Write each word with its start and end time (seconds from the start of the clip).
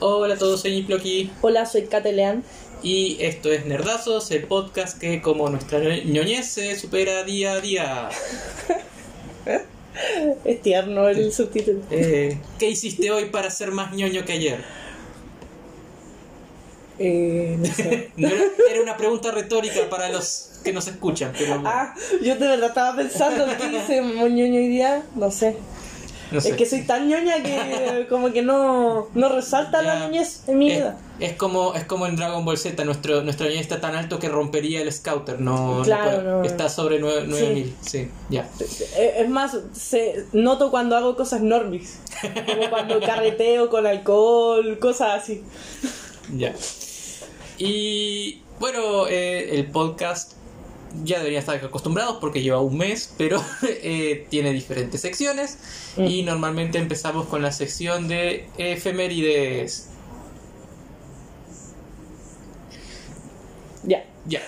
Hola 0.00 0.34
a 0.34 0.38
todos, 0.38 0.60
soy 0.60 0.76
Niploki 0.76 1.32
Hola, 1.40 1.66
soy 1.66 1.86
Catelean. 1.86 2.44
y 2.84 3.16
esto 3.20 3.50
es 3.50 3.66
Nerdazos, 3.66 4.30
el 4.30 4.44
podcast 4.44 4.96
que 4.96 5.20
como 5.20 5.50
nuestra 5.50 5.80
ñoñez 5.80 6.46
se 6.46 6.76
supera 6.76 7.24
día 7.24 7.54
a 7.54 7.60
día. 7.60 8.08
Es 10.44 10.62
tierno 10.62 11.08
el 11.08 11.32
subtítulo. 11.32 11.80
Eh, 11.90 12.38
¿Qué 12.60 12.70
hiciste 12.70 13.10
hoy 13.10 13.30
para 13.30 13.50
ser 13.50 13.72
más 13.72 13.92
ñoño 13.92 14.24
que 14.24 14.32
ayer? 14.34 14.64
Eh, 17.00 17.56
no 17.58 17.66
sé. 17.66 18.12
Era, 18.16 18.80
una 18.80 18.96
pregunta 18.96 19.32
retórica 19.32 19.90
para 19.90 20.08
los 20.08 20.60
que 20.62 20.72
nos 20.72 20.86
escuchan, 20.86 21.32
pero 21.36 21.60
ah, 21.64 21.94
yo 22.22 22.36
de 22.36 22.46
verdad 22.46 22.68
estaba 22.68 22.96
pensando 22.96 23.44
que 23.56 23.76
hice 23.76 24.00
ñoño 24.00 24.44
hoy 24.44 24.68
día. 24.68 25.02
No 25.16 25.32
sé. 25.32 25.56
no 26.32 26.40
sé. 26.40 26.50
Es 26.50 26.56
que 26.56 26.66
soy 26.66 26.82
tan 26.82 27.08
ñoña 27.08 27.42
que 27.42 28.06
como 28.10 28.32
que 28.32 28.42
no, 28.42 29.08
no 29.14 29.28
resalta 29.28 29.82
la 29.82 29.98
Ya. 30.00 30.08
niñez 30.08 30.42
en 30.48 30.58
mi 30.58 30.70
es, 30.70 30.78
vida. 30.78 30.98
es 31.20 31.32
como 31.34 31.74
es 31.74 31.84
como 31.84 32.06
en 32.06 32.16
Dragon 32.16 32.44
Ball 32.44 32.58
Z, 32.58 32.84
nuestro 32.84 33.22
nuestro 33.22 33.46
ñoñez 33.46 33.62
está 33.62 33.80
tan 33.80 33.94
alto 33.94 34.18
que 34.18 34.28
rompería 34.28 34.80
el 34.82 34.92
Scouter, 34.92 35.40
no, 35.40 35.78
no 35.78 35.82
Claro, 35.84 36.10
puede- 36.10 36.22
no. 36.24 36.44
está 36.44 36.68
sobre 36.68 36.98
nueve- 36.98 37.24
9000, 37.26 37.74
sí, 37.80 38.10
ya. 38.30 38.48
Eh, 38.96 39.14
Es 39.18 39.28
más, 39.28 39.56
se, 39.72 40.26
noto 40.32 40.70
cuando 40.70 40.96
hago 40.96 41.16
cosas 41.16 41.40
normis. 41.42 41.98
Como 42.46 42.68
cuando 42.70 43.00
carreteo 43.06 43.68
con 43.70 43.86
alcohol, 43.86 44.78
cosas 44.78 45.22
así. 45.22 45.42
Ya. 46.36 46.54
Y 47.58 48.42
bueno, 48.60 49.06
eh, 49.08 49.50
el 49.56 49.66
podcast 49.70 50.32
ya 51.04 51.18
debería 51.18 51.38
estar 51.38 51.56
acostumbrados 51.56 52.16
porque 52.20 52.42
lleva 52.42 52.60
un 52.60 52.76
mes, 52.76 53.14
pero 53.16 53.42
eh, 53.62 54.26
tiene 54.30 54.52
diferentes 54.52 55.00
secciones. 55.00 55.58
Mm. 55.96 56.04
Y 56.06 56.22
normalmente 56.22 56.78
empezamos 56.78 57.26
con 57.26 57.42
la 57.42 57.52
sección 57.52 58.08
de 58.08 58.48
efemérides. 58.58 59.88
Ya. 63.84 64.04
Ya. 64.26 64.42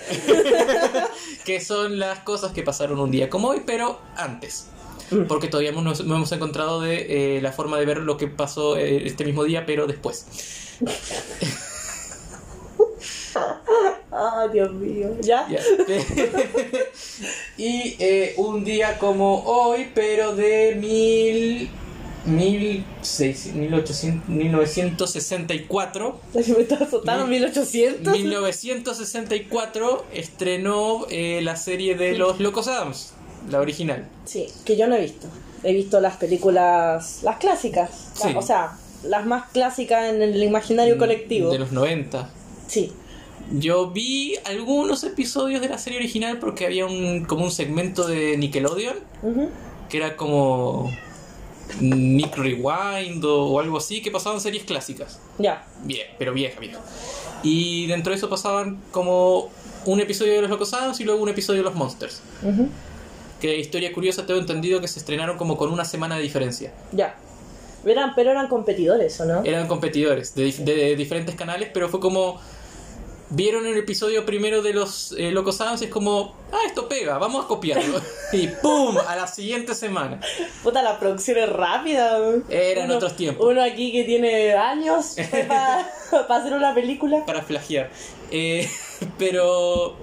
que 1.45 1.61
son 1.61 1.99
las 1.99 2.21
cosas 2.21 2.53
que 2.53 2.63
pasaron 2.63 3.01
un 3.01 3.11
día 3.11 3.31
como 3.31 3.49
hoy, 3.49 3.63
pero 3.65 4.01
antes. 4.17 4.67
Mm. 5.11 5.25
Porque 5.25 5.49
todavía 5.49 5.73
no, 5.73 5.83
no 5.83 5.93
hemos 5.93 6.33
encontrado 6.33 6.81
de 6.81 7.37
eh, 7.37 7.43
la 7.43 7.53
forma 7.53 7.79
de 7.79 7.87
ver 7.87 7.99
lo 7.99 8.17
que 8.17 8.29
pasó 8.29 8.77
eh, 8.77 9.07
este 9.07 9.25
mismo 9.25 9.45
día, 9.45 9.67
pero 9.67 9.87
después. 9.87 10.27
Ah, 14.13 14.47
Dios 14.53 14.73
mío. 14.73 15.11
¿Ya? 15.21 15.47
Ya. 15.49 15.61
y 17.57 17.97
eh, 17.99 18.35
un 18.37 18.65
día 18.65 18.99
como 18.99 19.43
hoy, 19.45 19.89
pero 19.95 20.35
de 20.35 20.75
mil, 20.77 21.71
mil 22.25 22.85
seis- 23.03 23.53
mil 23.55 23.73
ochocientos- 23.75 24.29
1964. 24.29 26.21
Me 26.35 26.41
estaba 26.41 26.87
azotando 26.87 27.27
Mil- 27.27 27.41
1800. 27.43 28.13
1964 28.19 30.07
estrenó 30.13 31.07
eh, 31.11 31.41
la 31.43 31.57
serie 31.57 31.95
de 31.95 32.17
los 32.17 32.41
Locos 32.41 32.69
Adams, 32.69 33.13
la 33.49 33.61
original. 33.61 34.09
Sí, 34.25 34.47
que 34.65 34.77
yo 34.77 34.87
no 34.87 34.97
he 34.97 35.01
visto. 35.03 35.29
He 35.63 35.73
visto 35.75 36.01
las 36.01 36.17
películas, 36.17 37.21
las 37.23 37.37
clásicas. 37.37 37.91
la- 38.19 38.29
Sí. 38.31 38.35
O 38.37 38.43
sea, 38.43 38.73
las 39.05 39.25
más 39.27 39.51
clásicas 39.51 40.11
en 40.13 40.21
el 40.23 40.43
imaginario 40.43 40.99
colectivo. 40.99 41.51
De 41.51 41.59
los 41.59 41.73
90. 41.73 42.29
Sí. 42.67 42.93
Yo 43.53 43.91
vi 43.91 44.37
algunos 44.45 45.03
episodios 45.05 45.61
de 45.61 45.69
la 45.69 45.79
serie 45.79 45.99
original 45.99 46.39
porque 46.39 46.67
había 46.67 46.87
un 46.87 47.25
como 47.25 47.45
un 47.45 47.51
segmento 47.51 48.07
de 48.07 48.37
Nickelodeon 48.37 48.97
que 49.89 49.97
era 49.97 50.17
como 50.17 50.91
Nick 51.81 52.37
Rewind 52.37 53.25
o, 53.25 53.47
o 53.47 53.61
algo 53.61 53.79
así, 53.79 54.03
que 54.03 54.11
pasaban 54.11 54.41
series 54.41 54.65
clásicas. 54.65 55.19
Ya. 55.39 55.67
Bien, 55.83 56.07
pero 56.19 56.33
vieja, 56.33 56.61
vieja. 56.61 56.79
Y 57.43 57.87
dentro 57.87 58.13
de 58.13 58.19
eso 58.19 58.29
pasaban 58.29 58.81
como 58.93 59.51
un 59.87 60.01
episodio 60.01 60.35
de 60.35 60.43
Los 60.43 60.51
Locos 60.51 60.73
Adams 60.75 61.01
y 61.01 61.05
luego 61.05 61.23
un 61.23 61.29
episodio 61.29 61.61
de 61.61 61.65
Los 61.65 61.75
Monsters. 61.75 62.23
Que 63.41 63.59
historia 63.59 63.93
curiosa, 63.93 64.27
tengo 64.27 64.39
entendido 64.39 64.81
que 64.81 64.89
se 64.89 64.99
estrenaron 64.99 65.37
como 65.37 65.57
con 65.57 65.73
una 65.73 65.85
semana 65.85 66.17
de 66.17 66.23
diferencia. 66.23 66.73
Ya. 66.93 67.17
Eran, 67.85 68.15
pero 68.15 68.31
eran 68.31 68.49
competidores, 68.49 69.19
¿o 69.21 69.25
no? 69.25 69.43
Eran 69.43 69.67
competidores 69.67 70.35
de 70.35 70.95
diferentes 70.97 71.35
canales, 71.35 71.71
pero 71.73 71.89
fue 71.89 72.01
como... 72.01 72.41
Vieron 73.33 73.65
el 73.65 73.77
episodio 73.77 74.27
primero 74.27 74.61
de 74.61 74.73
los 74.73 75.13
eh, 75.17 75.31
Locos 75.31 75.61
Adams 75.61 75.81
y 75.83 75.85
es 75.85 75.91
como, 75.91 76.35
ah, 76.53 76.59
esto 76.67 76.89
pega, 76.89 77.17
vamos 77.19 77.45
a 77.45 77.49
copiarlo. 77.49 78.01
y 78.33 78.49
¡pum! 78.49 78.97
A 79.07 79.15
la 79.15 79.29
siguiente 79.29 79.73
semana. 79.77 80.21
Puta, 80.65 80.83
la 80.83 80.99
producción 80.99 81.39
es 81.39 81.49
rápida. 81.49 82.19
Eran 82.49 82.87
Uno- 82.87 82.97
otros 82.97 83.15
tiempos. 83.15 83.47
Uno 83.49 83.63
aquí 83.63 83.93
que 83.93 84.03
tiene 84.03 84.55
años 84.55 85.15
para 86.11 86.41
hacer 86.41 86.55
una 86.55 86.75
película. 86.75 87.25
para 87.25 87.43
flagear. 87.43 87.91
Eh, 88.33 88.69
pero 89.19 89.95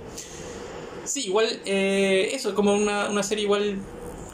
sí, 1.03 1.25
igual 1.27 1.47
eh, 1.65 2.29
eso, 2.33 2.55
como 2.55 2.73
una, 2.73 3.09
una 3.09 3.23
serie 3.23 3.43
igual 3.43 3.77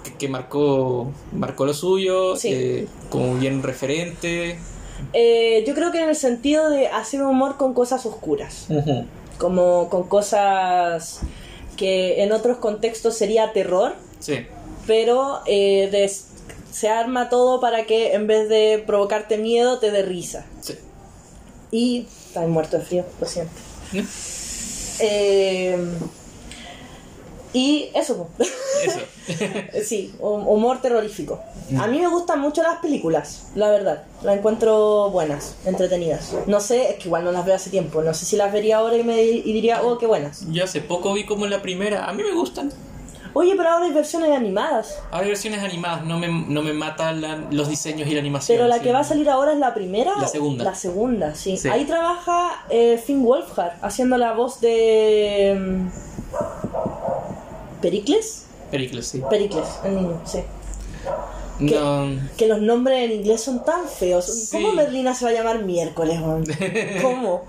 que, 0.04 0.14
que 0.18 0.28
marcó 0.28 1.12
marcó 1.32 1.66
lo 1.66 1.74
suyo, 1.74 2.36
Sí. 2.36 2.50
eh, 2.54 2.88
como 3.10 3.36
bien 3.40 3.64
referente. 3.64 4.60
Eh, 5.12 5.64
yo 5.68 5.74
creo 5.76 5.92
que 5.92 6.02
en 6.02 6.10
el 6.10 6.16
sentido 6.16 6.70
de 6.70 6.88
hacer 6.88 7.22
humor 7.24 7.58
con 7.58 7.74
cosas 7.74 8.06
oscuras. 8.06 8.68
Como 9.38 9.90
con 9.90 10.04
cosas 10.08 11.20
que 11.78 12.24
en 12.24 12.32
otros 12.32 12.58
contextos 12.58 13.16
sería 13.18 13.52
terror. 13.52 13.96
Sí, 14.20 14.46
pero 14.88 15.40
eh, 15.46 15.90
des- 15.92 16.28
se 16.72 16.88
arma 16.90 17.30
todo 17.30 17.60
para 17.60 17.86
que 17.86 18.14
en 18.14 18.26
vez 18.28 18.48
de 18.50 18.84
provocarte 18.86 19.38
miedo 19.38 19.80
te 19.80 19.92
dé 19.92 20.02
risa. 20.04 20.46
sí. 20.62 20.76
Y 21.72 22.08
está 22.28 22.42
muerto 22.48 22.78
de 22.78 22.84
frío, 22.86 23.06
lo 23.20 23.26
siento. 23.28 23.52
Eh, 25.00 25.78
y 27.54 27.90
eso, 27.94 28.28
sí, 29.86 30.14
hu- 30.20 30.44
humor 30.48 30.82
terrorífico. 30.82 31.40
A 31.80 31.88
mí 31.88 32.00
me 32.00 32.08
gustan 32.08 32.40
mucho 32.42 32.62
las 32.62 32.80
películas, 32.80 33.48
la 33.56 33.70
verdad. 33.70 34.04
Las 34.24 34.38
encuentro 34.38 35.10
buenas, 35.12 35.56
entretenidas. 35.66 36.34
No 36.48 36.60
sé, 36.60 36.90
es 36.92 36.96
que 36.98 37.06
igual 37.06 37.24
no 37.24 37.32
las 37.32 37.46
veo 37.46 37.56
hace 37.56 37.70
tiempo. 37.70 38.02
No 38.02 38.14
sé 38.14 38.26
si 38.26 38.36
las 38.36 38.52
vería 38.52 38.78
ahora 38.78 38.98
y, 38.98 39.04
me, 39.04 39.22
y 39.22 39.42
diría, 39.54 39.82
oh, 39.84 39.98
qué 39.98 40.06
buenas. 40.08 40.46
Yo 40.52 40.64
hace 40.64 40.82
poco 40.82 41.14
vi 41.14 41.26
como 41.26 41.46
la 41.48 41.62
primera, 41.62 42.06
a 42.06 42.14
mí 42.14 42.24
me 42.24 42.34
gustan. 42.34 42.72
Oye, 43.36 43.56
pero 43.58 43.70
ahora 43.70 43.86
hay 43.86 43.94
versiones 43.94 44.30
animadas. 44.32 44.96
Hay 45.10 45.28
versiones 45.28 45.64
animadas, 45.64 46.06
no 46.06 46.20
me, 46.20 46.28
no 46.28 46.62
me 46.62 46.72
matan 46.74 47.20
la- 47.22 47.38
los 47.50 47.68
diseños 47.68 48.08
y 48.08 48.14
la 48.14 48.20
animación. 48.20 48.56
Pero 48.58 48.68
la 48.68 48.76
sí. 48.78 48.82
que 48.84 48.92
va 48.92 49.00
a 49.00 49.04
salir 49.04 49.28
ahora 49.30 49.54
es 49.54 49.58
la 49.60 49.74
primera. 49.74 50.14
La 50.20 50.28
segunda. 50.28 50.64
La 50.66 50.76
segunda, 50.76 51.34
sí. 51.34 51.58
Sí. 51.58 51.68
Ahí 51.70 51.86
trabaja 51.86 52.64
eh, 52.70 53.02
Finn 53.04 53.24
Wolfhard 53.24 53.74
haciendo 53.82 54.18
la 54.18 54.34
voz 54.34 54.60
de. 54.62 55.80
Mm, 57.84 57.90
¿Pericles? 57.92 58.46
Pericles, 58.72 59.08
sí. 59.08 59.22
Pericles, 59.30 59.68
en- 59.84 60.20
sí. 60.26 60.40
¿Qué? 61.60 61.76
No, 61.80 62.08
Que 62.36 62.48
los 62.48 62.62
nombres 62.62 63.04
en 63.04 63.12
inglés 63.20 63.42
son 63.42 63.64
tan 63.64 63.88
feos. 63.88 64.26
Sí. 64.26 64.50
¿Cómo 64.52 64.74
Merlina 64.74 65.14
se 65.14 65.26
va 65.26 65.32
a 65.32 65.34
llamar 65.34 65.64
miércoles, 65.64 66.20
weón? 66.20 66.46
¿Cómo? 67.02 67.46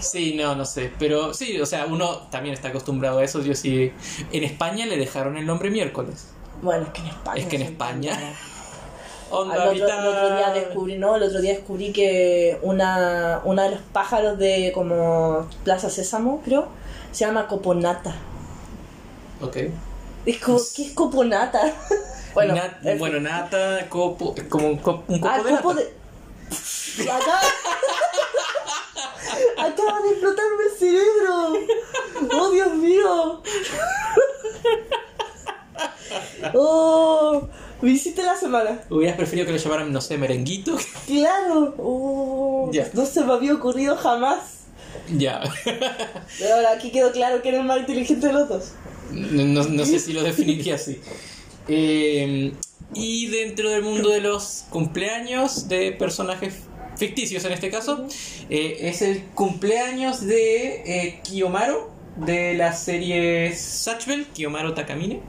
Sí, 0.00 0.34
no, 0.36 0.54
no 0.54 0.64
sé. 0.64 0.92
Pero 0.98 1.34
sí, 1.34 1.60
o 1.60 1.66
sea, 1.66 1.86
uno 1.86 2.28
también 2.30 2.54
está 2.54 2.68
acostumbrado 2.68 3.18
a 3.18 3.24
eso. 3.24 3.42
Yo 3.42 3.54
sí. 3.54 3.92
En 4.32 4.44
España 4.44 4.86
le 4.86 4.96
dejaron 4.96 5.36
el 5.36 5.44
nombre 5.46 5.70
miércoles. 5.70 6.28
Bueno, 6.62 6.84
es 6.86 6.90
que 6.92 7.00
en 7.00 7.06
España. 7.08 7.40
Es 7.40 7.46
que 7.48 7.56
en 7.56 7.62
España. 7.62 8.18
Onda 9.30 9.54
Al 9.54 9.68
otro, 9.68 9.86
el 9.86 10.06
otro 10.06 10.36
día 10.36 10.50
descubrí, 10.54 10.96
no, 10.96 11.16
el 11.16 11.22
otro 11.24 11.40
día 11.42 11.52
descubrí 11.52 11.92
que 11.92 12.58
una, 12.62 13.42
una 13.44 13.64
de 13.64 13.70
los 13.72 13.80
pájaros 13.92 14.38
de 14.38 14.72
como 14.72 15.46
Plaza 15.64 15.90
Sésamo, 15.90 16.40
creo, 16.44 16.68
se 17.12 17.26
llama 17.26 17.46
coponata. 17.46 18.14
Ok. 19.40 19.56
Es 20.26 20.38
como, 20.38 20.58
¿qué 20.74 20.82
es 20.86 20.92
coponata? 20.92 21.72
bueno, 22.34 22.54
Nat- 22.54 22.80
fin. 22.82 22.98
bueno, 22.98 23.20
nata, 23.20 23.86
copo, 23.88 24.34
como 24.48 24.68
un 24.68 24.82
cop- 24.82 25.04
un 25.08 25.20
copo 25.20 25.32
ah, 25.32 25.42
de 25.42 25.50
copo 25.56 25.74
nata. 25.74 25.86
de. 25.86 25.92
Acaba... 27.10 27.40
Acaba 29.58 30.00
de 30.00 30.08
explotarme 30.10 30.64
el 30.64 30.78
cerebro. 30.78 31.52
Oh, 32.40 32.50
Dios 32.50 32.74
mío. 32.74 33.42
Oh, 36.54 37.48
me 37.80 37.90
hiciste 37.90 38.22
la 38.22 38.36
semana. 38.36 38.80
Hubieras 38.90 39.16
preferido 39.16 39.46
que 39.46 39.52
lo 39.52 39.58
llamaran, 39.58 39.92
no 39.92 40.00
sé, 40.00 40.16
merenguito. 40.18 40.76
Claro. 41.06 41.74
Oh, 41.78 42.70
Ya. 42.72 42.88
No 42.94 43.04
se 43.06 43.22
me 43.24 43.32
había 43.32 43.54
ocurrido 43.54 43.96
jamás. 43.96 44.38
ya. 45.08 45.40
Pero 45.64 46.54
ahora 46.56 46.72
aquí 46.72 46.90
quedó 46.90 47.12
claro 47.12 47.40
que 47.42 47.50
era 47.50 47.58
el 47.58 47.64
más 47.64 47.78
inteligente 47.78 48.26
de 48.26 48.32
los 48.32 48.48
dos. 48.48 48.72
No, 49.10 49.64
no- 49.64 49.84
sé 49.86 49.98
si 49.98 50.12
lo 50.12 50.22
definiría 50.22 50.74
así. 50.76 50.98
Eh, 51.68 52.52
y 52.94 53.26
dentro 53.28 53.70
del 53.70 53.82
mundo 53.82 54.10
de 54.10 54.20
los 54.20 54.64
cumpleaños 54.70 55.68
de 55.68 55.92
personajes 55.92 56.54
ficticios 56.96 57.44
en 57.44 57.52
este 57.52 57.70
caso, 57.70 58.06
eh, 58.50 58.78
es 58.82 59.02
el 59.02 59.22
cumpleaños 59.34 60.20
de 60.20 60.82
eh, 60.86 61.20
Kiyomaru 61.22 61.76
de 62.16 62.54
la 62.54 62.72
serie 62.72 63.54
Satchel, 63.54 64.26
Kiyomaru 64.34 64.74
Takamine. 64.74 65.20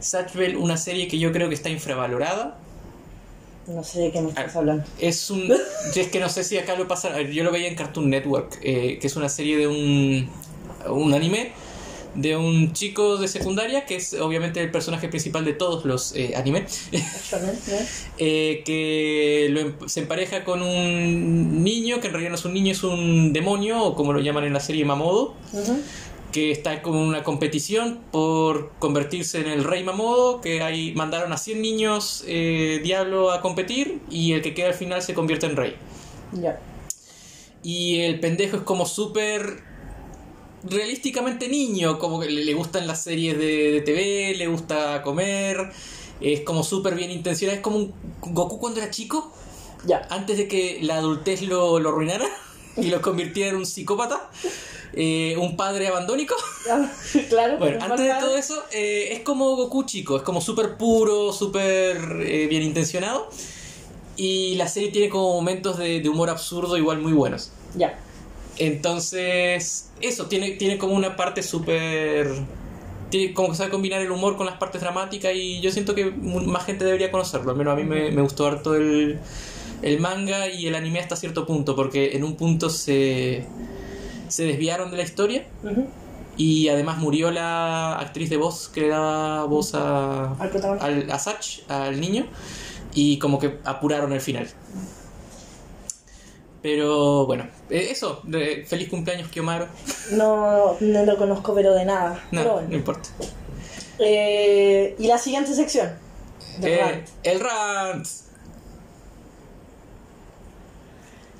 Satchel, 0.00 0.56
una 0.56 0.76
serie 0.76 1.08
que 1.08 1.18
yo 1.18 1.32
creo 1.32 1.48
que 1.48 1.54
está 1.54 1.70
infravalorada. 1.70 2.58
No 3.66 3.84
sé 3.84 4.00
de 4.00 4.10
qué 4.12 4.20
me 4.20 4.28
Ah, 4.30 4.40
estás 4.40 4.56
hablando. 4.56 4.84
Es 4.98 5.30
un. 5.30 5.52
Es 5.94 6.08
que 6.08 6.18
no 6.20 6.28
sé 6.28 6.42
si 6.44 6.58
acá 6.58 6.74
lo 6.76 6.88
pasa. 6.88 7.20
Yo 7.22 7.44
lo 7.44 7.52
veía 7.52 7.68
en 7.68 7.76
Cartoon 7.76 8.10
Network, 8.10 8.58
eh, 8.62 8.98
que 9.00 9.06
es 9.06 9.16
una 9.16 9.28
serie 9.28 9.56
de 9.56 9.68
un. 9.68 10.28
Un 10.88 11.12
anime 11.14 11.52
de 12.14 12.36
un 12.36 12.72
chico 12.72 13.16
de 13.16 13.28
secundaria, 13.28 13.86
que 13.86 13.96
es 13.96 14.14
obviamente 14.14 14.60
el 14.60 14.70
personaje 14.70 15.08
principal 15.08 15.44
de 15.44 15.52
todos 15.52 15.84
los 15.84 16.14
eh, 16.16 16.34
¿no? 16.44 16.58
eh, 18.18 18.62
que 18.64 19.48
lo 19.50 19.60
em- 19.60 19.76
se 19.86 20.00
empareja 20.00 20.44
con 20.44 20.62
un 20.62 21.62
niño, 21.62 22.00
que 22.00 22.08
en 22.08 22.12
realidad 22.12 22.30
no 22.30 22.36
es 22.36 22.44
un 22.44 22.54
niño, 22.54 22.72
es 22.72 22.82
un 22.82 23.32
demonio, 23.32 23.82
o 23.82 23.94
como 23.94 24.12
lo 24.12 24.20
llaman 24.20 24.44
en 24.44 24.52
la 24.52 24.60
serie 24.60 24.84
Mamodo, 24.84 25.34
que 26.32 26.50
está 26.50 26.82
como 26.82 27.00
en 27.00 27.08
una 27.08 27.22
competición 27.22 28.00
por 28.10 28.72
convertirse 28.78 29.40
en 29.40 29.48
el 29.48 29.64
rey 29.64 29.84
Mamodo, 29.84 30.40
que 30.40 30.62
ahí 30.62 30.92
mandaron 30.94 31.32
a 31.32 31.36
100 31.36 31.62
niños 31.62 32.24
eh, 32.26 32.80
diablo 32.82 33.30
a 33.32 33.40
competir, 33.40 34.00
y 34.10 34.32
el 34.32 34.42
que 34.42 34.54
queda 34.54 34.68
al 34.68 34.74
final 34.74 35.02
se 35.02 35.14
convierte 35.14 35.46
en 35.46 35.56
rey. 35.56 35.76
Ya. 36.32 36.60
Y 37.62 38.00
el 38.00 38.20
pendejo 38.20 38.56
es 38.56 38.62
como 38.62 38.86
súper 38.86 39.69
realísticamente 40.64 41.48
niño, 41.48 41.98
como 41.98 42.20
que 42.20 42.28
le, 42.28 42.44
le 42.44 42.54
gustan 42.54 42.86
las 42.86 43.02
series 43.02 43.38
de, 43.38 43.72
de 43.72 43.80
TV, 43.80 44.34
le 44.36 44.46
gusta 44.46 45.02
comer, 45.02 45.70
es 46.20 46.40
como 46.40 46.62
súper 46.64 46.94
bien 46.94 47.10
intencionado, 47.10 47.56
es 47.56 47.62
como 47.62 47.78
un 47.78 47.94
Goku 48.20 48.58
cuando 48.58 48.80
era 48.80 48.90
chico, 48.90 49.32
Ya. 49.86 50.06
antes 50.10 50.36
de 50.36 50.48
que 50.48 50.78
la 50.82 50.96
adultez 50.96 51.42
lo, 51.42 51.78
lo 51.78 51.88
arruinara 51.90 52.26
y 52.76 52.86
lo 52.90 53.00
convirtiera 53.00 53.50
en 53.50 53.56
un 53.56 53.66
psicópata, 53.66 54.28
eh, 54.92 55.36
un 55.38 55.56
padre 55.56 55.88
abandónico. 55.88 56.34
claro. 57.30 57.58
Bueno, 57.58 57.78
antes 57.82 58.06
de 58.06 58.14
todo 58.20 58.36
eso, 58.36 58.62
eh, 58.72 59.08
es 59.12 59.20
como 59.20 59.56
Goku 59.56 59.84
chico, 59.84 60.16
es 60.18 60.22
como 60.22 60.40
súper 60.40 60.76
puro, 60.76 61.32
súper 61.32 61.96
eh, 62.26 62.46
bien 62.48 62.62
intencionado. 62.62 63.30
Y 64.16 64.56
la 64.56 64.68
serie 64.68 64.90
tiene 64.90 65.08
como 65.08 65.32
momentos 65.32 65.78
de, 65.78 66.00
de 66.00 66.08
humor 66.10 66.28
absurdo 66.28 66.76
igual 66.76 66.98
muy 66.98 67.12
buenos. 67.12 67.52
Ya. 67.74 67.98
Entonces, 68.60 69.90
eso, 70.02 70.26
tiene, 70.26 70.50
tiene 70.52 70.78
como 70.78 70.94
una 70.94 71.16
parte 71.16 71.42
súper... 71.42 72.28
Como 73.34 73.48
que 73.48 73.54
sabe 73.56 73.70
combinar 73.70 74.00
el 74.02 74.10
humor 74.12 74.36
con 74.36 74.46
las 74.46 74.56
partes 74.56 74.82
dramáticas 74.82 75.32
y 75.34 75.60
yo 75.60 75.72
siento 75.72 75.96
que 75.96 76.12
más 76.12 76.64
gente 76.64 76.84
debería 76.84 77.10
conocerlo. 77.10 77.50
Al 77.50 77.56
menos 77.56 77.72
a 77.72 77.76
mí 77.76 77.82
me, 77.82 78.12
me 78.12 78.22
gustó 78.22 78.46
harto 78.46 78.76
el, 78.76 79.18
el 79.82 79.98
manga 79.98 80.48
y 80.48 80.66
el 80.66 80.74
anime 80.74 81.00
hasta 81.00 81.16
cierto 81.16 81.46
punto, 81.46 81.74
porque 81.74 82.12
en 82.12 82.22
un 82.22 82.36
punto 82.36 82.70
se, 82.70 83.46
se 84.28 84.44
desviaron 84.44 84.90
de 84.90 84.98
la 84.98 85.02
historia 85.02 85.44
y 86.36 86.68
además 86.68 86.98
murió 86.98 87.30
la 87.30 87.98
actriz 87.98 88.30
de 88.30 88.36
voz 88.36 88.68
que 88.68 88.82
le 88.82 88.88
daba 88.88 89.44
voz 89.44 89.74
a, 89.74 90.34
Al 90.34 90.78
al, 90.80 91.10
a 91.10 91.18
Sach, 91.18 91.60
al 91.68 92.00
niño, 92.00 92.26
y 92.94 93.18
como 93.18 93.38
que 93.38 93.58
apuraron 93.64 94.12
el 94.12 94.20
final. 94.20 94.48
Pero 96.62 97.26
bueno, 97.26 97.44
eh, 97.70 97.88
eso, 97.90 98.20
de- 98.24 98.64
feliz 98.66 98.88
cumpleaños 98.90 99.28
Kiyomaru. 99.28 99.66
No, 100.12 100.76
no 100.80 101.04
lo 101.04 101.16
conozco, 101.16 101.54
pero 101.54 101.72
de 101.74 101.84
nada. 101.86 102.22
No, 102.32 102.42
pero 102.42 102.62
no 102.62 102.74
importa. 102.74 103.08
Eh, 103.98 104.94
y 104.98 105.06
la 105.06 105.18
siguiente 105.18 105.54
sección. 105.54 105.90
Eh, 106.62 106.78
rant. 106.82 107.08
el 107.22 107.40
rant. 107.40 108.06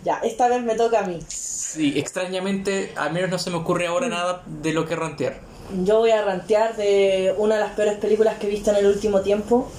Ya, 0.05 0.17
esta 0.23 0.49
vez 0.49 0.63
me 0.63 0.75
toca 0.75 1.01
a 1.01 1.07
mí. 1.07 1.21
Sí, 1.29 1.99
extrañamente, 1.99 2.93
al 2.97 3.13
menos 3.13 3.29
no 3.31 3.39
se 3.39 3.51
me 3.51 3.57
ocurre 3.57 3.87
ahora 3.87 4.09
nada 4.09 4.43
de 4.47 4.73
lo 4.73 4.87
que 4.87 4.97
rantear. 4.97 5.41
Yo 5.85 5.99
voy 5.99 6.11
a 6.11 6.23
rantear 6.23 6.77
de 6.77 7.35
una 7.37 7.57
de 7.57 7.61
las 7.61 7.73
peores 7.73 7.99
películas 7.99 8.39
que 8.39 8.47
he 8.47 8.51
visto 8.51 8.71
en 8.71 8.77
el 8.77 8.87
último 8.87 9.21
tiempo, 9.21 9.71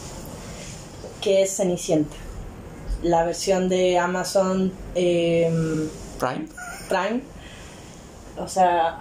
que 1.21 1.41
es 1.41 1.57
Cenicienta. 1.57 2.15
La 3.03 3.23
versión 3.23 3.67
de 3.69 3.97
Amazon 3.97 4.71
eh, 4.95 5.49
Prime. 6.19 6.47
Prime. 6.87 7.21
O 8.37 8.47
sea, 8.47 8.99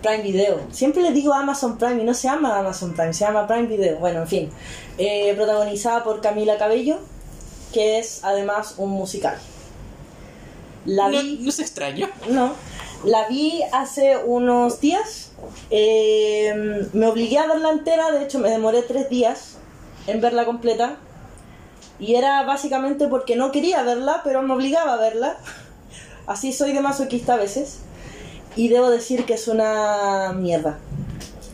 Prime 0.00 0.22
Video. 0.22 0.60
Siempre 0.70 1.02
le 1.02 1.12
digo 1.12 1.32
Amazon 1.34 1.76
Prime 1.78 2.02
y 2.02 2.04
no 2.04 2.14
se 2.14 2.28
llama 2.28 2.58
Amazon 2.58 2.92
Prime, 2.94 3.12
se 3.12 3.24
llama 3.24 3.46
Prime 3.46 3.66
Video. 3.66 3.98
Bueno, 3.98 4.20
en 4.22 4.28
fin. 4.28 4.50
Eh, 4.98 5.32
protagonizada 5.36 6.04
por 6.04 6.20
Camila 6.20 6.56
Cabello, 6.56 6.98
que 7.72 7.98
es 7.98 8.20
además 8.24 8.74
un 8.78 8.90
musical. 8.90 9.36
La 10.84 11.08
No, 11.08 11.20
vi. 11.20 11.38
no 11.42 11.48
es 11.48 11.58
extraño. 11.58 12.08
No, 12.30 12.52
la 13.04 13.26
vi 13.28 13.62
hace 13.72 14.16
unos 14.18 14.80
días. 14.80 15.32
eh, 15.70 16.86
me 16.92 17.06
obligué 17.06 17.38
a 17.38 17.46
verla 17.48 17.70
entera, 17.70 18.10
de 18.12 18.24
hecho 18.24 18.38
me 18.38 18.50
demoré 18.50 18.82
tres 18.82 19.08
días 19.08 19.56
en 20.06 20.20
verla 20.20 20.44
completa. 20.44 20.96
Y 22.02 22.16
era 22.16 22.42
básicamente 22.42 23.06
porque 23.06 23.36
no 23.36 23.52
quería 23.52 23.82
verla, 23.82 24.20
pero 24.24 24.42
me 24.42 24.52
obligaba 24.52 24.94
a 24.94 24.96
verla. 24.96 25.38
Así 26.26 26.52
soy 26.52 26.72
de 26.72 26.80
masoquista 26.80 27.34
a 27.34 27.36
veces. 27.36 27.78
Y 28.56 28.68
debo 28.68 28.90
decir 28.90 29.24
que 29.24 29.34
es 29.34 29.46
una 29.48 30.32
mierda. 30.34 30.78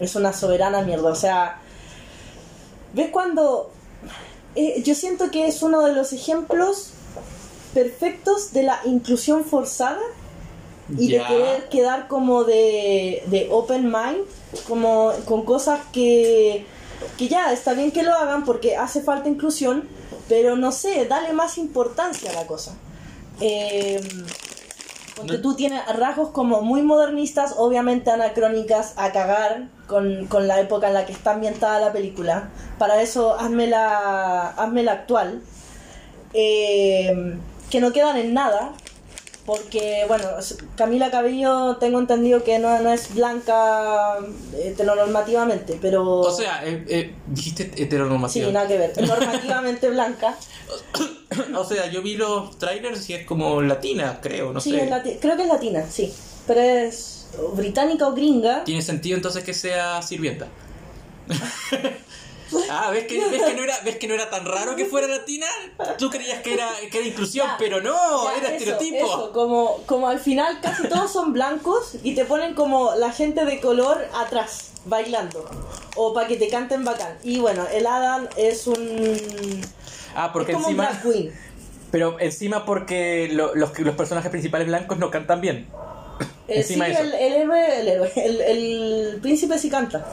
Es 0.00 0.17
una 0.17 0.33
soberana 0.33 0.81
mierda. 0.83 1.11
O 1.11 1.15
sea, 1.15 1.61
¿ves 2.95 3.11
cuando... 3.11 3.71
eh, 4.56 4.83
yo 4.83 4.95
siento 4.95 5.31
que 5.31 5.47
es 5.47 5.62
uno 5.62 5.83
de 5.83 5.93
los 5.93 6.12
ejemplos 6.12 6.93
perfectos 7.75 8.53
de 8.53 8.62
la 8.62 8.81
inclusión 8.87 9.45
forzada 9.45 10.00
y 10.97 11.12
de 11.12 11.23
querer 11.23 11.69
quedar 11.69 12.09
como 12.09 12.45
de, 12.45 13.23
de 13.27 13.49
open 13.50 13.85
mind, 13.93 14.25
como 14.67 15.12
con 15.27 15.45
cosas 15.45 15.81
que, 15.93 16.65
que 17.19 17.29
ya 17.29 17.53
está 17.53 17.75
bien 17.75 17.93
que 17.93 18.03
lo 18.03 18.15
hagan 18.15 18.47
porque 18.47 18.77
hace 18.77 19.03
falta 19.03 19.29
inclusión, 19.29 19.87
pero 20.28 20.56
no 20.56 20.72
sé, 20.72 21.06
dale 21.06 21.32
más 21.32 21.58
importancia 21.58 22.30
a 22.30 22.34
la 22.34 22.46
cosa. 22.46 22.75
Eh, 23.40 24.00
porque 25.16 25.38
tú 25.38 25.54
tienes 25.54 25.84
rasgos 25.96 26.30
como 26.30 26.62
muy 26.62 26.82
modernistas, 26.82 27.54
obviamente 27.56 28.10
anacrónicas 28.10 28.94
a 28.96 29.10
cagar 29.10 29.69
con, 29.88 30.26
con 30.26 30.46
la 30.46 30.60
época 30.60 30.88
en 30.88 30.94
la 30.94 31.06
que 31.06 31.12
está 31.12 31.32
ambientada 31.32 31.80
la 31.80 31.92
película. 31.92 32.50
Para 32.78 33.02
eso 33.02 33.34
hazme 33.38 33.66
la, 33.66 34.50
hazme 34.50 34.84
la 34.84 34.92
actual. 34.92 35.42
Eh, 36.34 37.36
que 37.70 37.80
no 37.80 37.92
quedan 37.92 38.16
en 38.16 38.34
nada. 38.34 38.72
Porque, 39.49 40.05
bueno, 40.09 40.27
Camila 40.77 41.11
Cabello 41.11 41.79
tengo 41.79 41.99
entendido 41.99 42.45
que 42.45 42.59
no, 42.59 42.81
no 42.81 42.93
es 42.93 43.15
blanca 43.15 44.19
eh, 44.53 44.73
heteronormativamente, 44.75 45.79
pero... 45.81 46.05
O 46.21 46.31
sea, 46.31 46.61
eh, 46.67 46.85
eh, 46.87 47.15
dijiste 47.29 47.71
sí, 47.75 47.83
heteronormativa. 47.85 48.50
nada 48.53 48.69
que 48.69 48.77
ver. 48.77 48.93
Normativamente 49.09 49.89
blanca. 49.89 50.37
o 51.56 51.65
sea, 51.65 51.91
yo 51.91 52.03
vi 52.03 52.17
los 52.19 52.59
trailers 52.59 53.09
y 53.09 53.15
es 53.15 53.25
como 53.27 53.62
latina, 53.62 54.19
creo, 54.21 54.53
no 54.53 54.61
sí, 54.61 54.73
sé. 54.73 54.91
lati- 54.91 55.17
creo 55.19 55.35
que 55.38 55.45
es 55.45 55.49
latina, 55.49 55.83
sí. 55.90 56.12
Pero 56.47 56.61
es 56.61 57.28
británica 57.55 58.07
o 58.07 58.12
gringa. 58.12 58.64
Tiene 58.64 58.83
sentido 58.83 59.17
entonces 59.17 59.45
que 59.45 59.55
sea 59.55 60.02
sirvienta. 60.02 60.47
ah, 62.71 62.90
¿ves 62.90 63.07
que, 63.07 63.19
ves, 63.28 63.43
que 63.43 63.55
no 63.55 63.62
era, 63.64 63.78
¿ves 63.85 63.97
que 63.97 64.09
no 64.09 64.14
era 64.14 64.31
tan 64.31 64.45
raro 64.47 64.75
que 64.76 64.85
fuera 64.87 65.07
latina? 65.07 65.47
Tú 65.99 66.11
creías 66.11 66.43
que 66.43 66.55
era, 66.55 66.69
que 66.90 66.99
era 66.99 67.07
inclusión, 67.07 67.47
Ya, 67.47 67.57
pero 67.59 67.81
no, 67.81 68.25
Ya, 68.25 68.37
era 68.38 68.47
eso, 68.49 68.57
estereotipo. 68.57 68.97
eso, 69.07 69.33
como, 69.33 69.83
como 69.87 70.09
al 70.09 70.19
final 70.21 70.61
casi 70.61 70.88
todos 70.88 71.12
son 71.12 71.33
blancos 71.33 71.97
y 72.02 72.14
te 72.14 72.25
ponen 72.25 72.55
como 72.55 72.95
la 72.95 73.12
gente 73.12 73.45
de 73.45 73.61
color 73.61 74.07
atrás, 74.14 74.71
bailando. 74.85 75.49
O 75.97 76.12
para 76.14 76.28
que 76.28 76.37
te 76.37 76.49
canten 76.49 76.85
bacán. 76.85 77.17
Y 77.23 77.38
bueno, 77.40 77.67
el 77.73 77.87
Adam 77.87 78.28
es 78.37 78.67
un... 78.67 79.61
Ah, 80.14 80.31
porque 80.33 80.52
es 80.52 80.57
como 80.57 80.69
encima. 80.69 80.88
un 80.90 80.90
drag 80.90 81.02
queen. 81.02 81.33
Pero 81.90 82.21
encima 82.21 82.64
porque 82.64 83.28
lo- 83.33 83.55
los, 83.55 83.78
los 83.78 83.95
personajes 83.97 84.31
principales 84.31 84.67
blancos 84.69 84.99
no 84.99 85.11
cantan 85.11 85.40
bien. 85.40 85.67
Eh, 86.49 86.61
Encima 86.61 86.87
sí, 86.87 86.93
eso. 86.93 87.02
el, 87.02 87.14
el 87.14 87.33
héroe, 87.35 87.81
el, 87.81 87.88
héroe, 87.88 88.12
el, 88.17 88.40
el 88.40 89.19
príncipe 89.21 89.59
sí 89.59 89.69
canta. 89.71 90.07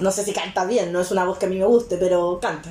No 0.00 0.10
sé 0.10 0.24
si 0.24 0.32
canta 0.32 0.64
bien, 0.64 0.92
no 0.92 1.00
es 1.00 1.10
una 1.10 1.24
voz 1.24 1.38
que 1.38 1.46
a 1.46 1.48
mí 1.48 1.56
me 1.58 1.64
guste, 1.64 1.96
pero 1.96 2.38
canta. 2.40 2.70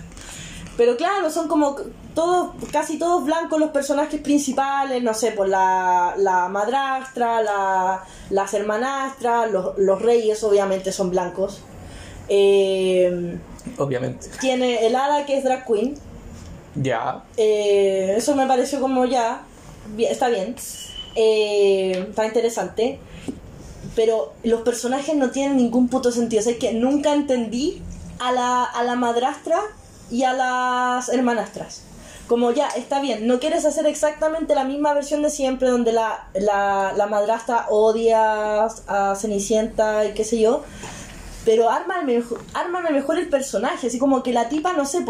Pero 0.77 0.97
claro, 0.97 1.29
son 1.31 1.47
como 1.47 1.77
todos, 2.13 2.49
casi 2.71 2.99
todos 2.99 3.23
blancos 3.25 3.59
los 3.59 3.69
personajes 3.71 4.19
principales, 4.21 5.01
no 5.01 5.13
sé, 5.13 5.31
por 5.31 5.47
la, 5.47 6.13
la 6.17 6.49
madrastra, 6.49 7.41
la, 7.41 8.03
las 8.29 8.53
hermanastras, 8.53 9.49
los, 9.51 9.77
los 9.77 10.01
reyes 10.01 10.43
obviamente 10.43 10.91
son 10.91 11.09
blancos. 11.11 11.61
Eh, 12.27 13.37
Obviamente. 13.77 14.27
tiene 14.41 14.85
el 14.85 14.95
hada 14.95 15.25
que 15.25 15.37
es 15.37 15.43
drag 15.43 15.65
queen, 15.65 15.95
Ya. 16.75 17.23
eh, 17.37 18.13
eso 18.17 18.35
me 18.35 18.45
pareció 18.45 18.79
como 18.81 19.05
ya, 19.05 19.43
está 19.97 20.27
bien, 20.29 20.55
eh, 21.15 22.05
está 22.09 22.25
interesante, 22.25 22.99
pero 23.95 24.33
los 24.43 24.61
personajes 24.61 25.15
no 25.15 25.31
tienen 25.31 25.57
ningún 25.57 25.87
puto 25.87 26.11
sentido, 26.11 26.43
o 26.45 26.49
es 26.49 26.57
que 26.57 26.73
nunca 26.73 27.13
entendí 27.13 27.81
a 28.19 28.31
la, 28.31 28.63
a 28.63 28.83
la 28.83 28.95
madrastra 28.95 29.59
y 30.11 30.23
a 30.23 30.33
las 30.33 31.09
hermanastras. 31.09 31.81
Como 32.27 32.51
ya, 32.51 32.67
está 32.69 32.99
bien, 32.99 33.27
no 33.27 33.39
quieres 33.39 33.65
hacer 33.65 33.85
exactamente 33.85 34.55
la 34.55 34.63
misma 34.63 34.93
versión 34.93 35.21
de 35.21 35.29
siempre, 35.29 35.69
donde 35.69 35.93
la, 35.93 36.27
la, 36.33 36.93
la 36.95 37.05
madrastra 37.05 37.67
odia 37.69 38.65
a 38.65 39.15
Cenicienta 39.15 40.05
y 40.05 40.13
qué 40.13 40.23
sé 40.23 40.39
yo, 40.39 40.63
pero 41.45 41.69
ármame, 41.69 42.23
ármame 42.53 42.89
mejor 42.89 43.19
el 43.19 43.29
personaje, 43.29 43.87
así 43.87 43.99
como 43.99 44.23
que 44.23 44.33
la 44.33 44.49
tipa, 44.49 44.73
no 44.73 44.85
sé, 44.85 45.05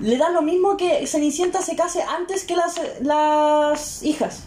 le 0.00 0.18
da 0.18 0.28
lo 0.28 0.42
mismo 0.42 0.76
que 0.76 1.06
Cenicienta 1.06 1.62
se 1.62 1.74
case 1.74 2.02
antes 2.02 2.44
que 2.44 2.54
las, 2.54 2.74
las 3.00 4.02
hijas. 4.02 4.42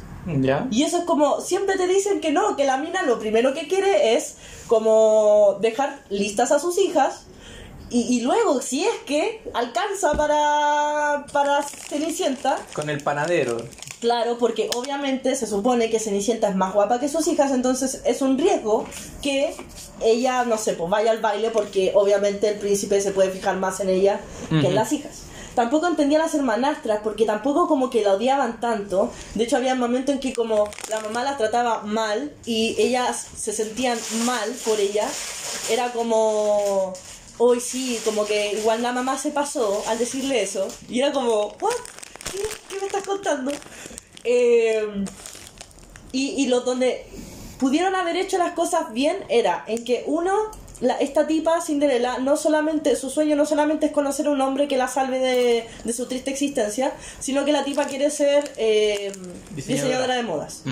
Y 0.71 0.83
eso 0.83 0.99
es 0.99 1.03
como, 1.03 1.41
siempre 1.41 1.77
te 1.77 1.87
dicen 1.87 2.21
que 2.21 2.31
no, 2.31 2.55
que 2.55 2.65
la 2.65 2.77
mina 2.77 3.03
lo 3.03 3.19
primero 3.19 3.53
que 3.53 3.67
quiere 3.67 4.15
es 4.15 4.35
como 4.67 5.57
dejar 5.61 5.99
listas 6.09 6.51
a 6.51 6.59
sus 6.59 6.77
hijas. 6.79 7.25
Y, 7.91 8.01
y 8.17 8.21
luego, 8.21 8.61
si 8.61 8.83
es 8.83 8.95
que 9.05 9.43
alcanza 9.53 10.13
para, 10.13 11.25
para 11.31 11.61
Cenicienta, 11.61 12.57
Con 12.73 12.89
el 12.89 13.01
panadero. 13.03 13.57
Claro, 13.99 14.37
porque 14.37 14.69
obviamente 14.75 15.35
se 15.35 15.47
supone 15.47 15.89
que 15.89 15.99
Cenicienta 15.99 16.49
es 16.49 16.55
más 16.55 16.73
guapa 16.73 16.99
que 16.99 17.09
sus 17.09 17.27
hijas, 17.27 17.51
entonces 17.51 18.01
es 18.05 18.21
un 18.21 18.37
riesgo 18.37 18.85
que 19.21 19.55
ella, 20.01 20.43
no 20.45 20.57
sé, 20.57 20.73
pues 20.73 20.89
vaya 20.89 21.11
al 21.11 21.21
baile 21.21 21.49
porque 21.49 21.91
obviamente 21.95 22.49
el 22.49 22.59
príncipe 22.59 22.99
se 23.01 23.11
puede 23.11 23.31
fijar 23.31 23.57
más 23.57 23.79
en 23.79 23.89
ella 23.89 24.19
que 24.49 24.67
en 24.67 24.75
las 24.75 24.91
hijas. 24.91 25.24
Tampoco 25.55 25.87
entendía 25.87 26.19
las 26.19 26.35
hermanastras 26.35 26.99
porque 27.03 27.25
tampoco 27.25 27.67
como 27.67 27.89
que 27.89 28.01
la 28.01 28.13
odiaban 28.13 28.59
tanto. 28.59 29.11
De 29.33 29.45
hecho 29.45 29.57
había 29.57 29.75
momentos 29.75 30.15
en 30.15 30.21
que 30.21 30.33
como 30.33 30.69
la 30.89 30.99
mamá 30.99 31.23
las 31.23 31.37
trataba 31.37 31.81
mal 31.81 32.33
y 32.45 32.75
ellas 32.77 33.27
se 33.37 33.53
sentían 33.53 33.97
mal 34.25 34.51
por 34.65 34.79
ella. 34.79 35.07
Era 35.69 35.91
como, 35.93 36.93
hoy 37.37 37.59
sí, 37.59 37.99
como 38.03 38.25
que 38.25 38.53
igual 38.53 38.81
la 38.81 38.91
mamá 38.91 39.17
se 39.17 39.31
pasó 39.31 39.83
al 39.87 39.97
decirle 39.97 40.41
eso. 40.43 40.67
Y 40.89 40.99
era 40.99 41.11
como, 41.11 41.47
¿what? 41.61 41.75
¿Qué, 42.31 42.39
qué 42.69 42.79
me 42.79 42.87
estás 42.87 43.03
contando? 43.03 43.51
Eh, 44.23 45.05
y, 46.11 46.43
y 46.43 46.47
donde 46.47 47.05
pudieron 47.59 47.95
haber 47.95 48.15
hecho 48.17 48.37
las 48.37 48.53
cosas 48.53 48.91
bien 48.93 49.23
era 49.29 49.63
en 49.67 49.83
que 49.83 50.03
uno, 50.07 50.31
la- 50.81 50.95
esta 50.97 51.25
tipa 51.27 51.61
Cinderella, 51.61 52.17
no 52.19 52.35
solamente, 52.37 52.95
su 52.95 53.09
sueño 53.09 53.35
no 53.35 53.45
solamente 53.45 53.85
es 53.87 53.91
conocer 53.91 54.27
a 54.27 54.31
un 54.31 54.41
hombre 54.41 54.67
que 54.67 54.77
la 54.77 54.87
salve 54.87 55.19
de, 55.19 55.67
de 55.83 55.93
su 55.93 56.05
triste 56.07 56.31
existencia, 56.31 56.93
sino 57.19 57.45
que 57.45 57.51
la 57.51 57.63
tipa 57.63 57.85
quiere 57.85 58.09
ser 58.11 58.51
eh, 58.57 59.11
Diseñadora. 59.51 59.55
diseñadora 59.55 60.15
de 60.15 60.23
modas. 60.23 60.63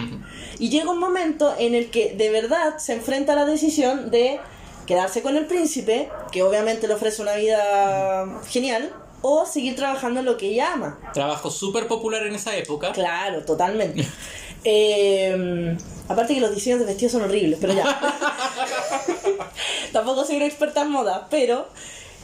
Y 0.60 0.70
llega 0.70 0.92
un 0.92 1.00
momento 1.00 1.54
en 1.58 1.74
el 1.76 1.90
que 1.90 2.14
de 2.16 2.30
verdad 2.30 2.78
se 2.78 2.94
enfrenta 2.94 3.34
a 3.34 3.36
la 3.36 3.46
decisión 3.46 4.12
de 4.12 4.40
quedarse 4.86 5.22
con 5.22 5.38
el 5.38 5.46
príncipe, 5.46 6.10
que 6.32 6.44
obviamente 6.44 6.88
le 6.88 6.94
ofrece 6.96 7.22
una 7.22 7.36
vida 7.36 8.42
genial, 8.50 8.92
o 9.22 9.46
seguir 9.46 9.78
trabajando 9.78 10.20
en 10.20 10.26
lo 10.26 10.36
que 10.36 10.48
ella 10.48 10.74
ama. 10.74 11.00
Trabajo 11.14 11.50
súper 11.50 11.88
popular 11.88 12.28
en 12.28 12.36
esa 12.36 12.54
época. 12.58 12.92
Claro, 12.92 13.44
totalmente. 13.44 14.06
Eh, 14.66 15.76
aparte 16.08 16.34
que 16.36 16.40
los 16.40 16.56
diseños 16.56 16.80
de 16.80 16.86
vestidos 16.86 17.12
son 17.12 17.24
horribles, 17.24 17.58
pero 17.60 17.74
ya. 17.74 17.84
Tampoco 19.92 20.26
soy 20.26 20.38
una 20.38 20.46
experta 20.46 20.82
en 20.82 20.90
moda, 20.92 21.28
pero 21.30 21.68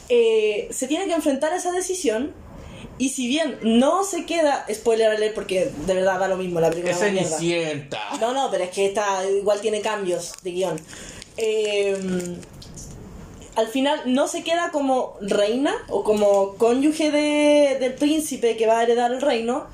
eh, 0.09 0.67
se 0.71 0.87
tiene 0.87 1.05
que 1.07 1.13
enfrentar 1.13 1.53
a 1.53 1.57
esa 1.57 1.71
decisión. 1.71 2.33
Y 2.97 3.09
si 3.09 3.27
bien 3.27 3.57
no 3.61 4.03
se 4.03 4.25
queda, 4.25 4.65
spoiler 4.73 5.09
alert, 5.11 5.33
porque 5.33 5.71
de 5.85 5.93
verdad 5.93 6.19
da 6.19 6.27
lo 6.27 6.35
mismo 6.35 6.59
la 6.59 6.69
película. 6.69 6.91
Es. 6.93 6.99
Cenicienta. 6.99 7.99
No, 8.19 8.33
no, 8.33 8.51
pero 8.51 8.65
es 8.65 8.71
que 8.71 8.87
esta 8.87 9.25
igual 9.29 9.61
tiene 9.61 9.79
cambios 9.81 10.33
de 10.43 10.51
guion. 10.51 10.81
Eh, 11.37 11.97
al 13.55 13.67
final 13.67 14.01
no 14.05 14.27
se 14.27 14.43
queda 14.43 14.71
como 14.71 15.15
reina 15.21 15.73
o 15.89 16.03
como 16.03 16.55
cónyuge 16.55 17.11
de- 17.11 17.77
del 17.79 17.93
príncipe 17.93 18.55
que 18.57 18.67
va 18.67 18.79
a 18.79 18.83
heredar 18.83 19.11
el 19.11 19.21
reino, 19.21 19.67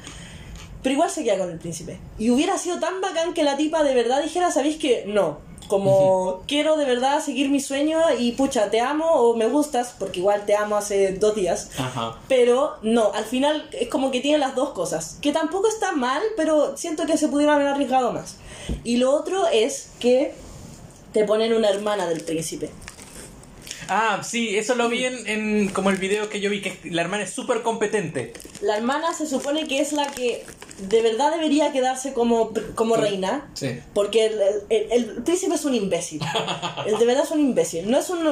pero 0.83 0.93
igual 0.93 1.09
se 1.09 1.23
queda 1.23 1.37
con 1.39 1.49
el 1.51 1.57
príncipe. 1.59 1.97
Y 2.19 2.29
hubiera 2.29 2.57
sido 2.59 2.79
tan 2.79 3.01
bacán 3.01 3.33
que 3.33 3.43
la 3.43 3.57
tipa 3.57 3.83
de 3.83 3.93
verdad 3.95 4.21
dijera, 4.23 4.51
¿sabéis 4.51 4.77
que 4.77 5.03
no? 5.07 5.39
Como 5.67 6.43
quiero 6.47 6.77
de 6.77 6.85
verdad 6.85 7.21
seguir 7.23 7.49
mi 7.49 7.59
sueño 7.59 7.99
y 8.17 8.33
pucha, 8.33 8.69
te 8.69 8.81
amo 8.81 9.05
o 9.05 9.35
me 9.35 9.47
gustas, 9.47 9.95
porque 9.97 10.19
igual 10.19 10.45
te 10.45 10.55
amo 10.55 10.75
hace 10.75 11.13
dos 11.13 11.35
días. 11.35 11.71
Ajá. 11.77 12.17
Pero 12.27 12.75
no, 12.81 13.11
al 13.13 13.25
final 13.25 13.67
es 13.71 13.89
como 13.89 14.11
que 14.11 14.21
tiene 14.21 14.37
las 14.37 14.55
dos 14.55 14.69
cosas. 14.69 15.17
Que 15.21 15.31
tampoco 15.31 15.67
está 15.67 15.91
mal, 15.91 16.21
pero 16.37 16.77
siento 16.77 17.05
que 17.05 17.17
se 17.17 17.27
pudieron 17.27 17.55
haber 17.55 17.67
arriesgado 17.67 18.11
más. 18.11 18.37
Y 18.83 18.97
lo 18.97 19.11
otro 19.11 19.47
es 19.47 19.89
que 19.99 20.33
te 21.13 21.23
ponen 21.23 21.53
una 21.53 21.69
hermana 21.69 22.07
del 22.07 22.21
príncipe. 22.21 22.69
Ah, 23.87 24.21
sí, 24.23 24.57
eso 24.57 24.75
lo 24.75 24.89
vi 24.89 25.05
en, 25.05 25.27
en 25.27 25.69
como 25.69 25.89
el 25.89 25.97
video 25.97 26.29
que 26.29 26.39
yo 26.41 26.49
vi, 26.49 26.61
que 26.61 26.77
la 26.91 27.01
hermana 27.01 27.23
es 27.23 27.31
súper 27.33 27.61
competente. 27.61 28.33
La 28.61 28.77
hermana 28.77 29.13
se 29.13 29.27
supone 29.27 29.67
que 29.67 29.79
es 29.79 29.93
la 29.93 30.07
que 30.07 30.43
de 30.89 31.01
verdad 31.01 31.31
debería 31.31 31.71
quedarse 31.71 32.11
como, 32.13 32.51
como 32.75 32.95
reina. 32.97 33.49
Sí. 33.53 33.79
Porque 33.93 34.25
el, 34.25 34.41
el- 34.69 34.91
el 34.91 35.05
príncipe 35.23 35.55
es 35.55 35.63
un 35.65 35.75
imbécil. 35.75 36.19
El 36.85 36.97
de 36.97 37.05
verdad 37.05 37.23
es 37.23 37.31
un 37.31 37.39
imbécil. 37.39 37.89
No 37.89 37.97
es 37.99 38.09
un- 38.09 38.25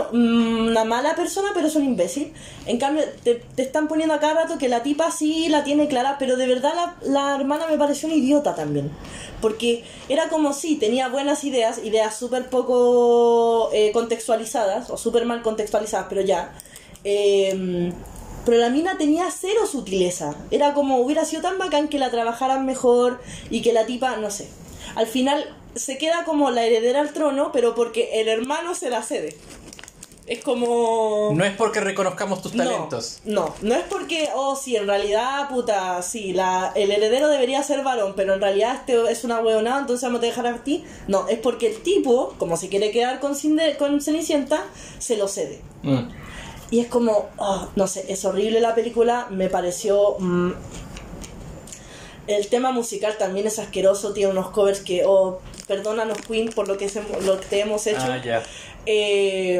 una 0.70 0.84
mala 0.84 1.16
persona, 1.16 1.50
pero 1.54 1.68
es 1.68 1.76
un 1.76 1.84
imbécil. 1.86 2.34
En 2.66 2.78
cambio, 2.80 3.04
te, 3.24 3.36
te 3.56 3.62
están 3.62 3.88
poniendo 3.88 4.14
a 4.16 4.20
cada 4.20 4.34
rato 4.44 4.58
que 4.58 4.68
la 4.70 4.84
tipa 4.84 5.10
sí 5.12 5.48
la 5.50 5.64
tiene 5.64 5.88
clara, 5.88 6.18
pero 6.20 6.36
de 6.36 6.48
verdad 6.48 6.74
la, 6.76 6.96
la 7.12 7.36
hermana 7.36 7.68
me 7.68 7.78
pareció 7.78 8.08
una 8.08 8.18
idiota 8.18 8.56
también. 8.56 8.92
Porque 9.42 9.84
era 10.10 10.30
como 10.30 10.54
si 10.54 10.76
tenía 10.78 11.10
buenas 11.10 11.44
ideas, 11.44 11.80
ideas 11.84 12.16
súper 12.18 12.50
poco 12.50 13.70
eh, 13.74 13.92
contextualizadas, 13.94 14.90
o 14.90 14.98
súper 14.98 15.26
mal 15.26 15.42
contextualizadas, 15.44 16.08
pero 16.10 16.22
ya. 16.22 16.54
Eh, 17.04 17.92
pero 18.46 18.58
la 18.58 18.70
mina 18.70 18.98
tenía 18.98 19.26
cero 19.32 19.62
sutileza. 19.70 20.36
Era 20.52 20.74
como 20.74 20.98
hubiera 20.98 21.26
sido 21.26 21.42
tan 21.42 21.58
bacán 21.58 21.88
que 21.88 22.00
la 22.00 22.12
trabajaran 22.12 22.66
mejor 22.66 23.22
y 23.50 23.62
que 23.62 23.74
la 23.74 23.86
tipa, 23.86 24.18
no 24.18 24.30
sé. 24.30 24.48
Al 24.96 25.08
final 25.08 25.46
se 25.76 25.98
queda 25.98 26.26
como 26.26 26.52
la 26.52 26.64
heredera 26.66 27.02
al 27.02 27.14
trono, 27.14 27.52
pero 27.52 27.74
porque 27.74 28.22
el 28.22 28.28
hermano 28.28 28.76
se 28.76 28.90
la 28.90 29.02
cede. 29.02 29.36
Es 30.26 30.42
como... 30.42 31.32
No 31.34 31.44
es 31.44 31.54
porque 31.58 31.82
reconozcamos 31.82 32.42
tus 32.42 32.54
No, 32.56 32.64
talentos. 32.64 33.20
No, 33.26 33.54
no, 33.62 33.76
es 33.76 33.84
porque, 33.90 34.30
oh, 34.34 34.56
sí, 34.56 34.78
en 34.78 34.88
realidad, 34.88 35.50
puta, 35.50 36.02
sí, 36.02 36.32
la, 36.32 36.72
el 36.76 36.92
heredero 36.92 37.28
debería 37.28 37.62
ser 37.62 37.84
varón, 37.84 38.14
pero 38.16 38.34
en 38.36 38.40
realidad 38.42 38.76
este 38.76 39.12
es 39.12 39.26
una 39.26 39.40
hueonada, 39.42 39.82
entonces 39.82 40.04
vamos 40.08 40.22
a 40.22 40.26
dejar 40.26 40.48
a 40.48 40.64
ti. 40.64 40.86
No, 41.10 41.28
es 41.28 41.40
porque 41.40 41.68
el 41.68 41.84
tipo, 41.84 42.36
como 42.38 42.56
se 42.56 42.70
quiere 42.70 42.92
quedar 42.92 43.20
con, 43.20 43.34
Cinde- 43.36 43.76
con 43.76 44.00
Cenicienta, 44.02 44.64
se 44.98 45.18
lo 45.18 45.28
cede. 45.28 45.60
Mm. 45.82 46.04
Y 46.72 46.80
es 46.80 46.88
como, 46.88 47.28
oh, 47.38 47.68
no 47.76 47.86
sé, 47.88 48.06
es 48.08 48.24
horrible 48.24 48.62
la 48.62 48.74
película, 48.76 49.28
me 49.30 49.50
pareció... 49.50 50.16
mm, 50.20 50.52
el 52.28 52.48
tema 52.48 52.72
musical 52.72 53.18
también 53.18 53.48
es 53.48 53.60
asqueroso, 53.60 54.14
tiene 54.14 54.32
unos 54.32 54.52
covers 54.52 54.80
que, 54.80 55.04
oh, 55.06 55.42
perdónanos 55.68 56.18
Queen 56.20 56.50
por 56.50 56.70
lo 56.70 56.78
que, 56.78 56.88
se- 56.88 57.04
lo 57.26 57.40
que 57.42 57.46
te 57.48 57.60
hemos 57.60 57.86
hecho. 57.88 58.00
Ah, 58.02 58.22
ya. 58.24 58.42
Eh, 58.86 59.60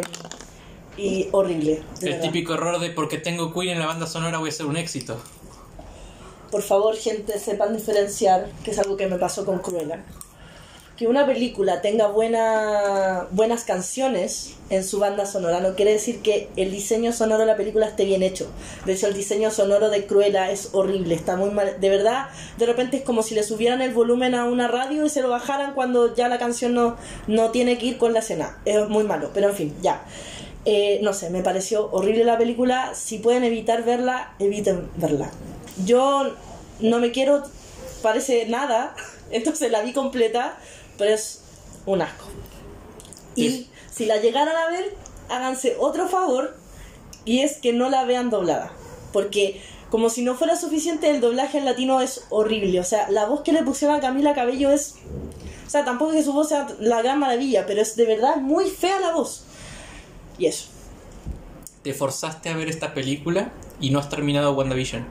y 0.98 1.28
horrible. 1.32 1.82
El 2.02 2.10
verdad. 2.10 2.22
típico 2.22 2.54
error 2.54 2.80
de 2.80 2.90
porque 2.90 3.18
tengo 3.18 3.54
Queen 3.54 3.70
en 3.70 3.80
la 3.80 3.88
banda 3.88 4.08
sonora 4.08 4.38
voy 4.38 4.50
a 4.50 4.52
ser 4.52 4.66
un 4.66 4.78
éxito. 4.78 5.18
Por 6.52 6.62
favor, 6.62 6.96
gente, 6.96 7.40
sepan 7.40 7.76
diferenciar, 7.76 8.48
que 8.64 8.72
es 8.72 8.80
algo 8.80 8.96
que 8.96 9.08
me 9.08 9.18
pasó 9.18 9.44
con 9.44 9.58
Cruella. 9.60 10.04
Que 10.96 11.08
una 11.08 11.26
película 11.26 11.82
tenga 11.82 12.06
buena, 12.06 13.28
buenas 13.32 13.64
canciones 13.64 14.54
en 14.70 14.84
su 14.84 15.00
banda 15.00 15.26
sonora 15.26 15.60
no 15.60 15.76
quiere 15.76 15.94
decir 15.94 16.22
que 16.22 16.50
el 16.56 16.72
diseño 16.72 17.12
sonoro 17.12 17.42
de 17.42 17.46
la 17.48 17.58
película 17.58 17.88
esté 17.88 18.06
bien 18.06 18.24
hecho. 18.24 18.48
De 18.86 18.94
hecho, 18.94 19.08
el 19.08 19.14
diseño 19.14 19.50
sonoro 19.50 19.90
de 19.90 20.06
Cruella 20.06 20.52
es 20.52 20.70
horrible, 20.74 21.16
está 21.16 21.36
muy 21.36 21.50
mal. 21.50 21.80
De 21.80 21.90
verdad, 21.90 22.30
de 22.58 22.66
repente 22.66 22.98
es 22.98 23.04
como 23.04 23.24
si 23.24 23.36
le 23.36 23.44
subieran 23.44 23.82
el 23.82 23.94
volumen 23.94 24.36
a 24.36 24.46
una 24.46 24.68
radio 24.68 25.06
y 25.06 25.10
se 25.10 25.22
lo 25.22 25.30
bajaran 25.30 25.74
cuando 25.74 26.16
ya 26.16 26.28
la 26.28 26.38
canción 26.38 26.74
no, 26.74 26.98
no 27.28 27.50
tiene 27.50 27.78
que 27.78 27.88
ir 27.88 27.98
con 27.98 28.14
la 28.14 28.20
escena. 28.20 28.60
Es 28.66 28.88
muy 28.90 29.04
malo, 29.04 29.32
pero 29.34 29.50
en 29.50 29.56
fin, 29.56 29.76
ya. 29.82 30.04
Eh, 30.66 31.00
no 31.04 31.14
sé, 31.14 31.30
me 31.30 31.42
pareció 31.42 31.90
horrible 31.92 32.24
la 32.24 32.38
película. 32.38 32.94
Si 32.96 33.18
pueden 33.20 33.44
evitar 33.44 33.84
verla, 33.84 34.34
eviten 34.40 34.90
verla. 34.96 35.30
Yo 35.86 36.32
no 36.80 37.00
me 37.00 37.12
quiero, 37.12 37.44
parece 38.02 38.46
nada, 38.48 38.96
entonces 39.32 39.72
la 39.72 39.82
vi 39.82 39.94
completa, 39.94 40.58
pero 40.98 41.12
es 41.14 41.42
un 41.86 42.02
asco. 42.02 42.26
Y 43.36 43.50
Sí. 43.50 43.70
si 43.92 44.06
la 44.06 44.18
llegaran 44.18 44.56
a 44.56 44.70
ver, 44.70 44.96
háganse 45.30 45.76
otro 45.80 46.08
favor 46.08 46.56
y 47.26 47.40
es 47.40 47.58
que 47.58 47.74
no 47.74 47.90
la 47.90 48.06
vean 48.06 48.30
doblada. 48.30 48.72
Porque 49.12 49.62
como 49.90 50.10
si 50.10 50.24
no 50.24 50.36
fuera 50.36 50.56
suficiente, 50.56 51.10
el 51.10 51.22
doblaje 51.22 51.58
en 51.58 51.66
latino 51.66 52.02
es 52.02 52.24
horrible. 52.30 52.80
O 52.80 52.84
sea, 52.84 53.10
la 53.12 53.26
voz 53.26 53.42
que 53.42 53.52
le 53.52 53.64
pusieron 53.64 53.96
a 53.98 54.00
Camila 54.02 54.34
Cabello 54.34 54.72
es... 54.72 54.96
O 55.68 55.70
sea, 55.70 55.86
tampoco 55.86 56.12
es 56.12 56.18
que 56.18 56.24
su 56.24 56.34
voz 56.34 56.50
sea 56.50 56.68
la 56.80 57.02
gran 57.02 57.20
maravilla, 57.20 57.66
pero 57.66 57.82
es 57.82 57.96
de 57.96 58.06
verdad 58.06 58.38
muy 58.38 58.70
fea 58.70 59.00
la 59.00 59.12
voz. 59.14 59.44
Y 60.44 60.48
eso. 60.48 60.66
Te 61.84 61.94
forzaste 61.94 62.50
a 62.50 62.56
ver 62.58 62.68
esta 62.70 62.94
película 62.94 63.52
y 63.80 63.92
no 63.92 64.00
has 64.00 64.10
terminado 64.10 64.54
WandaVision. 64.54 65.06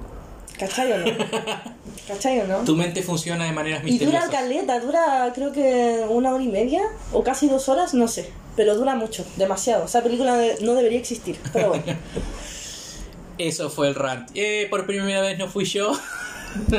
¿Cachai 0.58 0.92
o 0.92 0.98
no? 0.98 1.04
¿Cachai 2.08 2.40
o 2.40 2.46
no? 2.46 2.58
Tu 2.64 2.76
mente 2.76 3.02
funciona 3.02 3.44
de 3.46 3.52
maneras 3.52 3.80
Y 3.84 3.98
dura 3.98 4.20
misteriosas. 4.20 4.30
caleta, 4.30 4.80
dura 4.80 5.32
creo 5.34 5.52
que 5.52 6.04
una 6.08 6.34
hora 6.34 6.42
y 6.44 6.48
media 6.48 6.82
o 7.12 7.22
casi 7.24 7.48
dos 7.48 7.68
horas, 7.68 7.94
no 7.94 8.08
sé. 8.08 8.30
Pero 8.56 8.74
dura 8.76 8.94
mucho, 8.94 9.24
demasiado. 9.36 9.86
Esa 9.86 10.02
película 10.02 10.38
no 10.60 10.74
debería 10.74 10.98
existir, 10.98 11.38
pero 11.52 11.70
bueno. 11.70 11.84
Eso 13.38 13.70
fue 13.70 13.88
el 13.88 13.94
rant. 13.94 14.30
Eh, 14.34 14.66
por 14.68 14.84
primera 14.86 15.22
vez 15.22 15.38
no 15.38 15.48
fui 15.48 15.64
yo. 15.64 15.92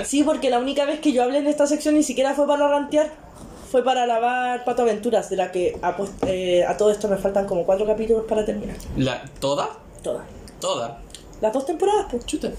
Sí, 0.06 0.24
porque 0.24 0.52
la 0.52 0.60
única 0.60 0.86
vez 0.86 1.00
que 1.00 1.12
yo 1.12 1.24
hablé 1.24 1.40
en 1.40 1.48
esta 1.48 1.66
sección 1.66 1.96
ni 1.96 2.04
siquiera 2.04 2.36
fue 2.36 2.46
para 2.46 2.68
rantear. 2.68 3.12
Fue 3.74 3.84
para 3.84 4.04
alabar 4.04 4.64
Pato 4.66 4.84
Aventuras, 4.84 5.32
de 5.32 5.36
la 5.36 5.52
que 5.52 5.76
a, 5.82 5.98
pues- 5.98 6.12
eh, 6.28 6.64
a 6.64 6.78
todo 6.78 6.92
esto 6.92 7.08
me 7.08 7.18
faltan 7.18 7.48
como 7.48 7.66
cuatro 7.66 7.88
capítulos 7.88 8.24
para 8.30 8.46
terminar. 8.46 8.76
La, 8.98 9.24
¿Toda? 9.40 9.68
Todas. 10.04 10.26
Toda. 10.62 11.00
Las 11.42 11.52
dos 11.52 11.66
temporadas, 11.66 12.06
pues. 12.12 12.24
Chuta. 12.28 12.52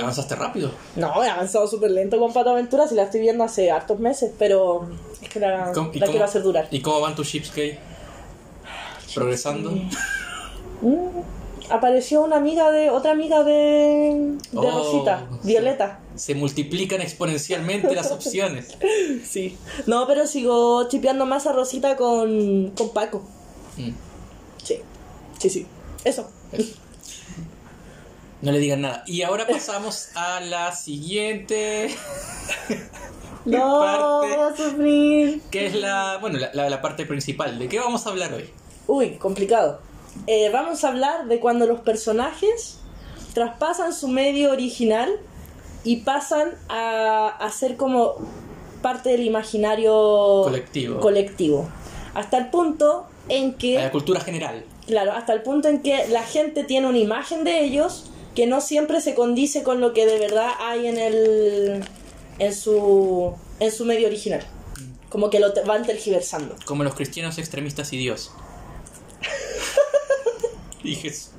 Avanzaste 0.00 0.34
rápido. 0.34 0.70
No, 0.96 1.22
he 1.22 1.28
avanzado 1.28 1.68
súper 1.68 1.90
lento 1.90 2.18
con 2.18 2.32
Pato 2.32 2.48
Aventura, 2.52 2.88
si 2.88 2.94
la 2.94 3.02
estoy 3.02 3.20
viendo 3.20 3.44
hace 3.44 3.70
hartos 3.70 3.98
meses, 4.00 4.32
pero 4.38 4.88
es 5.20 5.28
que 5.28 5.40
la, 5.40 5.70
¿Cómo- 5.74 5.90
y 5.92 5.98
la 5.98 6.06
cómo- 6.06 6.12
quiero 6.12 6.24
hacer 6.24 6.42
durar. 6.42 6.68
¿Y 6.70 6.80
cómo 6.80 7.02
van 7.02 7.14
tus 7.14 7.28
chips 7.28 7.54
gay? 7.54 7.78
¿Progresando? 9.14 9.72
Mm, 10.82 11.20
apareció 11.70 12.22
una 12.22 12.36
amiga 12.36 12.70
de, 12.70 12.90
otra 12.90 13.12
amiga 13.12 13.42
de, 13.44 13.52
de 14.52 14.58
Oh, 14.58 14.70
Rosita. 14.70 15.26
Violeta. 15.42 16.00
Se 16.14 16.34
multiplican 16.34 17.00
exponencialmente 17.02 17.94
las 17.94 18.10
opciones. 18.12 18.76
Sí. 19.24 19.56
No, 19.86 20.06
pero 20.06 20.26
sigo 20.26 20.88
chipeando 20.88 21.26
más 21.26 21.46
a 21.46 21.52
Rosita 21.52 21.96
con, 21.96 22.70
con 22.76 22.90
Paco. 22.90 23.22
Mm, 23.76 23.90
Sí, 24.62 24.80
sí, 25.38 25.50
sí. 25.50 25.66
Eso. 26.04 26.28
eso. 26.52 26.74
No 28.42 28.52
le 28.52 28.58
digan 28.58 28.82
nada. 28.82 29.02
Y 29.06 29.22
ahora 29.22 29.46
pasamos 29.46 30.08
a 30.14 30.40
la 30.40 30.72
siguiente, 30.72 31.88
No, 33.44 33.80
parte? 33.80 34.36
voy 34.36 34.52
a 34.52 34.56
sufrir. 34.56 35.40
que 35.50 35.66
es 35.66 35.74
la, 35.74 36.18
bueno, 36.20 36.38
la, 36.38 36.50
la- 36.52 36.68
la 36.68 36.82
parte 36.82 37.06
principal. 37.06 37.58
¿De 37.58 37.68
qué 37.68 37.78
vamos 37.78 38.06
a 38.06 38.10
hablar 38.10 38.32
hoy? 38.34 38.50
Uy, 38.88 39.10
complicado. 39.18 39.80
Eh, 40.26 40.50
vamos 40.52 40.84
a 40.84 40.88
hablar 40.88 41.26
de 41.26 41.40
cuando 41.40 41.66
los 41.66 41.80
personajes 41.80 42.78
traspasan 43.34 43.92
su 43.92 44.08
medio 44.08 44.50
original 44.50 45.10
y 45.84 45.96
pasan 45.98 46.54
a, 46.68 47.28
a 47.28 47.50
ser 47.50 47.76
como 47.76 48.14
parte 48.82 49.10
del 49.10 49.22
imaginario 49.22 50.42
Colectivo. 50.44 51.00
colectivo. 51.00 51.68
Hasta 52.14 52.38
el 52.38 52.50
punto 52.50 53.06
en 53.28 53.50
A 53.50 53.56
que, 53.56 53.74
la 53.74 53.90
cultura 53.90 54.20
general. 54.20 54.64
claro, 54.86 55.12
hasta 55.12 55.32
el 55.32 55.42
punto 55.42 55.68
en 55.68 55.82
que 55.82 56.08
la 56.08 56.22
gente 56.22 56.64
tiene 56.64 56.86
una 56.88 56.98
imagen 56.98 57.44
de 57.44 57.64
ellos 57.64 58.10
que 58.34 58.46
no 58.46 58.60
siempre 58.60 59.00
se 59.00 59.14
condice 59.14 59.62
con 59.62 59.80
lo 59.80 59.92
que 59.92 60.06
de 60.06 60.18
verdad 60.18 60.50
hay 60.60 60.86
en 60.86 60.98
el 60.98 61.84
en 62.38 62.54
su 62.54 63.32
en 63.60 63.72
su 63.72 63.84
medio 63.84 64.06
original. 64.08 64.42
Como 65.08 65.30
que 65.30 65.40
lo 65.40 65.52
van 65.64 65.84
tergiversando. 65.86 66.54
Como 66.66 66.84
los 66.84 66.94
cristianos 66.94 67.38
extremistas 67.38 67.92
y 67.92 67.96
Dios. 67.96 68.30
y 70.86 70.94
Jesús. 70.96 71.30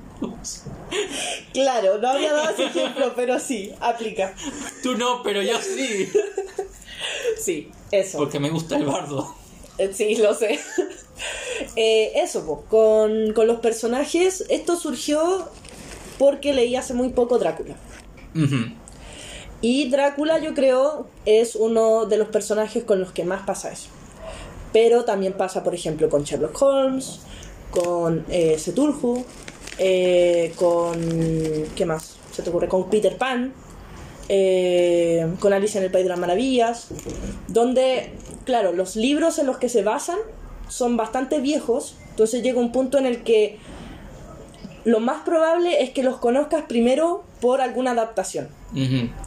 Claro, 1.54 2.00
no 2.00 2.10
había 2.10 2.34
dado 2.34 2.50
ese 2.50 2.66
ejemplo, 2.66 3.14
pero 3.16 3.40
sí, 3.40 3.72
aplica. 3.80 4.34
Tú 4.82 4.96
no, 4.98 5.22
pero 5.24 5.42
yo 5.42 5.60
sí. 5.62 6.10
Sí, 7.40 7.72
eso. 7.92 8.18
Porque 8.18 8.40
me 8.40 8.50
gusta 8.50 8.76
el 8.78 8.86
bardo. 8.86 9.36
Eh, 9.78 9.92
Sí, 9.94 10.16
lo 10.16 10.34
sé. 10.34 10.60
Eh, 11.76 12.12
eso, 12.22 12.46
po, 12.46 12.64
con, 12.70 13.34
con 13.34 13.48
los 13.48 13.60
personajes, 13.60 14.46
esto 14.50 14.78
surgió 14.78 15.50
porque 16.20 16.54
leí 16.54 16.76
hace 16.76 16.94
muy 16.94 17.10
poco 17.10 17.40
Drácula. 17.40 17.76
Y 19.62 19.90
Drácula, 19.90 20.38
yo 20.38 20.54
creo, 20.54 21.08
es 21.26 21.56
uno 21.56 22.06
de 22.06 22.18
los 22.18 22.28
personajes 22.28 22.84
con 22.84 23.00
los 23.00 23.12
que 23.12 23.24
más 23.24 23.44
pasa 23.48 23.72
eso. 23.72 23.90
Pero 24.72 25.06
también 25.06 25.34
pasa, 25.34 25.64
por 25.64 25.74
ejemplo, 25.74 26.10
con 26.10 26.24
Sherlock 26.24 26.62
Holmes, 26.62 27.22
con 27.72 28.26
eh, 28.30 28.58
Cthulhu, 28.64 29.26
eh, 29.78 30.54
con. 30.56 31.00
¿Qué 31.76 31.86
más? 31.86 32.18
¿Se 32.32 32.42
te 32.44 32.50
ocurre? 32.50 32.68
Con 32.68 32.90
Peter 32.90 33.18
Pan, 33.18 33.54
eh, 34.30 35.28
con 35.40 35.54
Alicia 35.54 35.80
en 35.80 35.86
el 35.86 35.92
País 35.92 36.06
de 36.06 36.10
las 36.10 36.20
Maravillas, 36.20 36.88
donde, 37.48 38.12
claro, 38.46 38.74
los 38.74 38.96
libros 38.96 39.40
en 39.40 39.48
los 39.48 39.58
que 39.58 39.70
se 39.70 39.84
basan 39.84 40.18
son 40.68 40.98
bastante 40.98 41.40
viejos, 41.40 41.96
entonces 42.10 42.44
llega 42.44 42.60
un 42.60 42.72
punto 42.72 42.98
en 42.98 43.06
el 43.06 43.24
que 43.24 43.58
lo 44.84 45.00
más 45.00 45.24
probable 45.24 45.84
es 45.84 45.90
que 45.92 46.04
los 46.04 46.18
conozcas 46.18 46.64
primero 46.68 47.24
por 47.42 47.62
alguna 47.62 47.92
adaptación 47.92 48.50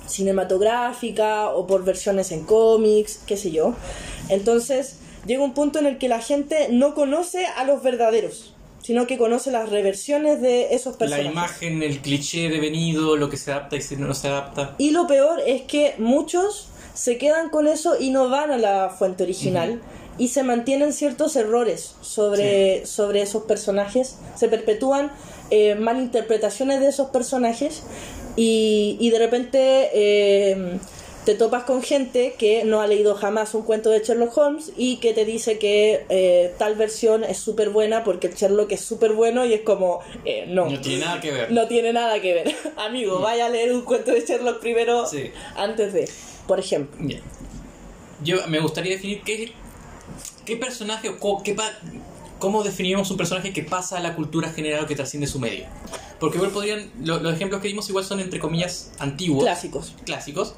cinematográfica 0.06 1.50
o 1.50 1.66
por 1.66 1.84
versiones 1.84 2.32
en 2.32 2.44
cómics, 2.44 3.20
qué 3.26 3.36
sé 3.36 3.50
yo. 3.50 3.74
Entonces 4.28 4.96
llega 5.26 5.42
un 5.42 5.54
punto 5.54 5.78
en 5.78 5.86
el 5.86 5.98
que 5.98 6.08
la 6.08 6.20
gente 6.20 6.68
no 6.70 6.94
conoce 6.94 7.46
a 7.46 7.64
los 7.64 7.82
verdaderos, 7.82 8.54
sino 8.82 9.06
que 9.06 9.18
conoce 9.18 9.50
las 9.50 9.68
reversiones 9.68 10.40
de 10.40 10.74
esos 10.74 10.94
La 10.94 10.98
personajes. 10.98 11.32
imagen, 11.32 11.82
el 11.82 12.00
cliché 12.00 12.48
devenido, 12.48 13.16
lo 13.16 13.28
que 13.30 13.36
se 13.36 13.52
adapta 13.52 13.76
y 13.76 13.82
si 13.82 13.96
no 13.96 14.14
se 14.14 14.28
adapta. 14.28 14.74
Y 14.78 14.90
lo 14.90 15.06
peor 15.06 15.40
es 15.46 15.62
que 15.62 15.94
muchos 15.98 16.68
se 16.94 17.18
quedan 17.18 17.50
con 17.50 17.66
eso 17.66 17.96
y 18.00 18.10
no 18.10 18.28
van 18.28 18.50
a 18.50 18.58
la 18.58 18.90
fuente 18.90 19.22
original. 19.22 19.80
Y 20.18 20.28
se 20.28 20.42
mantienen 20.42 20.92
ciertos 20.92 21.34
errores 21.36 21.94
sobre, 22.02 22.84
sobre 22.84 23.22
esos 23.22 23.44
personajes, 23.44 24.16
se 24.34 24.48
perpetúan 24.48 25.10
eh, 25.50 25.76
malinterpretaciones 25.76 26.80
de 26.80 26.88
esos 26.88 27.08
personajes 27.08 27.82
y, 28.36 28.98
y 29.00 29.10
de 29.10 29.18
repente 29.18 29.88
eh, 29.94 30.78
te 31.24 31.34
topas 31.34 31.64
con 31.64 31.82
gente 31.82 32.34
que 32.38 32.64
no 32.64 32.80
ha 32.80 32.86
leído 32.86 33.14
jamás 33.14 33.54
un 33.54 33.62
cuento 33.62 33.90
de 33.90 34.00
Sherlock 34.00 34.36
Holmes 34.38 34.72
y 34.76 34.96
que 34.96 35.12
te 35.12 35.24
dice 35.26 35.58
que 35.58 36.06
eh, 36.08 36.54
tal 36.58 36.76
versión 36.76 37.24
es 37.24 37.36
súper 37.38 37.68
buena 37.70 38.04
porque 38.04 38.28
el 38.28 38.34
Sherlock 38.34 38.72
es 38.72 38.80
súper 38.80 39.12
bueno 39.12 39.44
y 39.44 39.52
es 39.52 39.60
como, 39.60 40.00
eh, 40.24 40.46
no. 40.48 40.70
No 40.70 40.80
tiene 40.80 41.04
nada 41.04 41.20
que 41.20 41.30
ver. 41.30 41.52
No 41.52 41.68
tiene 41.68 41.92
nada 41.92 42.20
que 42.20 42.32
ver. 42.34 42.54
Amigo, 42.76 43.20
vaya 43.20 43.46
a 43.46 43.48
leer 43.50 43.72
un 43.72 43.82
cuento 43.82 44.12
de 44.12 44.20
Sherlock 44.24 44.60
primero 44.60 45.06
Sí. 45.06 45.30
antes 45.56 45.92
de, 45.92 46.08
por 46.46 46.58
ejemplo. 46.58 46.96
Bien. 47.00 47.20
Yo 48.24 48.36
me 48.48 48.58
gustaría 48.60 48.92
definir 48.92 49.22
qué, 49.22 49.52
qué 50.46 50.56
personaje 50.56 51.08
o 51.10 51.18
co- 51.18 51.42
qué 51.42 51.54
pa- 51.54 51.72
cómo 52.38 52.62
definimos 52.62 53.10
un 53.10 53.18
personaje 53.18 53.52
que 53.52 53.62
pasa 53.62 53.98
a 53.98 54.00
la 54.00 54.16
cultura 54.16 54.50
general 54.50 54.84
o 54.84 54.86
que 54.86 54.94
trasciende 54.96 55.26
su 55.26 55.38
medio. 55.38 55.66
Porque 56.18 56.36
igual 56.36 56.50
podrían, 56.52 56.90
lo- 57.02 57.18
los 57.18 57.32
ejemplos 57.34 57.60
que 57.62 57.68
dimos 57.68 57.88
igual 57.88 58.04
son 58.04 58.20
entre 58.20 58.38
comillas 58.40 58.92
antiguos. 58.98 59.44
Clásicos. 59.44 59.94
Clásicos. 60.04 60.54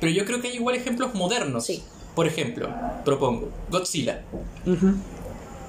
Pero 0.00 0.12
yo 0.12 0.24
creo 0.24 0.40
que 0.40 0.48
hay 0.48 0.54
igual 0.54 0.76
ejemplos 0.76 1.14
modernos. 1.14 1.66
Sí. 1.66 1.82
Por 2.14 2.26
ejemplo, 2.26 2.68
propongo, 3.04 3.50
Godzilla. 3.70 4.22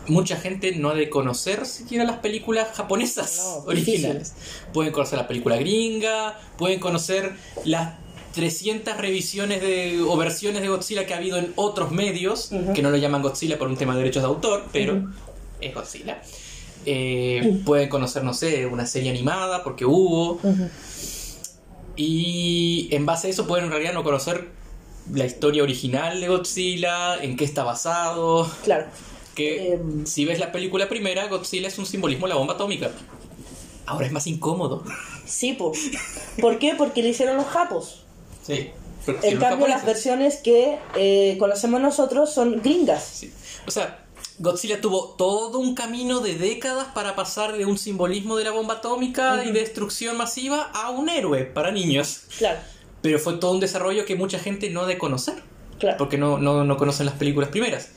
Mucha 0.08 0.38
gente 0.38 0.74
no 0.74 0.90
ha 0.92 0.94
de 0.94 1.10
conocer 1.10 1.66
siquiera 1.66 2.06
las 2.06 2.20
películas 2.20 2.70
japonesas 2.74 3.38
No, 3.38 3.56
originales. 3.66 4.34
Pueden 4.74 4.94
conocer 4.94 5.20
la 5.20 5.28
película 5.28 5.58
gringa, 5.58 6.40
pueden 6.58 6.80
conocer 6.80 7.34
las 7.66 7.96
300 8.34 8.96
revisiones 8.98 9.62
de, 9.62 10.00
o 10.08 10.16
versiones 10.16 10.62
de 10.62 10.70
Godzilla 10.70 11.06
que 11.06 11.14
ha 11.14 11.18
habido 11.18 11.38
en 11.38 11.52
otros 11.56 11.92
medios, 11.92 12.52
que 12.74 12.82
no 12.82 12.92
lo 12.92 12.98
llaman 12.98 13.22
Godzilla 13.22 13.58
por 13.58 13.68
un 13.68 13.76
tema 13.76 13.94
de 13.94 14.00
derechos 14.00 14.24
de 14.24 14.28
autor, 14.28 14.66
pero 14.72 15.12
es 15.60 15.74
Godzilla. 15.74 16.22
Eh, 16.86 17.62
pueden 17.66 17.90
conocer, 17.90 18.24
no 18.24 18.34
sé, 18.34 18.66
una 18.66 18.86
serie 18.86 19.10
animada, 19.10 19.64
porque 19.64 19.84
hubo. 19.86 20.40
Y 21.98 22.88
en 22.92 23.06
base 23.06 23.28
a 23.28 23.30
eso 23.32 23.48
pueden 23.48 23.66
en 23.66 23.72
realidad 23.72 23.94
no 23.94 24.04
conocer 24.04 24.50
la 25.14 25.26
historia 25.26 25.64
original 25.64 26.22
de 26.22 26.28
Godzilla, 26.28 27.22
en 27.22 27.36
qué 27.36 27.44
está 27.46 27.64
basado. 27.64 28.50
Claro. 28.64 28.86
Que 29.36 29.74
Em. 29.74 30.06
si 30.06 30.26
ves 30.26 30.40
la 30.40 30.52
película 30.52 30.88
primera, 30.90 31.28
Godzilla 31.28 31.68
es 31.68 31.78
un 31.78 31.86
simbolismo 31.86 32.28
de 32.28 32.34
la 32.34 32.40
bomba 32.40 32.54
atómica. 32.56 32.92
Ahora 33.86 34.06
es 34.06 34.12
más 34.12 34.28
incómodo. 34.28 34.84
Sí, 35.26 35.54
po. 35.54 35.72
¿Por 36.42 36.60
qué? 36.60 36.74
Porque 36.78 37.02
le 37.02 37.10
hicieron 37.10 37.38
los 37.38 37.46
japos. 37.48 38.04
Sí. 38.46 38.70
En 39.24 39.38
cambio, 39.40 39.68
las 39.68 39.86
versiones 39.86 40.38
que 40.38 40.78
eh, 40.96 41.38
conocemos 41.40 41.80
nosotros 41.82 42.34
son 42.34 42.62
gringas. 42.62 43.04
Sí. 43.04 43.32
O 43.66 43.72
sea, 43.72 44.06
Godzilla 44.40 44.82
tuvo 44.82 45.16
todo 45.18 45.58
un 45.60 45.74
camino 45.74 46.20
de 46.20 46.36
décadas 46.36 46.88
para 46.94 47.16
pasar 47.16 47.58
de 47.58 47.66
un 47.66 47.78
simbolismo 47.78 48.36
de 48.38 48.44
la 48.44 48.52
bomba 48.52 48.76
atómica 48.76 49.44
y 49.44 49.52
de 49.52 49.60
destrucción 49.62 50.16
masiva 50.18 50.70
a 50.74 50.92
un 50.92 51.10
héroe 51.10 51.44
para 51.44 51.72
niños. 51.72 52.22
Claro, 52.38 52.60
Pero 53.02 53.18
fue 53.20 53.34
todo 53.38 53.52
un 53.52 53.60
desarrollo 53.60 54.06
que 54.06 54.16
mucha 54.16 54.38
gente 54.40 54.70
no 54.70 54.82
ha 54.82 54.86
de 54.88 54.98
conocer. 54.98 55.42
claro. 55.80 55.98
porque 55.98 56.18
no, 56.18 56.38
no, 56.38 56.64
no 56.64 56.78
conocen 56.78 57.06
las 57.08 57.16
películas 57.16 57.50
primeras. 57.50 57.90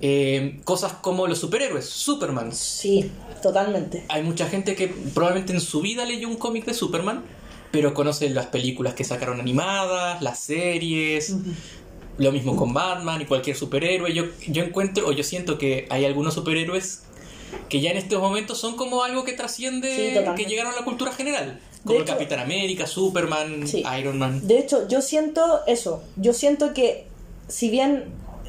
Eh, 0.00 0.60
cosas 0.64 0.94
como 0.94 1.26
los 1.28 1.38
superhéroes, 1.38 1.84
Superman. 1.86 2.52
Sí, 2.52 3.10
totalmente. 3.42 4.04
Hay 4.08 4.22
mucha 4.22 4.48
gente 4.48 4.74
que 4.74 4.88
probablemente 4.88 5.52
en 5.52 5.60
su 5.60 5.80
vida 5.80 6.04
leyó 6.04 6.26
un 6.28 6.36
cómic 6.36 6.64
de 6.64 6.74
Superman, 6.74 7.22
pero 7.70 7.94
conoce 7.94 8.28
las 8.30 8.46
películas 8.46 8.94
que 8.94 9.04
sacaron 9.04 9.38
animadas, 9.40 10.20
las 10.20 10.40
series, 10.40 11.36
lo 12.18 12.32
mismo 12.32 12.56
con 12.56 12.74
Batman 12.74 13.20
y 13.22 13.24
cualquier 13.26 13.56
superhéroe. 13.56 14.12
Yo, 14.12 14.24
yo 14.48 14.62
encuentro, 14.62 15.06
o 15.08 15.12
yo 15.12 15.22
siento 15.24 15.58
que 15.58 15.86
hay 15.90 16.04
algunos 16.04 16.34
superhéroes 16.34 17.02
que 17.68 17.80
ya 17.80 17.90
en 17.90 17.96
estos 17.96 18.20
momentos 18.20 18.58
son 18.58 18.76
como 18.76 19.02
algo 19.04 19.24
que 19.24 19.32
trasciende, 19.32 20.24
que 20.36 20.44
llegaron 20.44 20.72
a 20.72 20.76
la 20.76 20.84
cultura 20.84 21.12
general. 21.12 21.60
Como 21.84 21.98
el 21.98 22.04
Capitán 22.04 22.38
América, 22.38 22.86
Superman, 22.86 23.66
Sí. 23.66 23.82
Iron 23.98 24.18
Man. 24.18 24.46
De 24.46 24.58
hecho, 24.58 24.86
yo 24.88 25.02
siento 25.02 25.60
eso. 25.66 26.02
Yo 26.16 26.32
siento 26.32 26.74
que 26.74 27.06
si 27.48 27.70
bien 27.70 28.04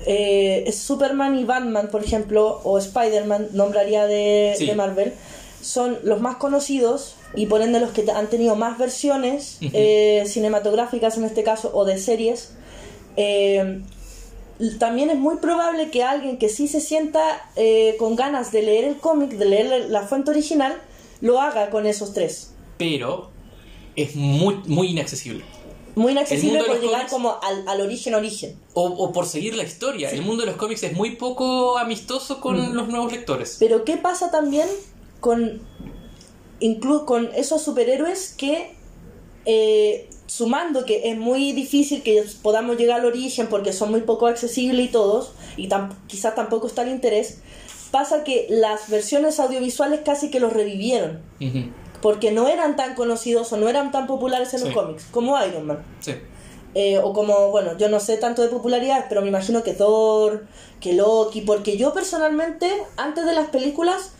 eh, 0.05 0.71
Superman 0.71 1.37
y 1.39 1.43
Batman, 1.43 1.87
por 1.91 2.03
ejemplo, 2.03 2.61
o 2.63 2.77
Spider-Man, 2.77 3.49
nombraría 3.53 4.05
de, 4.05 4.53
Sí. 4.57 4.65
de 4.67 4.75
Marvel, 4.75 5.13
son 5.61 5.97
los 6.03 6.19
más 6.21 6.35
conocidos 6.35 7.15
y 7.35 7.47
por 7.47 7.61
ende 7.61 7.79
los 7.79 7.91
que 7.91 8.05
han 8.11 8.29
tenido 8.29 8.55
más 8.55 8.77
versiones 8.77 9.57
eh, 9.61 10.23
cinematográficas 10.27 11.17
en 11.17 11.23
este 11.23 11.43
caso 11.43 11.71
o 11.73 11.85
de 11.85 11.97
series. 11.97 12.51
Eh, 13.17 13.81
también 14.79 15.09
es 15.09 15.17
muy 15.17 15.37
probable 15.37 15.89
que 15.91 16.03
alguien 16.03 16.37
que 16.37 16.49
sí 16.49 16.67
se 16.67 16.79
sienta 16.79 17.21
eh, 17.55 17.95
con 17.99 18.15
ganas 18.15 18.51
de 18.51 18.61
leer 18.61 18.85
el 18.85 18.97
cómic, 18.97 19.31
de 19.31 19.45
leer 19.45 19.89
la 19.89 20.03
fuente 20.07 20.31
original, 20.31 20.79
lo 21.21 21.39
haga 21.41 21.69
con 21.69 21.85
esos 21.85 22.13
tres. 22.13 22.51
Pero 22.77 23.29
es 23.95 24.15
muy, 24.15 24.55
muy 24.67 24.87
inaccesible. 24.89 25.43
Muy 25.95 26.13
inaccesible 26.13 26.63
por 26.63 26.79
llegar 26.81 27.01
cómics- 27.05 27.11
como 27.11 27.35
al, 27.41 27.67
al 27.67 27.81
origen 27.81 28.15
origen. 28.15 28.57
O, 28.73 28.85
o 28.87 29.11
por 29.11 29.27
seguir 29.27 29.53
la 29.55 29.63
historia. 29.63 30.09
El 30.09 30.23
mundo 30.23 30.41
de 30.41 30.47
los 30.47 30.55
cómics 30.57 30.81
es 30.83 30.93
muy 30.93 31.15
poco 31.17 31.77
amistoso 31.77 32.41
con 32.41 32.71
Mm. 32.71 32.73
los 32.73 32.87
nuevos 32.87 33.11
lectores. 33.11 33.57
Pero 33.59 33.83
¿qué 33.85 33.97
pasa 33.97 34.31
también 34.31 34.67
con, 35.19 35.61
inclu- 36.61 37.05
con 37.05 37.29
esos 37.35 37.61
superhéroes 37.61 38.33
que, 38.35 38.73
eh, 39.45 40.09
sumando 40.37 40.83
que 40.85 41.11
es 41.11 41.17
muy 41.17 41.51
difícil 41.51 42.01
que 42.01 42.23
podamos 42.41 42.77
llegar 42.77 43.01
al 43.01 43.05
origen 43.05 43.47
porque 43.47 43.71
son 43.71 43.91
muy 43.91 44.01
poco 44.01 44.25
accesibles 44.25 44.85
y 44.87 44.89
todos, 44.89 45.33
y 45.57 45.69
tam- 45.69 45.93
quizás 46.07 46.33
tampoco 46.33 46.65
está 46.65 46.81
el 46.81 46.89
interés, 46.89 47.37
pasa 47.91 48.23
que 48.23 48.47
las 48.49 48.89
versiones 48.89 49.39
audiovisuales 49.39 49.99
casi 50.03 50.31
que 50.31 50.39
los 50.39 50.51
revivieron, 50.51 51.19
porque 52.01 52.31
no 52.31 52.47
eran 52.47 52.75
tan 52.75 52.95
conocidos 52.95 53.53
o 53.53 53.57
no 53.57 53.69
eran 53.69 53.91
tan 53.91 54.07
populares 54.07 54.51
en 54.55 54.61
los 54.65 54.73
cómics, 54.73 55.05
como 55.11 55.37
Iron 55.45 55.67
Man. 55.67 55.83
Sí. 55.99 56.13
Eh, 56.73 56.97
o 56.97 57.13
como, 57.13 57.51
bueno, 57.51 57.77
yo 57.77 57.87
no 57.87 57.99
sé 57.99 58.17
tanto 58.17 58.41
de 58.41 58.47
popularidad, 58.47 59.05
pero 59.09 59.21
me 59.21 59.27
imagino 59.27 59.61
que 59.61 59.73
Thor, 59.73 60.47
que 60.81 60.93
Loki, 60.93 61.41
porque 61.41 61.77
yo 61.77 61.93
personalmente, 61.93 62.67
antes 62.97 63.25
de 63.27 63.33
las 63.33 63.49
películas, 63.49 64.13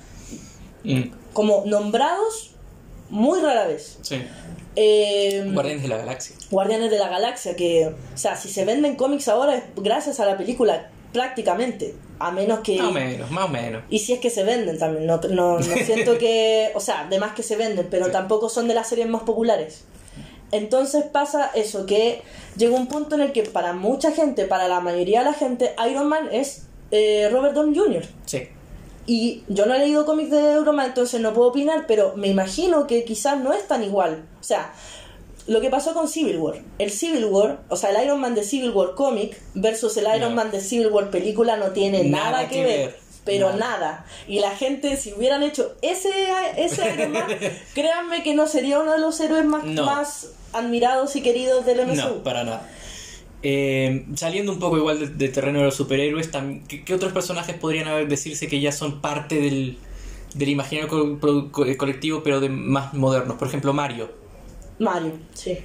Mm, 0.83 1.11
como 1.33 1.63
nombrados, 1.65 2.51
muy 3.09 3.39
rara 3.39 3.65
vez. 3.67 3.97
sí. 4.01 4.17
Eh, 4.75 5.43
Guardianes 5.53 5.83
de 5.83 5.87
la 5.89 5.97
Galaxia. 5.97 6.35
Guardianes 6.49 6.91
de 6.91 6.97
la 6.99 7.09
Galaxia, 7.09 7.55
que, 7.55 7.87
o 8.13 8.17
sea, 8.17 8.35
si 8.35 8.49
se 8.49 8.65
venden 8.65 8.95
cómics 8.95 9.27
ahora 9.27 9.55
es 9.57 9.63
gracias 9.75 10.19
a 10.19 10.25
la 10.25 10.37
película, 10.37 10.89
prácticamente, 11.11 11.93
a 12.19 12.31
menos 12.31 12.59
que... 12.61 12.77
Más 12.77 12.87
o 12.87 12.91
menos, 12.91 13.29
más 13.31 13.45
o 13.45 13.47
menos. 13.49 13.83
Y 13.89 13.99
si 13.99 14.13
es 14.13 14.19
que 14.19 14.29
se 14.31 14.43
venden 14.43 14.79
también, 14.79 15.05
no, 15.05 15.17
no, 15.29 15.59
no 15.59 15.61
siento 15.85 16.17
que, 16.17 16.71
o 16.73 16.79
sea, 16.79 17.05
de 17.07 17.19
más 17.19 17.33
que 17.33 17.43
se 17.43 17.55
venden, 17.55 17.87
pero 17.91 18.05
Sí. 18.05 18.11
tampoco 18.11 18.49
son 18.49 18.67
de 18.67 18.73
las 18.73 18.87
series 18.89 19.07
más 19.07 19.23
populares. 19.23 19.83
Entonces 20.51 21.03
pasa 21.05 21.49
eso, 21.55 21.85
que 21.85 22.21
llega 22.57 22.75
un 22.75 22.87
punto 22.87 23.15
en 23.15 23.21
el 23.21 23.31
que 23.31 23.43
para 23.43 23.73
mucha 23.73 24.11
gente, 24.11 24.45
para 24.45 24.67
la 24.67 24.79
mayoría 24.81 25.19
de 25.19 25.25
la 25.25 25.33
gente, 25.33 25.73
Iron 25.89 26.07
Man 26.07 26.29
es 26.31 26.63
eh, 26.91 27.27
Robert 27.31 27.55
Downey 27.55 27.75
Jr. 27.77 28.03
Sí. 28.25 28.47
Y 29.05 29.43
yo 29.49 29.65
no 29.65 29.73
he 29.73 29.79
leído 29.79 30.05
cómics 30.05 30.31
de 30.31 30.53
Iron 30.61 30.75
Man, 30.75 30.87
entonces 30.87 31.19
no 31.19 31.33
puedo 31.33 31.49
opinar, 31.49 31.85
pero 31.87 32.13
me 32.15 32.27
imagino 32.29 32.87
que 32.87 33.03
quizás 33.03 33.37
no 33.39 33.51
es 33.53 33.67
tan 33.67 33.83
igual. 33.83 34.23
O 34.39 34.43
sea, 34.43 34.73
lo 35.45 35.59
que 35.59 35.69
pasó 35.69 35.93
con 35.93 36.07
Civil 36.07 36.37
War. 36.37 36.55
El 36.79 36.89
Civil 36.89 37.25
War, 37.25 37.59
o 37.67 37.75
sea, 37.75 37.89
el 37.89 38.01
Iron 38.05 38.21
Man 38.21 38.33
de 38.33 38.43
Civil 38.45 38.69
War 38.71 38.95
cómic 38.95 39.37
versus 39.55 39.97
el 39.97 40.05
Iron 40.05 40.29
No. 40.29 40.35
Man 40.37 40.51
de 40.51 40.61
Civil 40.61 40.87
War 40.87 41.09
película 41.09 41.57
no 41.57 41.71
tiene 41.71 42.05
nada, 42.05 42.31
Nada 42.31 42.47
que, 42.47 42.55
que 42.55 42.63
ver. 42.63 42.77
ver. 42.91 43.03
Pero 43.25 43.49
Nada. 43.53 43.57
nada. 43.79 44.05
Y 44.27 44.39
la 44.39 44.51
gente, 44.51 44.95
si 44.97 45.13
hubieran 45.13 45.43
hecho 45.43 45.75
ese, 45.81 46.09
ese 46.57 46.93
Iron 46.93 47.11
Man, 47.11 47.25
créanme 47.73 48.23
que 48.23 48.33
no 48.33 48.47
sería 48.47 48.79
uno 48.79 48.93
de 48.93 48.99
los 48.99 49.19
héroes 49.19 49.43
más, 49.45 49.63
No. 49.65 49.85
más 49.85 50.29
admirados 50.53 51.15
y 51.17 51.21
queridos 51.21 51.65
del 51.65 51.85
MCU. 51.87 51.95
No, 51.95 52.23
para 52.23 52.43
nada. 52.45 52.69
Eh, 53.43 54.05
saliendo 54.15 54.53
un 54.53 54.59
poco 54.59 54.77
igual 54.77 54.99
del 54.99 55.17
de 55.17 55.29
terreno 55.29 55.59
de 55.59 55.65
los 55.65 55.75
superhéroes, 55.75 56.29
¿qué, 56.67 56.83
qué 56.85 56.93
otros 56.93 57.11
personajes 57.13 57.57
podrían 57.57 57.87
haber 57.89 58.07
decirse 58.07 58.47
que 58.47 58.61
ya 58.61 58.71
son 58.71 59.01
parte 59.01 59.35
del, 59.41 59.79
del 60.33 60.49
imaginario 60.49 60.89
co- 60.89 61.19
co- 61.51 61.65
colectivo, 61.77 62.23
pero 62.23 62.39
de 62.39 62.49
más 62.49 62.93
modernos? 62.93 63.37
Por 63.37 63.47
ejemplo, 63.49 63.73
Mario. 63.73 64.11
Mario, 64.79 65.19
sí. 65.33 65.57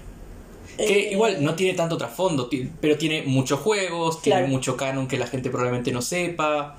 Que 0.84 1.08
Eh, 1.08 1.12
igual 1.12 1.42
no 1.44 1.54
tiene 1.56 1.74
tanto 1.76 1.96
trasfondo, 1.98 2.48
pero 2.80 2.96
tiene 2.98 3.22
muchos 3.22 3.60
juegos, 3.60 4.22
tiene 4.22 4.42
mucho 4.42 4.76
canon 4.76 5.08
que 5.08 5.18
la 5.18 5.26
gente 5.26 5.50
probablemente 5.50 5.92
no 5.92 6.02
sepa. 6.02 6.76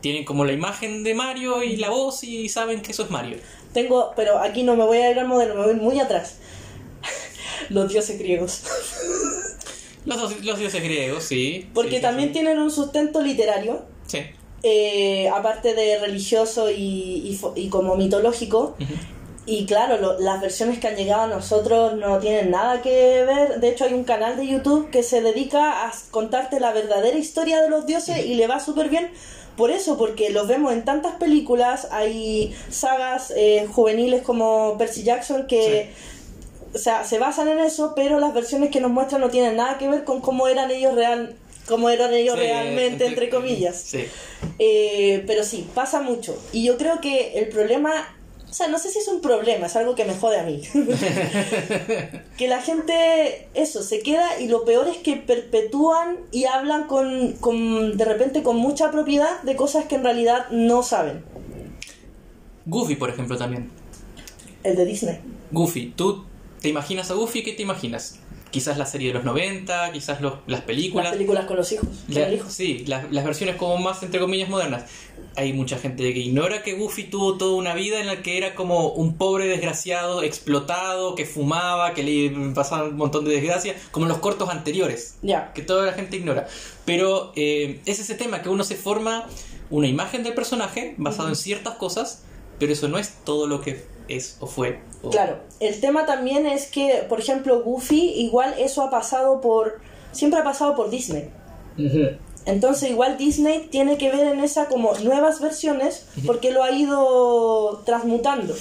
Tienen 0.00 0.24
como 0.24 0.44
la 0.44 0.52
imagen 0.52 1.04
de 1.04 1.14
Mario 1.14 1.62
y 1.62 1.76
la 1.76 1.90
voz 1.90 2.24
y 2.24 2.48
saben 2.48 2.82
que 2.82 2.92
eso 2.92 3.04
es 3.04 3.10
Mario. 3.10 3.38
Tengo, 3.72 4.12
pero 4.16 4.38
aquí 4.38 4.62
no 4.62 4.76
me 4.76 4.84
voy 4.84 4.98
a 4.98 5.10
ir 5.10 5.18
al 5.18 5.28
modelo, 5.28 5.54
me 5.54 5.64
voy 5.66 5.74
muy 5.76 6.00
atrás. 6.00 6.38
Los 7.70 7.88
dioses 7.90 8.18
griegos. 8.18 8.64
Los, 10.06 10.40
dioses 10.42 10.82
griegos, 10.82 11.24
sí. 11.24 11.68
Porque 11.74 11.96
sí, 11.96 12.02
también 12.02 12.28
sí. 12.28 12.34
tienen 12.34 12.58
un 12.58 12.70
sustento 12.70 13.20
literario, 13.20 13.82
Sí. 14.06 14.20
eh, 14.62 15.28
aparte 15.28 15.74
de 15.74 15.98
religioso 15.98 16.70
y, 16.70 17.38
y 17.56 17.68
como 17.68 17.96
mitológico. 17.96 18.76
Y 19.48 19.64
claro, 19.66 19.98
lo- 19.98 20.18
las 20.18 20.40
versiones 20.40 20.78
que 20.80 20.88
han 20.88 20.96
llegado 20.96 21.22
a 21.22 21.26
nosotros 21.28 21.94
no 21.96 22.18
tienen 22.18 22.50
nada 22.50 22.82
que 22.82 23.24
ver. 23.24 23.60
De 23.60 23.68
hecho, 23.68 23.84
hay 23.84 23.94
un 23.94 24.02
canal 24.04 24.36
de 24.36 24.46
YouTube 24.46 24.90
que 24.90 25.02
se 25.04 25.20
dedica 25.22 25.86
a 25.86 25.92
contarte 26.10 26.58
la 26.58 26.72
verdadera 26.72 27.16
historia 27.16 27.60
de 27.62 27.68
los 27.70 27.86
dioses 27.86 28.24
y 28.26 28.34
le 28.34 28.46
va 28.48 28.58
súper 28.58 28.88
bien. 28.88 29.10
Por 29.56 29.70
eso, 29.70 29.96
porque 29.96 30.30
los 30.30 30.48
vemos 30.48 30.72
en 30.72 30.84
tantas 30.84 31.14
películas, 31.14 31.88
hay 31.92 32.54
sagas 32.70 33.32
eh, 33.36 33.66
juveniles 33.72 34.22
como 34.22 34.76
Percy 34.78 35.02
Jackson 35.04 35.46
que 35.46 35.92
o 36.76 36.78
sea, 36.78 37.04
se 37.04 37.18
basan 37.18 37.48
en 37.48 37.58
eso, 37.58 37.94
pero 37.96 38.20
las 38.20 38.34
versiones 38.34 38.70
que 38.70 38.82
nos 38.82 38.90
muestran 38.90 39.22
no 39.22 39.30
tienen 39.30 39.56
nada 39.56 39.78
que 39.78 39.88
ver 39.88 40.04
con 40.04 40.20
cómo 40.20 40.46
eran 40.46 40.70
ellos 40.70 40.94
real, 40.94 41.34
cómo 41.66 41.88
eran 41.88 42.12
ellos 42.12 42.34
Sí, 42.34 42.40
realmente, 42.40 43.06
entre 43.06 43.30
comillas. 43.30 43.80
Sí. 43.80 44.04
Eh, 44.58 45.24
pero 45.26 45.42
sí, 45.42 45.66
pasa 45.74 46.02
mucho. 46.02 46.38
Y 46.52 46.64
yo 46.64 46.76
creo 46.76 47.00
que 47.00 47.38
el 47.38 47.48
problema, 47.48 47.92
o 48.46 48.52
sea, 48.52 48.68
no 48.68 48.78
sé 48.78 48.90
si 48.90 48.98
es 48.98 49.08
un 49.08 49.22
problema, 49.22 49.68
es 49.68 49.76
algo 49.76 49.94
que 49.94 50.04
me 50.04 50.14
jode 50.14 50.38
a 50.38 50.42
mí. 50.42 50.60
que 52.36 52.46
la 52.46 52.60
gente, 52.60 53.48
eso, 53.54 53.82
se 53.82 54.00
queda 54.00 54.38
y 54.38 54.48
lo 54.48 54.66
peor 54.66 54.86
es 54.86 54.98
que 54.98 55.16
perpetúan 55.16 56.18
y 56.30 56.44
hablan 56.44 56.86
con, 56.86 57.32
con, 57.40 57.96
de 57.96 58.04
repente 58.04 58.42
con 58.42 58.58
mucha 58.58 58.90
propiedad 58.90 59.40
de 59.44 59.56
cosas 59.56 59.86
que 59.86 59.94
en 59.94 60.04
realidad 60.04 60.50
no 60.50 60.82
saben. 60.82 61.24
Goofy, 62.66 62.96
por 62.96 63.08
ejemplo, 63.08 63.38
también. 63.38 63.70
El 64.62 64.76
de 64.76 64.84
Disney. 64.84 65.20
Goofy, 65.52 65.94
¿tú 65.96 66.26
te 66.66 66.70
imaginas 66.70 67.12
a 67.12 67.14
Goofy? 67.14 67.44
¿Qué 67.44 67.52
te 67.52 67.62
imaginas? 67.62 68.18
Quizás 68.50 68.76
la 68.76 68.86
serie 68.86 69.08
de 69.08 69.14
los 69.14 69.22
90, 69.24 69.92
quizás 69.92 70.20
los- 70.20 70.34
las 70.48 70.62
películas. 70.62 71.04
Las 71.06 71.12
películas 71.14 71.44
con 71.46 71.56
los 71.58 71.70
hijos. 71.70 71.86
con 72.06 72.14
La- 72.16 72.26
el 72.26 72.34
hijo. 72.34 72.50
sí, 72.50 72.82
las, 72.88 73.12
las 73.12 73.24
versiones 73.24 73.54
como 73.54 73.78
más 73.78 74.02
entre 74.02 74.18
comillas 74.18 74.48
modernas. 74.48 74.86
Hay 75.36 75.52
mucha 75.52 75.78
gente 75.78 76.12
que 76.12 76.18
ignora 76.18 76.64
que 76.64 76.72
Goofy 76.72 77.04
tuvo 77.04 77.36
toda 77.38 77.54
una 77.54 77.72
vida 77.74 78.00
en 78.00 78.06
la 78.08 78.20
que 78.22 78.36
era 78.36 78.56
como 78.56 78.88
un 78.88 79.16
pobre 79.16 79.46
desgraciado, 79.46 80.24
explotado, 80.24 81.14
que 81.14 81.24
fumaba, 81.24 81.94
que 81.94 82.02
le 82.02 82.52
pasaban 82.52 82.88
un 82.88 82.96
montón 82.96 83.24
de 83.26 83.30
desgracias, 83.30 83.76
como 83.92 84.06
en 84.06 84.08
los 84.08 84.18
cortos 84.18 84.48
anteriores, 84.48 85.18
Ya. 85.22 85.52
que 85.52 85.62
toda 85.62 85.86
la 85.86 85.92
gente 85.92 86.16
ignora. 86.16 86.48
Pero 86.84 87.32
eh, 87.36 87.80
es 87.86 88.00
ese 88.00 88.16
tema 88.16 88.42
que 88.42 88.48
uno 88.48 88.64
se 88.64 88.74
forma 88.74 89.28
una 89.70 89.86
imagen 89.86 90.24
del 90.24 90.34
personaje 90.34 90.94
basado 90.98 91.28
en 91.28 91.36
ciertas 91.36 91.74
cosas, 91.76 92.24
pero 92.58 92.72
eso 92.72 92.88
no 92.88 92.98
es 92.98 93.22
todo 93.24 93.46
lo 93.46 93.60
que 93.60 93.94
es 94.08 94.36
o 94.40 94.46
fue. 94.46 94.80
o- 95.02 95.10
Claro, 95.10 95.38
el 95.60 95.80
tema 95.80 96.06
también 96.06 96.46
es 96.46 96.66
que, 96.70 97.04
por 97.08 97.18
ejemplo, 97.20 97.62
Goofy, 97.62 98.12
igual 98.20 98.54
eso 98.58 98.82
ha 98.82 98.90
pasado 98.90 99.40
por. 99.40 99.80
Siempre 100.12 100.40
ha 100.40 100.44
pasado 100.44 100.74
por 100.74 100.90
Disney. 100.90 101.30
Entonces, 102.46 102.90
igual 102.90 103.18
Disney 103.18 103.68
tiene 103.70 103.98
que 103.98 104.10
ver 104.10 104.26
en 104.28 104.40
esa 104.40 104.66
como 104.66 104.94
nuevas 104.98 105.40
versiones 105.40 106.06
porque 106.26 106.52
lo 106.52 106.62
ha 106.62 106.70
ido 106.70 107.82
transmutando. 107.84 108.54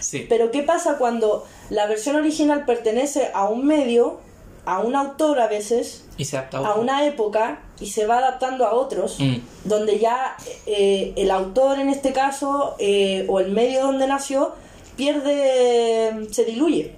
Sí. 0.00 0.26
Pero, 0.28 0.50
¿qué 0.50 0.62
pasa 0.62 0.98
cuando 0.98 1.46
la 1.70 1.86
versión 1.86 2.16
original 2.16 2.64
pertenece 2.64 3.30
a 3.32 3.48
un 3.48 3.66
medio, 3.66 4.18
a 4.64 4.80
un 4.80 4.96
autor 4.96 5.38
a 5.40 5.46
veces, 5.46 6.04
y 6.16 6.24
se 6.24 6.36
adapta 6.38 6.58
a 6.58 6.74
una 6.74 7.06
época 7.06 7.60
y 7.80 7.86
se 7.90 8.06
va 8.06 8.18
adaptando 8.18 8.66
a 8.66 8.72
otros? 8.74 9.16
Mm. 9.20 9.36
donde 9.64 9.98
ya 9.98 10.36
eh, 10.66 11.12
el 11.16 11.30
autor 11.30 11.78
en 11.78 11.88
este 11.90 12.12
caso 12.12 12.74
eh, 12.78 13.26
o 13.28 13.40
el 13.40 13.52
medio 13.52 13.82
donde 13.82 14.06
nació 14.06 14.54
pierde, 15.00 16.28
se 16.30 16.44
diluye, 16.44 16.92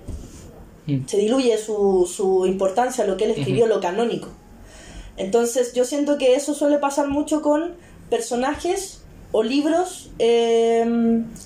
Mm. 0.86 1.06
se 1.06 1.16
diluye 1.16 1.56
su, 1.58 2.10
su 2.12 2.44
importancia, 2.44 3.04
lo 3.06 3.16
que 3.16 3.26
él 3.26 3.30
escribió, 3.30 3.68
lo 3.68 3.78
canónico. 3.80 4.28
Entonces 5.16 5.74
yo 5.74 5.84
siento 5.84 6.18
que 6.18 6.34
eso 6.34 6.54
suele 6.54 6.78
pasar 6.78 7.06
mucho 7.08 7.40
con 7.40 7.74
personajes 8.10 9.02
o 9.30 9.44
libros 9.44 10.10
eh, 10.18 10.84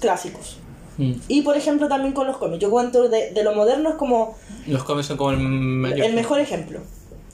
clásicos. 0.01 0.57
Mm. 0.97 1.13
Y 1.29 1.43
por 1.43 1.55
ejemplo 1.59 1.87
también 1.89 2.15
con 2.15 2.27
los 2.27 2.39
cómics. 2.39 2.63
Yo 2.63 2.71
cuento 2.71 3.11
de, 3.11 3.31
de 3.33 3.43
lo 3.45 3.55
moderno 3.55 3.91
es 3.91 3.97
como 3.97 4.37
Los 4.67 4.85
cómics 4.85 5.09
son 5.09 5.19
como 5.19 5.33
el 5.33 5.39
mayor. 5.41 6.07
el 6.07 6.15
mejor 6.15 6.41
ejemplo. 6.41 6.81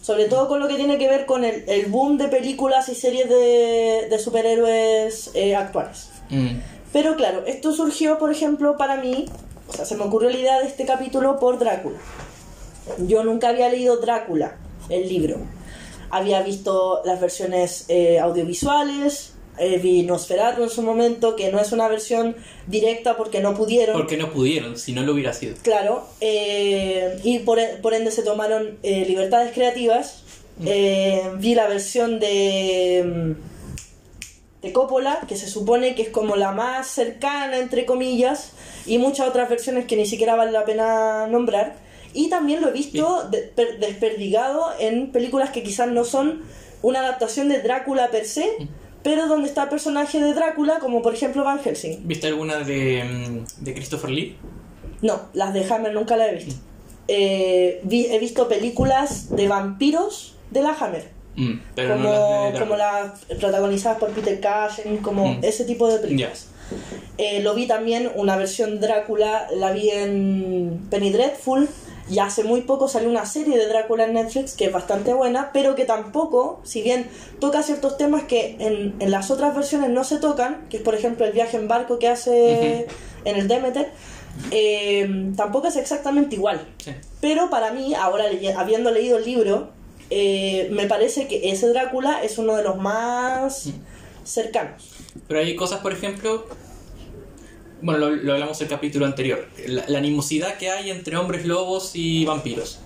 Sobre 0.01 0.25
todo 0.25 0.49
con 0.49 0.59
lo 0.59 0.67
que 0.67 0.75
tiene 0.75 0.99
que 0.99 1.07
ver 1.07 1.27
con 1.27 1.45
el, 1.45 1.63
el 1.69 1.87
boom 1.87 2.19
de 2.19 2.27
películas 2.27 2.89
y 2.89 2.97
series 2.97 3.29
de, 3.29 4.09
de 4.11 4.19
superhéroes 4.19 5.31
eh, 5.35 5.55
actuales. 5.55 6.09
Mm. 6.31 6.57
Pero 6.93 7.17
claro, 7.17 7.45
esto 7.47 7.73
surgió, 7.73 8.19
por 8.19 8.31
ejemplo, 8.31 8.77
para 8.77 8.97
mí, 8.97 9.27
o 9.69 9.73
sea, 9.73 9.85
se 9.85 9.97
me 9.97 10.05
ocurrió 10.05 10.31
la 10.31 10.39
idea 10.39 10.61
de 10.61 10.67
este 10.67 10.85
capítulo 10.85 11.39
por 11.39 11.59
Drácula. 11.59 11.99
Yo 13.07 13.25
nunca 13.25 13.49
había 13.49 13.69
leído 13.69 13.97
Drácula, 13.99 14.59
el 14.89 15.09
libro. 15.09 15.39
Había 16.11 16.43
visto 16.43 17.01
las 17.05 17.21
versiones 17.21 17.87
eh, 17.89 18.19
audiovisuales, 18.19 19.33
eh, 19.59 19.79
vi 19.79 20.03
Nosferatu 20.03 20.63
en 20.63 20.71
su 20.71 20.83
momento, 20.83 21.37
que 21.37 21.51
no 21.51 21.59
es 21.59 21.73
una 21.73 21.89
versión 21.89 22.37
directa 22.67 23.17
porque 23.17 23.41
no 23.41 23.55
pudieron. 23.55 23.97
Porque 23.97 24.17
no 24.17 24.31
pudieron, 24.31 24.77
si 24.79 24.93
no 24.93 25.03
lo 25.03 25.13
hubiera 25.13 25.33
sido. 25.33 25.57
Claro, 25.63 26.07
eh, 26.21 27.19
y 27.23 27.39
por, 27.41 27.59
por 27.81 27.95
ende 27.95 28.11
se 28.11 28.23
tomaron 28.23 28.79
libertades 28.83 29.53
creativas. 29.53 30.23
Eh, 30.65 31.31
vi 31.39 31.55
la 31.55 31.67
versión 31.67 32.21
de. 32.21 33.35
De 34.63 34.73
Coppola, 34.73 35.21
que 35.29 35.37
se 35.37 35.49
supone 35.49 35.95
que 35.95 36.03
es 36.03 36.09
como 36.11 36.37
la 36.37 36.53
más 36.53 36.87
cercana, 36.87 37.59
entre 37.59 37.85
comillas, 37.85 38.53
y 38.87 38.99
muchas 38.99 39.29
otras 39.29 39.49
versiones 39.49 39.87
que 39.87 39.97
ni 39.97 40.07
siquiera 40.07 40.37
vale 40.37 40.53
la 40.53 40.65
pena 40.65 41.27
nombrar. 41.27 41.75
Y 42.15 42.29
también 42.29 42.61
lo 42.61 42.69
he 42.69 42.73
visto 42.73 43.29
de- 43.31 43.39
per- 43.43 43.79
desperdigado 43.81 44.67
en 44.79 45.11
películas 45.13 45.51
que 45.51 45.63
quizás 45.63 45.89
no 45.89 46.05
son 46.05 46.43
una 46.83 47.01
adaptación 47.01 47.49
de 47.49 47.61
Drácula 47.61 48.11
per 48.11 48.25
se, 48.27 48.47
pero 49.03 49.27
donde 49.27 49.49
está 49.49 49.65
el 49.65 49.69
personaje 49.69 50.21
de 50.21 50.33
Drácula, 50.33 50.79
como 50.79 51.03
por 51.03 51.15
ejemplo 51.15 51.43
Van 51.43 51.59
Helsing. 51.59 52.07
¿Viste 52.07 52.29
alguna 52.29 52.59
de, 52.59 53.03
mm, 53.05 53.65
de 53.65 53.75
Christopher 53.75 54.11
Lee? 54.11 54.37
No, 55.01 55.23
las 55.33 55.53
de 55.55 55.65
Hammer 55.73 55.93
nunca 55.93 56.17
las 56.17 56.29
he 56.29 56.35
visto. 56.37 56.55
Eh, 57.09 57.81
vi- 57.83 58.07
he 58.07 58.19
visto 58.21 58.47
películas 58.49 59.35
de 59.35 59.49
vampiros 59.49 60.37
de 60.53 60.63
la 60.63 60.71
Hammer. 60.79 61.09
Mm, 61.37 61.53
pero 61.75 61.95
como, 61.95 62.09
no 62.09 62.45
las 62.45 62.53
de 62.53 62.59
como 62.59 62.77
las 62.77 63.21
protagonizadas 63.41 63.99
por 63.99 64.11
Peter 64.11 64.41
Cushing, 64.41 64.99
como 64.99 65.27
Mm. 65.27 65.39
ese 65.45 65.65
tipo 65.65 65.89
de 65.89 65.99
películas. 65.99 66.47
Eh, 67.19 67.41
lo 67.43 67.55
vi 67.55 67.67
también, 67.67 68.11
una 68.15 68.37
versión 68.37 68.81
Drácula, 68.81 69.47
la 69.55 69.73
vi 69.73 69.91
en 69.91 70.87
Penny 70.91 71.11
Dreadful, 71.11 71.69
y 72.11 72.19
hace 72.19 72.45
muy 72.45 72.63
poco 72.63 72.89
salió 72.89 73.09
una 73.09 73.25
serie 73.27 73.57
de 73.57 73.67
Drácula 73.69 74.05
en 74.05 74.15
Netflix 74.15 74.55
que 74.55 74.67
es 74.67 74.73
bastante 74.73 75.15
buena, 75.15 75.51
pero 75.53 75.75
que 75.75 75.85
tampoco, 75.85 76.61
si 76.65 76.83
bien 76.83 77.07
toca 77.41 77.63
ciertos 77.63 77.97
temas 77.97 78.25
que 78.25 78.57
en, 78.59 78.95
en 78.99 79.11
las 79.11 79.31
otras 79.31 79.55
versiones 79.55 79.89
no 79.91 80.03
se 80.05 80.17
tocan, 80.19 80.67
que 80.69 80.79
es 80.79 80.83
por 80.83 80.95
ejemplo 80.95 81.25
el 81.25 81.33
viaje 81.33 81.57
en 81.57 81.69
barco 81.69 81.99
que 81.99 82.09
hace 82.09 82.87
en 83.25 83.37
el 83.37 83.49
Demeter, 83.49 83.91
eh, 84.51 85.31
tampoco 85.37 85.69
es 85.69 85.77
exactamente 85.77 86.35
igual. 86.37 86.67
Sí. 86.79 86.93
Pero 87.21 87.51
para 87.51 87.73
mí, 87.73 87.95
ahora 87.95 88.25
habiendo 88.57 88.91
leído 88.91 89.19
el 89.19 89.25
libro, 89.25 89.71
eh, 90.15 90.69
me 90.71 90.87
parece 90.87 91.27
que 91.27 91.51
ese 91.51 91.69
Drácula 91.69 92.23
es 92.23 92.39
uno 92.39 92.55
de 92.57 92.63
los 92.63 92.77
más 92.77 93.71
cercanos. 94.25 94.91
Pero 95.29 95.41
hay 95.41 95.57
cosas, 95.57 95.81
por 95.81 95.93
ejemplo, 95.93 96.47
bueno, 97.81 97.99
lo, 97.99 98.11
lo 98.11 98.33
hablamos 98.35 98.61
el 98.61 98.69
capítulo 98.69 99.07
anterior, 99.07 99.49
la, 99.67 99.85
la 99.89 99.99
animosidad 99.99 100.57
que 100.59 100.71
hay 100.71 100.91
entre 100.91 101.17
hombres 101.17 101.47
lobos 101.47 101.93
y 101.95 102.25
vampiros. 102.25 102.79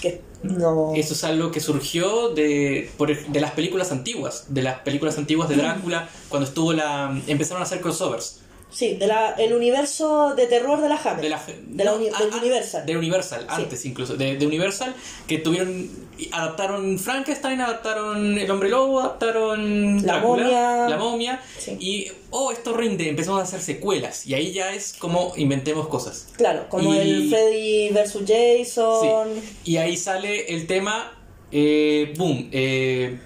Que 0.00 0.20
no. 0.42 0.92
Eso 0.94 1.14
es 1.14 1.24
algo 1.24 1.50
que 1.50 1.60
surgió 1.60 2.30
de, 2.30 2.90
por 2.96 3.16
de 3.16 3.40
las 3.40 3.52
películas 3.52 3.92
antiguas, 3.92 4.46
de 4.48 4.62
las 4.62 4.80
películas 4.80 5.16
antiguas 5.18 5.48
de 5.48 5.56
Drácula, 5.56 6.08
cuando 6.28 6.48
estuvo 6.48 6.72
la 6.72 7.18
empezaron 7.26 7.62
a 7.62 7.64
hacer 7.64 7.80
crossovers. 7.80 8.40
Sí, 8.74 8.94
de 8.94 9.06
la, 9.06 9.30
el 9.38 9.52
universo 9.54 10.34
de 10.34 10.46
terror 10.46 10.80
de 10.82 10.88
la 10.88 10.96
Hammer. 10.96 11.20
De 11.22 11.28
la, 11.28 11.40
De 11.68 11.84
la 11.84 11.94
uni- 11.94 12.10
no, 12.10 12.18
del 12.18 12.30
ah, 12.32 12.36
Universal. 12.38 12.84
De 12.84 12.96
Universal, 12.96 13.46
antes 13.48 13.84
incluso. 13.86 14.16
De, 14.16 14.36
de 14.36 14.46
Universal, 14.46 14.94
que 15.28 15.38
tuvieron. 15.38 15.88
Adaptaron 16.32 16.98
Frankenstein, 16.98 17.60
adaptaron 17.60 18.38
El 18.38 18.50
Hombre 18.50 18.68
Lobo, 18.68 19.00
adaptaron. 19.00 19.96
La 20.04 20.14
Drácula, 20.14 20.42
momia. 20.44 20.88
La 20.88 20.96
momia. 20.98 21.40
Sí. 21.58 21.76
Y. 21.80 22.12
Oh, 22.30 22.50
esto 22.52 22.72
rinde. 22.76 23.08
Empezamos 23.08 23.40
a 23.40 23.44
hacer 23.44 23.60
secuelas. 23.60 24.26
Y 24.26 24.34
ahí 24.34 24.52
ya 24.52 24.72
es 24.74 24.94
como 24.98 25.32
inventemos 25.36 25.86
cosas. 25.88 26.28
Claro, 26.36 26.66
como 26.68 26.92
Y- 26.94 26.98
el 26.98 27.28
Freddy 27.30 27.90
vs. 27.90 28.18
Jason. 28.26 29.28
Sí. 29.34 29.72
Y 29.72 29.76
ahí 29.76 29.96
sale 29.96 30.52
el 30.54 30.66
tema. 30.66 31.12
Eh, 31.52 32.12
boom. 32.16 32.48
eh, 32.50 33.18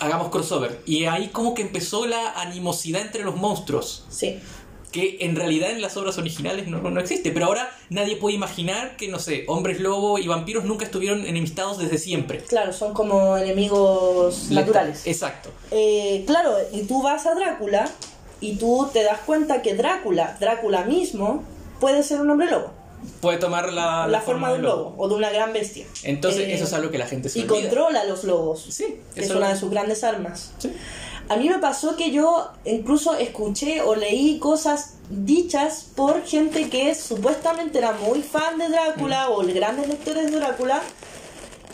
hagamos 0.00 0.28
crossover. 0.28 0.80
Y 0.86 1.06
ahí 1.06 1.28
como 1.28 1.54
que 1.54 1.62
empezó 1.62 2.06
la 2.06 2.32
animosidad 2.40 3.00
entre 3.02 3.24
los 3.24 3.34
monstruos 3.36 4.04
Sí. 4.10 4.38
Que 4.94 5.16
en 5.22 5.34
realidad 5.34 5.72
en 5.72 5.82
las 5.82 5.96
obras 5.96 6.18
originales 6.18 6.68
no, 6.68 6.78
no 6.78 7.00
existe. 7.00 7.32
Pero 7.32 7.46
ahora 7.46 7.68
nadie 7.90 8.14
puede 8.14 8.36
imaginar 8.36 8.96
que, 8.96 9.08
no 9.08 9.18
sé, 9.18 9.44
hombres 9.48 9.80
lobo 9.80 10.20
y 10.20 10.28
vampiros 10.28 10.64
nunca 10.64 10.84
estuvieron 10.84 11.26
enemistados 11.26 11.78
desde 11.78 11.98
siempre. 11.98 12.38
Claro, 12.38 12.72
son 12.72 12.94
como 12.94 13.36
enemigos 13.36 14.50
naturales. 14.52 15.02
Exacto. 15.06 15.50
Eh, 15.72 16.22
claro, 16.28 16.54
y 16.72 16.82
tú 16.84 17.02
vas 17.02 17.26
a 17.26 17.34
Drácula 17.34 17.90
y 18.40 18.54
tú 18.54 18.88
te 18.92 19.02
das 19.02 19.18
cuenta 19.26 19.62
que 19.62 19.74
Drácula, 19.74 20.36
Drácula 20.38 20.84
mismo, 20.84 21.42
puede 21.80 22.04
ser 22.04 22.20
un 22.20 22.30
hombre 22.30 22.48
lobo. 22.48 22.70
Puede 23.20 23.38
tomar 23.38 23.72
la, 23.72 24.06
la, 24.06 24.20
forma 24.20 24.50
de 24.52 24.58
un 24.58 24.62
lobo. 24.62 24.94
o 24.96 25.08
de 25.08 25.14
una 25.16 25.30
gran 25.30 25.52
bestia. 25.52 25.86
Entonces, 26.04 26.42
Eh, 26.48 26.54
eso 26.54 26.64
es 26.64 26.72
algo 26.72 26.90
que 26.92 26.98
la 26.98 27.06
gente 27.08 27.28
se 27.28 27.40
Y 27.40 27.42
olvida. 27.42 27.62
controla 27.62 28.00
a 28.02 28.04
los 28.04 28.22
lobos. 28.22 28.64
Sí, 28.70 29.00
que 29.14 29.22
es 29.22 29.30
una 29.30 29.48
de 29.48 29.56
sus 29.56 29.70
grandes 29.70 30.04
armas. 30.04 30.52
Sí. 30.58 30.70
A 31.28 31.36
mí 31.36 31.48
me 31.48 31.58
pasó 31.58 31.96
que 31.96 32.10
yo 32.10 32.48
incluso 32.64 33.14
escuché 33.16 33.80
o 33.80 33.94
leí 33.94 34.38
cosas 34.38 34.94
dichas 35.08 35.86
por 35.96 36.22
gente 36.24 36.68
que 36.68 36.94
supuestamente 36.94 37.78
era 37.78 37.92
muy 37.92 38.20
fan 38.22 38.58
de 38.58 38.68
Drácula 38.68 39.30
o 39.30 39.38
grandes 39.44 39.88
lectores 39.88 40.30
de 40.30 40.36
Drácula 40.38 40.82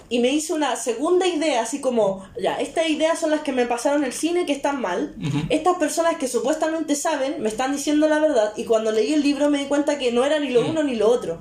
y 0.09 0.19
me 0.19 0.31
hice 0.31 0.53
una 0.53 0.75
segunda 0.77 1.27
idea, 1.29 1.63
así 1.63 1.81
como, 1.81 2.25
ya, 2.41 2.57
estas 2.61 2.89
ideas 2.91 3.19
son 3.19 3.31
las 3.31 3.41
que 3.43 3.53
me 3.53 3.67
pasaron 3.67 4.03
en 4.03 4.07
el 4.09 4.13
cine 4.13 4.45
que 4.47 4.53
están 4.53 4.81
mal. 4.81 5.15
Estas 5.51 5.77
personas 5.77 6.17
que 6.17 6.27
supuestamente 6.27 6.95
saben 6.97 7.41
me 7.43 7.49
están 7.49 7.73
diciendo 7.73 8.09
la 8.09 8.19
verdad 8.19 8.53
y 8.57 8.65
cuando 8.65 8.91
leí 8.93 9.13
el 9.15 9.23
libro 9.23 9.51
me 9.51 9.59
di 9.59 9.65
cuenta 9.67 9.99
que 9.99 10.11
no 10.13 10.25
era 10.25 10.39
ni 10.41 10.51
lo 10.51 10.63
Mm. 10.63 10.71
uno 10.71 10.83
ni 10.85 10.97
lo 10.97 11.09
otro. 11.09 11.39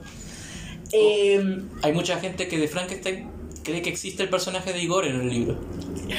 Eh, 0.91 1.61
Hay 1.83 1.93
mucha 1.93 2.19
gente 2.19 2.47
que 2.47 2.57
de 2.57 2.67
Frankenstein 2.67 3.29
cree 3.63 3.81
que 3.81 3.89
existe 3.89 4.23
el 4.23 4.29
personaje 4.29 4.73
de 4.73 4.79
Igor 4.81 5.05
en 5.05 5.21
el 5.21 5.29
libro. 5.29 5.57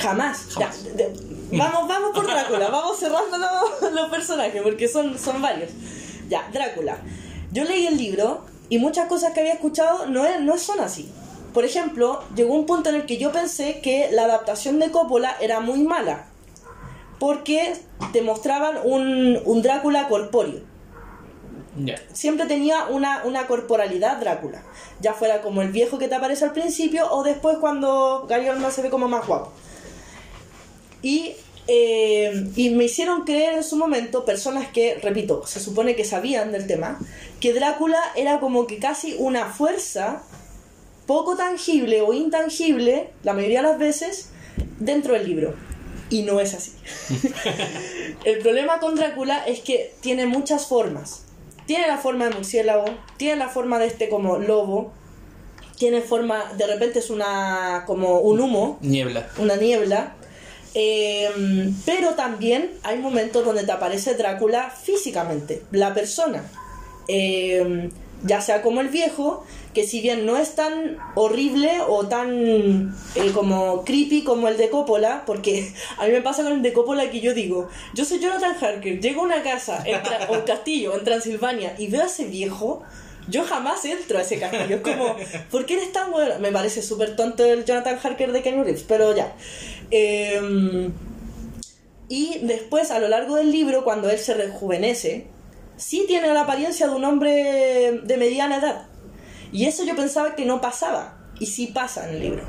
Jamás. 0.00 0.46
Jamás. 0.54 0.84
Ya, 0.84 0.90
de- 0.94 1.39
vamos, 1.52 1.88
vamos 1.88 2.10
por 2.14 2.26
Drácula, 2.26 2.68
vamos 2.68 2.98
cerrando 2.98 3.36
los, 3.38 3.92
los 3.92 4.10
personajes 4.10 4.62
porque 4.62 4.88
son, 4.88 5.18
son 5.18 5.40
varios. 5.42 5.70
Ya, 6.28 6.48
Drácula. 6.52 6.98
Yo 7.52 7.64
leí 7.64 7.86
el 7.86 7.96
libro 7.96 8.44
y 8.68 8.78
muchas 8.78 9.06
cosas 9.08 9.32
que 9.32 9.40
había 9.40 9.54
escuchado 9.54 10.06
no, 10.06 10.24
es- 10.24 10.40
no 10.40 10.56
son 10.58 10.80
así. 10.80 11.10
Por 11.52 11.64
ejemplo, 11.64 12.22
llegó 12.36 12.54
un 12.54 12.66
punto 12.66 12.90
en 12.90 12.94
el 12.96 13.06
que 13.06 13.18
yo 13.18 13.32
pensé 13.32 13.80
que 13.80 14.08
la 14.12 14.24
adaptación 14.24 14.78
de 14.78 14.90
Coppola 14.92 15.36
era 15.40 15.58
muy 15.60 15.82
mala 15.82 16.26
porque 17.18 17.74
te 18.12 18.22
mostraban 18.22 18.78
un, 18.84 19.38
un 19.44 19.62
Drácula 19.62 20.08
corpóreo 20.08 20.60
siempre 22.12 22.46
tenía 22.46 22.86
una, 22.86 23.22
una 23.24 23.46
corporalidad 23.46 24.18
Drácula. 24.18 24.62
Ya 25.00 25.14
fuera 25.14 25.40
como 25.40 25.62
el 25.62 25.68
viejo 25.70 25.98
que 25.98 26.08
te 26.08 26.14
aparece 26.14 26.44
al 26.44 26.52
principio 26.52 27.10
o 27.10 27.22
después 27.22 27.58
cuando 27.58 28.26
Gary 28.28 28.48
Oldman 28.48 28.72
se 28.72 28.82
ve 28.82 28.90
como 28.90 29.08
más 29.08 29.26
guapo. 29.26 29.52
Y, 31.02 31.32
eh, 31.68 32.46
y 32.56 32.70
me 32.70 32.84
hicieron 32.84 33.24
creer 33.24 33.54
en 33.54 33.64
su 33.64 33.76
momento 33.76 34.24
personas 34.24 34.68
que, 34.68 34.96
repito, 35.02 35.46
se 35.46 35.60
supone 35.60 35.96
que 35.96 36.04
sabían 36.04 36.52
del 36.52 36.66
tema, 36.66 36.98
que 37.40 37.52
Drácula 37.52 38.00
era 38.16 38.40
como 38.40 38.66
que 38.66 38.78
casi 38.78 39.14
una 39.18 39.46
fuerza 39.46 40.22
poco 41.06 41.36
tangible 41.36 42.02
o 42.02 42.12
intangible, 42.12 43.10
la 43.22 43.32
mayoría 43.32 43.62
de 43.62 43.68
las 43.68 43.78
veces, 43.78 44.30
dentro 44.78 45.14
del 45.14 45.26
libro. 45.26 45.54
Y 46.08 46.22
no 46.22 46.40
es 46.40 46.54
así. 46.54 46.72
El 48.24 48.38
problema 48.38 48.80
con 48.80 48.96
Drácula 48.96 49.44
es 49.46 49.60
que 49.60 49.94
tiene 50.00 50.26
muchas 50.26 50.66
formas. 50.66 51.24
Tiene 51.66 51.86
la 51.86 51.98
forma 51.98 52.28
de 52.28 52.34
murciélago, 52.34 52.84
tiene 53.16 53.36
la 53.36 53.48
forma 53.48 53.78
de 53.78 53.86
este 53.86 54.08
como 54.08 54.38
lobo, 54.38 54.92
tiene 55.80 56.00
forma, 56.02 56.52
de 56.58 56.66
repente 56.66 56.98
es 56.98 57.10
una 57.10 57.84
como 57.86 58.20
un 58.20 58.40
humo, 58.40 58.78
Niebla. 58.82 59.30
una 59.38 59.56
niebla. 59.56 60.14
Eh, 60.74 61.72
pero 61.84 62.14
también 62.14 62.70
hay 62.82 62.98
momentos 62.98 63.44
donde 63.44 63.64
te 63.64 63.72
aparece 63.72 64.14
Drácula 64.14 64.70
físicamente, 64.70 65.62
la 65.72 65.94
persona. 65.94 66.44
Eh, 67.08 67.90
ya 68.24 68.40
sea 68.40 68.62
como 68.62 68.80
el 68.80 68.88
viejo, 68.88 69.44
que 69.74 69.86
si 69.86 70.00
bien 70.00 70.26
no 70.26 70.36
es 70.36 70.54
tan 70.54 70.98
horrible 71.14 71.80
o 71.88 72.06
tan 72.06 72.94
eh, 73.14 73.30
como 73.32 73.84
creepy 73.84 74.24
como 74.24 74.48
el 74.48 74.56
de 74.56 74.68
Coppola, 74.68 75.24
porque 75.26 75.72
a 75.98 76.06
mí 76.06 76.12
me 76.12 76.22
pasa 76.22 76.42
con 76.42 76.52
el 76.52 76.62
de 76.62 76.72
Coppola 76.72 77.10
que 77.10 77.20
yo 77.20 77.34
digo, 77.34 77.68
yo 77.94 78.04
soy 78.04 78.18
Jonathan 78.18 78.56
Harker, 78.60 79.00
llego 79.00 79.22
a 79.22 79.24
una 79.24 79.42
casa 79.42 79.82
en 79.86 80.00
un 80.30 80.42
castillo 80.42 80.96
en 80.96 81.04
Transilvania 81.04 81.74
y 81.78 81.86
veo 81.88 82.02
a 82.02 82.06
ese 82.06 82.26
viejo, 82.26 82.82
yo 83.30 83.44
jamás 83.44 83.84
entro 83.84 84.18
a 84.18 84.22
ese 84.22 84.38
castillo. 84.38 84.76
Es 84.76 84.82
como, 84.82 85.16
¿por 85.50 85.66
qué 85.66 85.74
eres 85.74 85.92
tan 85.92 86.10
bueno? 86.10 86.38
Me 86.40 86.52
parece 86.52 86.82
súper 86.82 87.16
tonto 87.16 87.44
el 87.44 87.64
Jonathan 87.64 87.98
Harker 88.02 88.32
de 88.32 88.42
Kenny 88.42 88.62
Reeves, 88.62 88.84
pero 88.86 89.14
ya. 89.14 89.34
Eh, 89.90 90.90
y 92.08 92.40
después, 92.42 92.90
a 92.90 92.98
lo 92.98 93.06
largo 93.06 93.36
del 93.36 93.52
libro, 93.52 93.84
cuando 93.84 94.10
él 94.10 94.18
se 94.18 94.34
rejuvenece, 94.34 95.28
sí 95.76 96.04
tiene 96.08 96.34
la 96.34 96.40
apariencia 96.40 96.88
de 96.88 96.94
un 96.96 97.04
hombre 97.04 98.00
de 98.02 98.16
mediana 98.16 98.58
edad. 98.58 98.88
Y 99.52 99.66
eso 99.66 99.84
yo 99.84 99.94
pensaba 99.94 100.34
que 100.34 100.44
no 100.44 100.60
pasaba. 100.60 101.19
Y 101.40 101.46
sí 101.46 101.68
pasa 101.68 102.08
en 102.08 102.16
el 102.16 102.20
libro. 102.20 102.42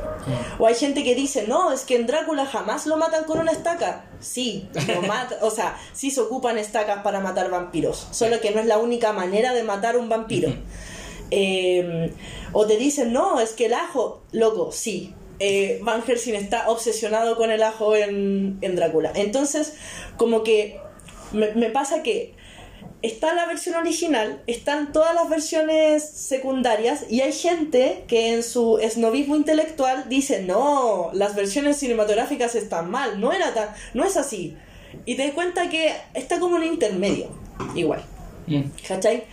O 0.59 0.67
hay 0.67 0.75
gente 0.75 1.03
que 1.03 1.15
dice, 1.15 1.47
no, 1.47 1.71
es 1.71 1.81
que 1.81 1.95
en 1.95 2.05
Drácula 2.05 2.45
jamás 2.45 2.85
lo 2.85 2.97
matan 2.97 3.23
con 3.23 3.39
una 3.39 3.51
estaca. 3.51 4.05
Sí, 4.19 4.69
lo 4.87 5.01
mata, 5.07 5.37
o 5.41 5.49
sea, 5.49 5.77
sí 5.93 6.11
se 6.11 6.19
ocupan 6.19 6.57
estacas 6.57 7.01
para 7.01 7.21
matar 7.21 7.49
vampiros. 7.49 8.07
Solo 8.11 8.39
que 8.41 8.51
no 8.51 8.59
es 8.59 8.67
la 8.67 8.77
única 8.77 9.13
manera 9.13 9.53
de 9.53 9.63
matar 9.63 9.97
un 9.97 10.09
vampiro. 10.09 10.53
Eh, 11.31 12.13
o 12.51 12.67
te 12.67 12.75
dicen, 12.75 13.13
no, 13.13 13.39
es 13.39 13.53
que 13.53 13.67
el 13.67 13.73
ajo, 13.73 14.21
loco, 14.33 14.71
sí. 14.71 15.15
Eh, 15.39 15.79
Van 15.81 16.03
Helsing 16.03 16.35
está 16.35 16.69
obsesionado 16.69 17.35
con 17.37 17.49
el 17.49 17.63
ajo 17.63 17.95
en, 17.95 18.59
en 18.61 18.75
Drácula. 18.75 19.11
Entonces, 19.15 19.73
como 20.17 20.43
que 20.43 20.79
me, 21.31 21.53
me 21.53 21.69
pasa 21.69 22.03
que 22.03 22.35
está 23.01 23.33
la 23.33 23.45
versión 23.47 23.75
original, 23.75 24.41
están 24.47 24.91
todas 24.91 25.15
las 25.15 25.29
versiones 25.29 26.03
secundarias 26.03 27.05
y 27.09 27.21
hay 27.21 27.33
gente 27.33 28.03
que 28.07 28.33
en 28.33 28.43
su 28.43 28.77
esnovismo 28.77 29.35
intelectual 29.35 30.07
dice, 30.07 30.43
no, 30.43 31.09
las 31.13 31.35
versiones 31.35 31.77
cinematográficas 31.77 32.55
están 32.55 32.91
mal, 32.91 33.19
no 33.19 33.33
era 33.33 33.53
tan, 33.53 33.69
no 33.93 34.03
es 34.03 34.17
así. 34.17 34.55
y 35.05 35.15
te 35.15 35.23
das 35.23 35.33
cuenta 35.33 35.69
que 35.69 35.93
está 36.13 36.39
como 36.39 36.57
en 36.57 36.65
intermedio, 36.65 37.29
igual. 37.75 38.03
Mm. 38.47 38.63
¿Cachai? 38.87 39.23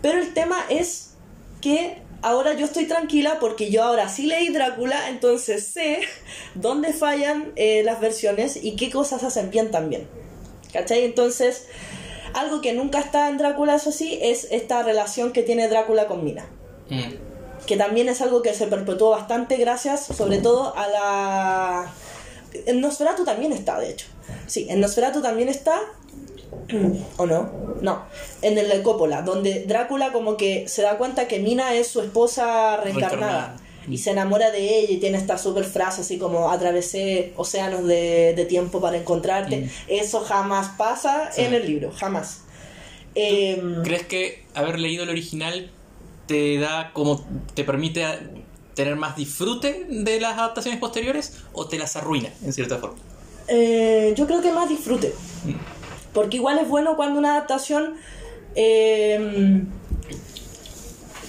Pero 0.00 0.18
el 0.18 0.34
tema 0.34 0.56
es 0.68 1.14
que 1.60 1.98
ahora 2.22 2.54
yo 2.54 2.64
estoy 2.64 2.86
tranquila 2.86 3.38
porque 3.40 3.70
yo 3.70 3.82
ahora 3.84 4.08
sí 4.08 4.26
leí 4.26 4.48
Drácula, 4.48 5.08
entonces 5.10 5.66
sé 5.66 6.00
dónde 6.54 6.92
fallan 6.92 7.52
eh, 7.56 7.82
las 7.84 8.00
versiones 8.00 8.58
y 8.62 8.76
qué 8.76 8.90
cosas 8.90 9.22
hacen 9.22 9.50
bien 9.50 9.70
también. 9.70 10.08
¿Cachai? 10.72 11.04
Entonces, 11.04 11.66
algo 12.34 12.60
que 12.60 12.72
nunca 12.72 13.00
está 13.00 13.28
en 13.28 13.38
Drácula, 13.38 13.76
eso 13.76 13.92
sí, 13.92 14.18
es 14.20 14.48
esta 14.50 14.82
relación 14.82 15.32
que 15.32 15.42
tiene 15.42 15.68
Drácula 15.68 16.06
con 16.06 16.24
Mina. 16.24 16.46
Mm. 16.88 17.64
Que 17.66 17.76
también 17.76 18.08
es 18.08 18.20
algo 18.20 18.42
que 18.42 18.54
se 18.54 18.66
perpetuó 18.66 19.10
bastante 19.10 19.56
gracias, 19.56 20.04
sobre 20.04 20.38
todo, 20.38 20.76
a 20.76 20.88
la... 20.88 21.92
En 22.66 22.80
Nosferatu 22.80 23.24
también 23.24 23.52
está, 23.52 23.78
de 23.78 23.90
hecho. 23.90 24.06
Sí, 24.46 24.66
en 24.68 24.80
Nosferatu 24.80 25.22
también 25.22 25.48
está, 25.48 25.80
¿O 27.16 27.26
no? 27.26 27.50
No. 27.80 28.02
En 28.42 28.58
el 28.58 28.68
de 28.68 28.82
Coppola, 28.82 29.22
donde 29.22 29.64
Drácula 29.66 30.12
como 30.12 30.36
que 30.36 30.68
se 30.68 30.82
da 30.82 30.98
cuenta 30.98 31.28
que 31.28 31.38
Mina 31.38 31.74
es 31.74 31.88
su 31.88 32.00
esposa 32.00 32.76
reencarnada. 32.78 33.56
Y 33.90 33.98
se 33.98 34.10
enamora 34.12 34.50
de 34.50 34.78
ella 34.78 34.90
y 34.92 34.96
tiene 34.98 35.18
esta 35.18 35.38
super 35.38 35.64
frase 35.64 36.02
así 36.02 36.18
como 36.18 36.50
atravesé 36.50 37.32
océanos 37.36 37.84
de, 37.86 38.32
de 38.36 38.44
tiempo 38.44 38.80
para 38.80 38.96
encontrarte. 38.96 39.68
Eso 39.88 40.20
jamás 40.20 40.68
pasa 40.78 41.30
Sí. 41.32 41.42
en 41.42 41.54
el 41.54 41.66
libro, 41.66 41.90
jamás. 41.92 42.42
Em, 43.14 43.82
¿Crees 43.82 44.06
que 44.06 44.44
haber 44.54 44.78
leído 44.78 45.02
el 45.04 45.10
original 45.10 45.70
te 46.26 46.58
da 46.58 46.92
como 46.94 47.26
te 47.54 47.64
permite 47.64 48.04
tener 48.74 48.96
más 48.96 49.16
disfrute 49.16 49.84
de 49.88 50.18
las 50.20 50.38
adaptaciones 50.38 50.80
posteriores 50.80 51.38
o 51.52 51.66
te 51.68 51.76
las 51.78 51.94
arruina 51.96 52.30
en 52.44 52.52
cierta 52.52 52.78
forma? 52.78 52.96
Eh, 53.48 54.14
yo 54.16 54.26
creo 54.26 54.40
que 54.40 54.52
más 54.52 54.68
disfrute. 54.68 55.12
Mm. 55.44 55.52
Porque 56.14 56.36
igual 56.38 56.58
es 56.58 56.68
bueno 56.68 56.96
cuando 56.96 57.18
una 57.18 57.32
adaptación. 57.32 57.96
eh, 58.54 59.62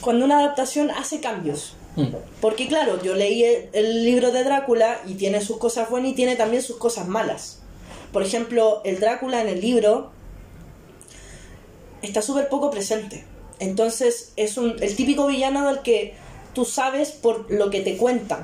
cuando 0.01 0.25
una 0.25 0.39
adaptación 0.39 0.91
hace 0.91 1.19
cambios. 1.21 1.75
Mm. 1.95 2.07
Porque 2.41 2.67
claro, 2.67 3.01
yo 3.01 3.15
leí 3.15 3.43
el, 3.71 4.03
libro 4.03 4.31
de 4.31 4.43
Drácula 4.43 4.99
y 5.05 5.15
tiene 5.15 5.41
sus 5.41 5.57
cosas 5.57 5.89
buenas 5.89 6.11
y 6.11 6.15
tiene 6.15 6.35
también 6.35 6.63
sus 6.63 6.77
cosas 6.77 7.07
malas. 7.07 7.59
Por 8.11 8.23
ejemplo, 8.23 8.81
el 8.83 8.99
Drácula 8.99 9.41
en 9.41 9.49
el 9.49 9.61
libro 9.61 10.11
está 12.01 12.21
súper 12.21 12.49
poco 12.49 12.71
presente. 12.71 13.25
Entonces 13.59 14.33
es 14.35 14.57
un, 14.57 14.75
el 14.81 14.95
típico 14.95 15.27
villano 15.27 15.67
del 15.67 15.81
que 15.81 16.15
tú 16.53 16.65
sabes 16.65 17.11
por 17.11 17.49
lo 17.51 17.69
que 17.69 17.81
te 17.81 17.97
cuentan, 17.97 18.43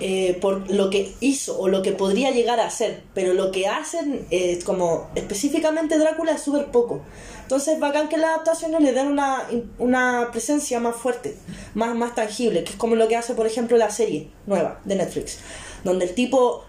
eh, 0.00 0.36
por 0.40 0.70
lo 0.70 0.90
que 0.90 1.14
hizo 1.20 1.58
o 1.58 1.68
lo 1.68 1.82
que 1.82 1.92
podría 1.92 2.32
llegar 2.32 2.58
a 2.58 2.66
hacer, 2.66 3.02
pero 3.14 3.32
lo 3.32 3.52
que 3.52 3.68
hacen, 3.68 4.26
eh, 4.30 4.58
como 4.64 5.08
específicamente 5.14 5.98
Drácula, 5.98 6.32
es 6.32 6.42
súper 6.42 6.66
poco. 6.66 7.02
Entonces, 7.42 7.78
bacán 7.78 8.08
que 8.08 8.16
las 8.16 8.30
adaptaciones 8.30 8.80
le 8.80 8.92
den 8.92 9.06
una, 9.06 9.46
una 9.78 10.30
presencia 10.32 10.80
más 10.80 10.96
fuerte, 10.96 11.36
más, 11.74 11.94
más 11.94 12.14
tangible, 12.14 12.64
que 12.64 12.72
es 12.72 12.76
como 12.76 12.96
lo 12.96 13.06
que 13.06 13.16
hace, 13.16 13.34
por 13.34 13.46
ejemplo, 13.46 13.76
la 13.76 13.90
serie 13.90 14.30
nueva 14.46 14.80
de 14.84 14.96
Netflix, 14.96 15.38
donde 15.84 16.06
el 16.06 16.14
tipo 16.14 16.64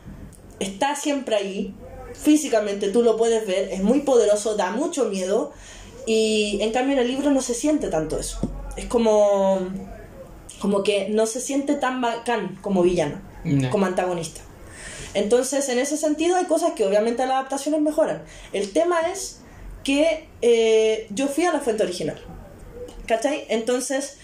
está 0.59 0.95
siempre 0.95 1.35
ahí, 1.35 1.73
físicamente 2.13 2.89
tú 2.89 3.01
lo 3.01 3.17
puedes 3.17 3.47
ver, 3.47 3.69
es 3.71 3.81
muy 3.81 4.01
poderoso, 4.01 4.55
da 4.55 4.71
mucho 4.71 5.05
miedo, 5.05 5.51
y 6.05 6.59
en 6.61 6.71
cambio 6.71 6.93
en 6.93 6.99
el 6.99 7.07
libro 7.07 7.31
no 7.31 7.41
se 7.41 7.53
siente 7.53 7.87
tanto 7.87 8.19
eso. 8.19 8.39
Es 8.75 8.85
como, 8.85 9.59
como 10.65 10.81
que 10.81 11.09
no 11.09 11.27
se 11.27 11.39
siente 11.41 11.75
tan 11.75 12.01
bacán 12.01 12.57
como 12.59 12.81
villano, 12.81 13.21
No. 13.43 13.69
como 13.69 13.85
antagonista. 13.85 14.41
Entonces, 15.13 15.69
en 15.69 15.77
ese 15.77 15.95
sentido, 15.95 16.37
hay 16.37 16.45
cosas 16.45 16.71
que 16.71 16.83
obviamente 16.83 17.21
las 17.27 17.35
adaptaciones 17.35 17.81
mejoran. 17.81 18.23
El 18.51 18.73
tema 18.73 19.01
es 19.01 19.41
que 19.83 20.27
eh, 20.41 21.05
yo 21.11 21.27
fui 21.27 21.43
a 21.45 21.53
la 21.53 21.59
fuente 21.59 21.83
original. 21.83 22.19
¿Cachai? 23.05 23.45
Entonces, 23.49 24.17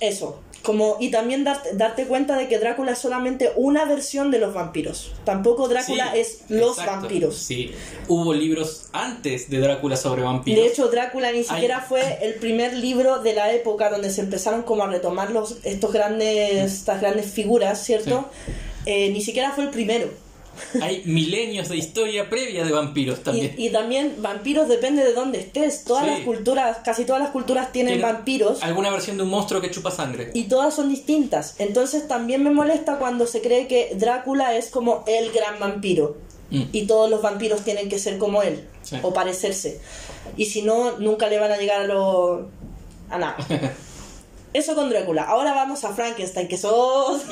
eso. 0.00 0.42
Como, 0.66 0.96
y 0.98 1.12
también 1.12 1.44
darte, 1.44 1.74
darte 1.74 2.06
cuenta 2.06 2.36
de 2.36 2.48
que 2.48 2.58
Drácula 2.58 2.90
es 2.90 2.98
solamente 2.98 3.52
una 3.54 3.84
versión 3.84 4.32
de 4.32 4.40
los 4.40 4.52
vampiros. 4.52 5.12
Tampoco 5.24 5.68
Drácula 5.68 6.10
Sí, 6.12 6.18
es 6.18 6.38
los 6.48 6.70
exacto. 6.72 7.02
vampiros. 7.02 7.36
Sí, 7.36 7.70
hubo 8.08 8.34
libros 8.34 8.88
antes 8.92 9.48
de 9.48 9.60
Drácula 9.60 9.96
sobre 9.96 10.22
vampiros. 10.22 10.60
De 10.60 10.68
hecho, 10.68 10.88
Drácula 10.88 11.30
ni 11.30 11.44
siquiera 11.44 11.78
Ay. 11.78 11.84
fue 11.88 12.18
el 12.20 12.34
primer 12.34 12.74
libro 12.74 13.20
de 13.20 13.34
la 13.34 13.52
época 13.52 13.90
donde 13.90 14.10
se 14.10 14.22
empezaron 14.22 14.62
como 14.64 14.82
a 14.82 14.88
retomar 14.88 15.30
los, 15.30 15.58
estos 15.62 15.92
grandes, 15.92 16.72
estas 16.72 17.00
grandes 17.00 17.26
figuras, 17.30 17.80
¿cierto? 17.84 18.28
Eh, 18.86 19.10
ni 19.10 19.20
siquiera 19.20 19.52
fue 19.52 19.62
el 19.62 19.70
primero. 19.70 20.08
Hay 20.82 21.02
milenios 21.04 21.68
de 21.68 21.76
historia 21.76 22.28
previa 22.30 22.64
de 22.64 22.72
vampiros 22.72 23.22
también. 23.22 23.54
Y, 23.56 23.66
y 23.66 23.70
también 23.70 24.14
vampiros 24.18 24.68
depende 24.68 25.04
de 25.04 25.12
dónde 25.12 25.40
estés. 25.40 25.84
Todas 25.84 26.04
Sí. 26.04 26.10
las 26.10 26.20
culturas, 26.20 26.78
casi 26.84 27.04
todas 27.04 27.20
las 27.22 27.30
culturas 27.30 27.72
tienen 27.72 27.94
Tiene 27.94 28.12
vampiros 28.12 28.62
Alguna 28.62 28.90
versión 28.90 29.16
de 29.16 29.22
un 29.24 29.30
monstruo 29.30 29.60
que 29.60 29.70
chupa 29.70 29.90
sangre. 29.90 30.30
y 30.34 30.44
todas 30.44 30.74
son 30.74 30.88
distintas. 30.88 31.54
Entonces 31.58 32.06
también 32.08 32.42
me 32.42 32.50
molesta 32.50 32.98
cuando 32.98 33.26
se 33.26 33.40
cree 33.40 33.66
que 33.66 33.92
Drácula 33.96 34.56
es 34.56 34.70
como 34.70 35.04
el 35.06 35.30
gran 35.32 35.58
vampiro. 35.58 36.16
Mm. 36.50 36.62
Y 36.72 36.86
todos 36.86 37.10
los 37.10 37.22
vampiros 37.22 37.62
tienen 37.62 37.88
que 37.88 37.98
ser 37.98 38.18
como 38.18 38.42
él 38.42 38.66
Sí. 38.82 38.96
o 39.02 39.12
parecerse. 39.12 39.80
Y 40.36 40.44
si 40.46 40.62
no, 40.62 40.98
nunca 40.98 41.26
le 41.28 41.38
van 41.40 41.50
a 41.50 41.56
llegar 41.56 41.80
a 41.82 41.84
lo... 41.86 42.48
a 43.10 43.18
nada. 43.18 43.36
Eso 44.52 44.74
con 44.76 44.88
Drácula. 44.88 45.24
Ahora 45.24 45.52
vamos 45.54 45.84
a 45.84 45.92
Frankenstein, 45.92 46.46
que 46.48 46.56
sos... 46.56 47.22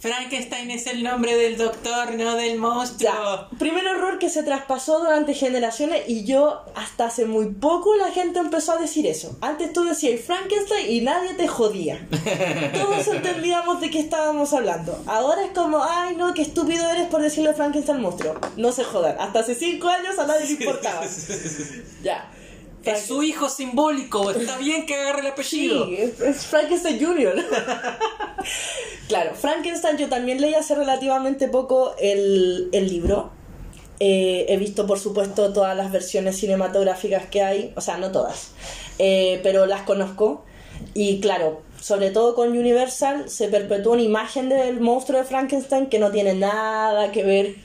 Frankenstein 0.00 0.70
es 0.70 0.86
el 0.86 1.02
nombre 1.02 1.36
del 1.36 1.58
doctor, 1.58 2.14
no 2.14 2.34
del 2.34 2.58
monstruo. 2.58 3.12
Ya, 3.12 3.48
primer 3.58 3.84
error 3.84 4.18
que 4.18 4.30
se 4.30 4.42
traspasó 4.42 4.98
durante 5.00 5.34
generaciones 5.34 6.08
y 6.08 6.24
yo 6.24 6.62
hasta 6.74 7.06
hace 7.06 7.26
muy 7.26 7.48
poco 7.48 7.94
la 7.96 8.10
gente 8.10 8.38
empezó 8.38 8.72
a 8.72 8.76
decir 8.78 9.06
eso. 9.06 9.36
Antes 9.42 9.74
tú 9.74 9.84
decías 9.84 10.22
Frankenstein 10.22 10.90
y 10.90 11.02
nadie 11.02 11.34
te 11.34 11.46
jodía. 11.46 12.08
Todos 12.82 13.08
entendíamos 13.08 13.82
de 13.82 13.90
qué 13.90 14.00
estábamos 14.00 14.54
hablando. 14.54 15.02
Ahora 15.06 15.44
es 15.44 15.52
como, 15.52 15.84
ay 15.84 16.16
no, 16.16 16.32
qué 16.32 16.42
estúpido 16.42 16.88
eres 16.88 17.08
por 17.08 17.20
decirle 17.20 17.52
Frankenstein 17.52 18.00
monstruo. 18.00 18.36
No 18.56 18.72
se 18.72 18.84
jodan. 18.84 19.16
Hasta 19.20 19.40
hace 19.40 19.54
cinco 19.54 19.88
años 19.88 20.18
a 20.18 20.26
nadie 20.26 20.46
le 20.46 20.52
importaba. 20.52 21.02
Ya. 22.02 22.30
Es 22.84 23.06
su 23.06 23.22
hijo 23.22 23.48
simbólico, 23.48 24.30
está 24.30 24.56
bien 24.58 24.86
que 24.86 24.94
agarre 24.94 25.20
el 25.20 25.26
apellido. 25.28 25.86
Sí, 25.86 25.96
es, 25.96 26.20
es 26.20 26.46
Frankenstein 26.46 27.04
Jr. 27.04 27.34
claro, 29.08 29.34
Frankenstein 29.34 29.98
yo 29.98 30.08
también 30.08 30.40
leí 30.40 30.54
hace 30.54 30.74
relativamente 30.74 31.48
poco 31.48 31.94
el, 31.98 32.68
el 32.72 32.88
libro. 32.88 33.30
Eh, 34.02 34.46
he 34.48 34.56
visto, 34.56 34.86
por 34.86 34.98
supuesto, 34.98 35.52
todas 35.52 35.76
las 35.76 35.92
versiones 35.92 36.38
cinematográficas 36.38 37.26
que 37.26 37.42
hay, 37.42 37.72
o 37.76 37.82
sea, 37.82 37.98
no 37.98 38.10
todas, 38.10 38.52
eh, 38.98 39.40
pero 39.42 39.66
las 39.66 39.82
conozco. 39.82 40.44
Y 40.94 41.20
claro, 41.20 41.60
sobre 41.78 42.10
todo 42.10 42.34
con 42.34 42.56
Universal 42.56 43.28
se 43.28 43.48
perpetúa 43.48 43.92
una 43.92 44.02
imagen 44.02 44.48
del 44.48 44.80
monstruo 44.80 45.18
de 45.18 45.26
Frankenstein 45.26 45.88
que 45.88 45.98
no 45.98 46.10
tiene 46.10 46.32
nada 46.32 47.12
que 47.12 47.22
ver 47.22 47.56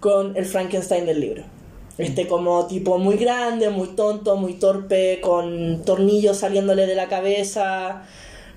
con 0.00 0.36
el 0.36 0.44
Frankenstein 0.44 1.06
del 1.06 1.20
libro. 1.20 1.53
Este 1.96 2.26
como 2.26 2.66
tipo 2.66 2.98
muy 2.98 3.16
grande, 3.16 3.70
muy 3.70 3.88
tonto, 3.88 4.36
muy 4.36 4.54
torpe, 4.54 5.20
con 5.20 5.84
tornillos 5.84 6.38
saliéndole 6.38 6.86
de 6.86 6.96
la 6.96 7.08
cabeza, 7.08 8.02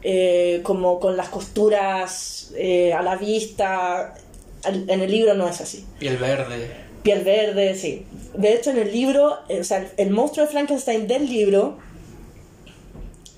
eh, 0.02 0.62
como 0.64 1.00
con 1.00 1.16
las 1.16 1.30
costuras 1.30 2.52
eh, 2.56 2.94
a 2.94 3.04
la 3.04 3.16
vista. 3.16 4.16
En 4.66 5.02
el 5.02 5.12
libro 5.12 5.36
no 5.36 5.48
es 5.48 5.62
así. 5.62 5.86
Piel 6.00 6.18
verde. 6.18 6.68
Piel 7.04 7.24
verde, 7.24 7.76
sí. 7.76 8.06
De 8.36 8.54
hecho, 8.54 8.72
en 8.72 8.80
el 8.80 8.92
libro, 8.92 9.38
eh, 9.50 9.60
o 9.60 9.64
sea, 9.64 9.88
el 9.98 10.10
monstruo 10.10 10.46
de 10.46 10.52
Frankenstein 10.52 11.08
del 11.08 11.28
libro 11.28 11.78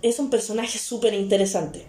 es 0.01 0.17
un 0.19 0.29
personaje 0.29 0.79
súper 0.79 1.13
interesante. 1.13 1.85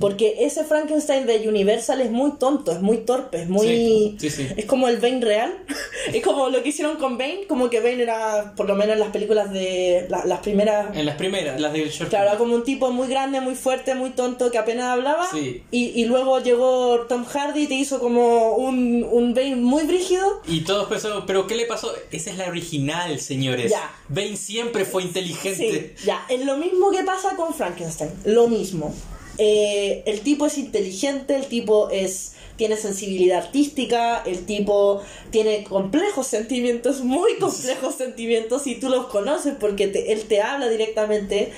Porque 0.00 0.36
ese 0.40 0.64
Frankenstein 0.64 1.26
de 1.26 1.46
Universal 1.48 2.00
es 2.00 2.10
muy 2.10 2.32
tonto, 2.38 2.72
es 2.72 2.80
muy 2.80 2.98
torpe, 2.98 3.42
es 3.42 3.48
muy... 3.48 3.66
Sí, 3.66 4.16
sí, 4.18 4.30
sí. 4.30 4.48
Es 4.56 4.64
como 4.64 4.88
el 4.88 4.96
Bane 4.98 5.20
real. 5.20 5.52
es 6.12 6.22
como 6.22 6.48
lo 6.48 6.62
que 6.62 6.70
hicieron 6.70 6.96
con 6.96 7.18
Bane, 7.18 7.40
como 7.48 7.68
que 7.70 7.80
Bane 7.80 8.02
era, 8.02 8.54
por 8.56 8.66
lo 8.66 8.74
menos 8.74 8.94
en 8.94 9.00
las 9.00 9.10
películas 9.10 9.52
de... 9.52 10.06
la- 10.08 10.24
las 10.24 10.40
primeras... 10.40 10.96
En 10.96 11.04
las 11.06 11.16
primeras, 11.16 11.60
las 11.60 11.72
de 11.72 11.80
George 11.90 12.06
Claro, 12.08 12.30
era 12.30 12.38
como 12.38 12.54
un 12.54 12.64
tipo 12.64 12.90
muy 12.90 13.08
grande, 13.08 13.40
muy 13.40 13.54
fuerte, 13.54 13.94
muy 13.94 14.10
tonto, 14.10 14.50
que 14.50 14.58
apenas 14.58 14.86
hablaba. 14.86 15.28
Sí. 15.30 15.62
Y, 15.70 16.00
y 16.00 16.04
luego 16.06 16.40
llegó 16.40 17.00
Tom 17.08 17.24
Hardy 17.24 17.64
y 17.64 17.66
te 17.66 17.74
hizo 17.74 17.98
como 18.00 18.54
un, 18.56 19.06
un 19.10 19.34
Bane 19.34 19.56
muy 19.56 19.84
brígido. 19.84 20.40
Y 20.48 20.62
todos 20.62 20.88
pensaron, 20.88 21.26
¿pero 21.26 21.46
qué 21.46 21.54
le 21.54 21.66
pasó? 21.66 21.92
Esa 22.10 22.30
es 22.30 22.38
la 22.38 22.48
original, 22.48 23.20
señores. 23.20 23.70
Ya. 23.70 23.92
Bane 24.08 24.36
siempre 24.36 24.84
fue 24.86 25.02
inteligente. 25.02 25.94
Ya, 26.04 26.24
es 26.30 26.44
lo 26.44 26.56
mismo 26.56 26.90
que 26.90 27.02
pasa 27.04 27.36
con 27.36 27.52
Frankenstein, 27.54 28.10
lo 28.24 28.48
mismo. 28.48 28.94
Eh, 29.42 30.02
el 30.04 30.20
tipo 30.20 30.44
es 30.46 30.58
inteligente, 30.58 31.34
el 31.34 31.46
tipo 31.46 31.88
es 31.90 32.34
tiene 32.56 32.76
sensibilidad 32.76 33.38
artística, 33.38 34.22
el 34.26 34.44
tipo 34.44 35.00
tiene 35.30 35.64
complejos 35.64 36.26
sentimientos, 36.26 37.00
muy 37.00 37.36
complejos 37.38 37.94
sentimientos, 37.94 38.66
y 38.66 38.74
tú 38.74 38.90
los 38.90 39.06
conoces 39.06 39.54
porque 39.58 39.88
te- 39.88 40.12
él 40.12 40.24
te 40.24 40.42
habla 40.42 40.68
directamente. 40.68 41.52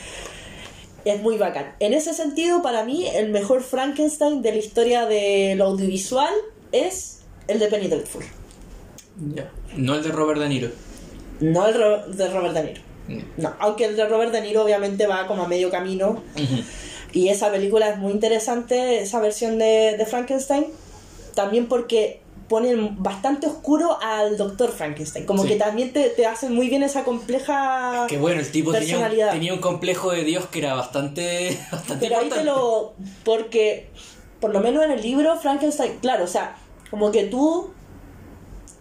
Es 1.04 1.20
muy 1.20 1.36
bacán. 1.38 1.74
En 1.80 1.92
ese 1.94 2.14
sentido, 2.14 2.62
para 2.62 2.84
mí, 2.84 3.08
el 3.08 3.30
mejor 3.30 3.62
Frankenstein 3.64 4.42
de 4.42 4.52
la 4.52 4.58
historia 4.58 5.04
de 5.06 5.54
lo 5.56 5.64
audiovisual 5.64 6.32
es 6.70 7.22
el 7.48 7.58
de 7.58 7.66
Penny 7.66 7.88
Dreadful. 7.88 8.22
Ya. 9.34 9.50
No 9.76 9.96
el 9.96 10.04
de 10.04 10.10
Robert 10.12 10.38
De 10.40 10.48
Niro. 10.48 10.68
No 11.40 11.66
el 11.66 11.74
Ro- 11.74 12.06
de 12.06 12.28
Robert 12.30 12.54
De 12.54 12.62
Niro. 12.62 12.80
No, 13.38 13.52
aunque 13.58 13.86
el 13.86 13.96
de 13.96 14.06
Robert 14.06 14.30
De 14.30 14.40
Niro 14.42 14.62
obviamente 14.62 15.08
va 15.08 15.26
como 15.26 15.42
a 15.42 15.48
medio 15.48 15.68
camino. 15.70 16.22
Y 17.12 17.28
esa 17.28 17.50
película 17.50 17.90
es 17.90 17.98
muy 17.98 18.12
interesante, 18.12 19.02
esa 19.02 19.20
versión 19.20 19.58
de, 19.58 19.96
de 19.98 20.06
Frankenstein. 20.06 20.66
También 21.34 21.66
porque 21.68 22.20
ponen 22.48 23.02
bastante 23.02 23.46
oscuro 23.46 23.98
al 24.02 24.36
doctor 24.36 24.70
Frankenstein. 24.72 25.24
Como 25.24 25.42
Sí. 25.42 25.50
que 25.50 25.56
también 25.56 25.92
te, 25.92 26.10
te 26.10 26.26
hacen 26.26 26.54
muy 26.54 26.68
bien 26.68 26.82
esa 26.82 27.02
compleja 27.04 28.06
Que 28.08 28.18
bueno, 28.18 28.40
el 28.40 28.50
tipo 28.50 28.72
tenía 28.72 28.98
un, 28.98 29.10
tenía 29.30 29.54
un 29.54 29.60
complejo 29.60 30.10
de 30.10 30.24
Dios 30.24 30.46
que 30.46 30.58
era 30.58 30.74
bastante, 30.74 31.58
bastante 31.72 32.06
Pero 32.06 32.20
ahí 32.20 32.28
te 32.28 32.44
lo. 32.44 32.92
Porque, 33.24 33.88
por 34.40 34.52
lo 34.52 34.60
menos 34.60 34.84
en 34.84 34.90
el 34.90 35.00
libro, 35.00 35.38
Frankenstein, 35.38 35.98
claro, 36.02 36.24
o 36.24 36.28
sea, 36.28 36.56
como 36.90 37.10
que 37.10 37.24
tú. 37.24 37.72